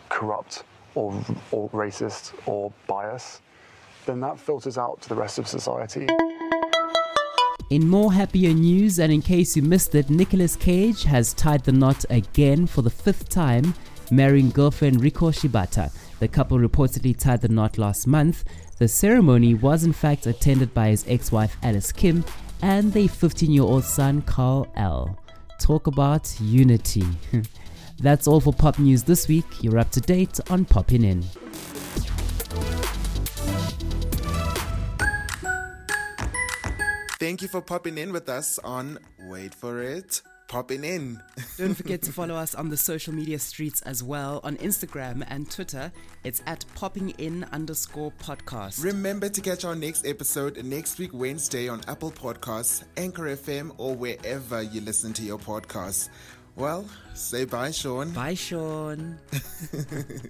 corrupt 0.10 0.64
or, 0.96 1.14
or 1.52 1.70
racist 1.70 2.34
or 2.46 2.72
bias, 2.88 3.42
then 4.06 4.20
that 4.22 4.40
filters 4.40 4.78
out 4.78 5.02
to 5.02 5.10
the 5.10 5.16
rest 5.16 5.40
of 5.40 5.48
society. 5.48 6.08
In 7.70 7.88
more 7.88 8.12
happier 8.12 8.54
news, 8.54 9.00
and 9.00 9.14
in 9.14 9.22
case 9.22 9.56
you 9.56 9.62
missed 9.62 9.96
it, 9.96 10.10
Nicolas 10.10 10.58
Cage 10.58 11.04
has 11.04 11.34
tied 11.34 11.64
the 11.64 11.72
knot 11.72 12.04
again 12.10 12.68
for 12.68 12.82
the 12.82 12.90
fifth 12.90 13.30
time, 13.30 13.74
marrying 14.12 14.50
girlfriend 14.50 14.98
Riko 14.98 15.32
Shibata. 15.32 15.90
The 16.20 16.28
couple 16.28 16.60
reportedly 16.60 17.18
tied 17.18 17.40
the 17.40 17.48
knot 17.48 17.78
last 17.78 18.08
month. 18.08 18.44
The 18.78 18.90
ceremony 18.90 19.54
was 19.54 19.86
in 19.86 19.94
fact 19.94 20.26
attended 20.26 20.74
by 20.74 20.90
his 20.90 21.06
ex 21.08 21.32
wife 21.32 21.56
Alice 21.64 21.94
Kim 21.94 22.26
and 22.62 22.92
their 22.92 23.08
15 23.08 23.50
year 23.50 23.64
old 23.64 23.86
son 23.86 24.22
Kal-El. 24.24 25.18
Talk 25.60 25.88
about 25.88 26.36
unity. 26.42 27.06
That's 28.02 28.28
all 28.28 28.40
for 28.42 28.52
pop 28.52 28.80
news 28.80 29.04
this 29.04 29.28
week. 29.28 29.46
You're 29.62 29.78
up 29.78 29.92
to 29.92 30.02
date 30.02 30.40
on 30.50 30.66
Popping 30.66 31.04
In. 31.04 31.24
Thank 37.20 37.44
you 37.44 37.48
for 37.48 37.62
popping 37.62 38.00
in 38.00 38.12
with 38.12 38.28
us 38.28 38.58
on 38.64 38.98
Wait 39.20 39.54
for 39.54 39.84
It. 39.84 40.24
Popping 40.48 40.84
in. 40.84 41.22
Don't 41.58 41.76
forget 41.76 42.02
to 42.02 42.12
follow 42.12 42.34
us 42.34 42.56
on 42.56 42.70
the 42.70 42.76
social 42.76 43.14
media 43.14 43.38
streets 43.38 43.82
as 43.84 44.04
well. 44.04 44.42
On 44.44 44.58
Instagram 44.58 45.24
and 45.30 45.50
Twitter, 45.50 45.92
it's 46.24 46.42
at 46.48 46.66
popping 46.74 47.12
in 47.12 47.46
underscore 47.54 48.12
podcast. 48.20 48.84
Remember 48.84 49.30
to 49.30 49.40
catch 49.40 49.64
our 49.64 49.76
next 49.76 50.08
episode 50.08 50.62
next 50.66 50.98
week, 50.98 51.12
Wednesday, 51.14 51.70
on 51.70 51.82
Apple 51.88 52.12
Podcasts, 52.12 52.84
Anchor 52.98 53.36
FM, 53.36 53.76
or 53.78 53.96
wherever 53.96 54.64
you 54.64 54.82
listen 54.82 55.14
to 55.14 55.22
your 55.22 55.38
podcasts. 55.38 56.10
Well, 56.56 56.86
say 57.14 57.46
bye, 57.46 57.72
Sean. 57.72 58.12
Bye, 58.12 58.34
Sean. 58.36 59.18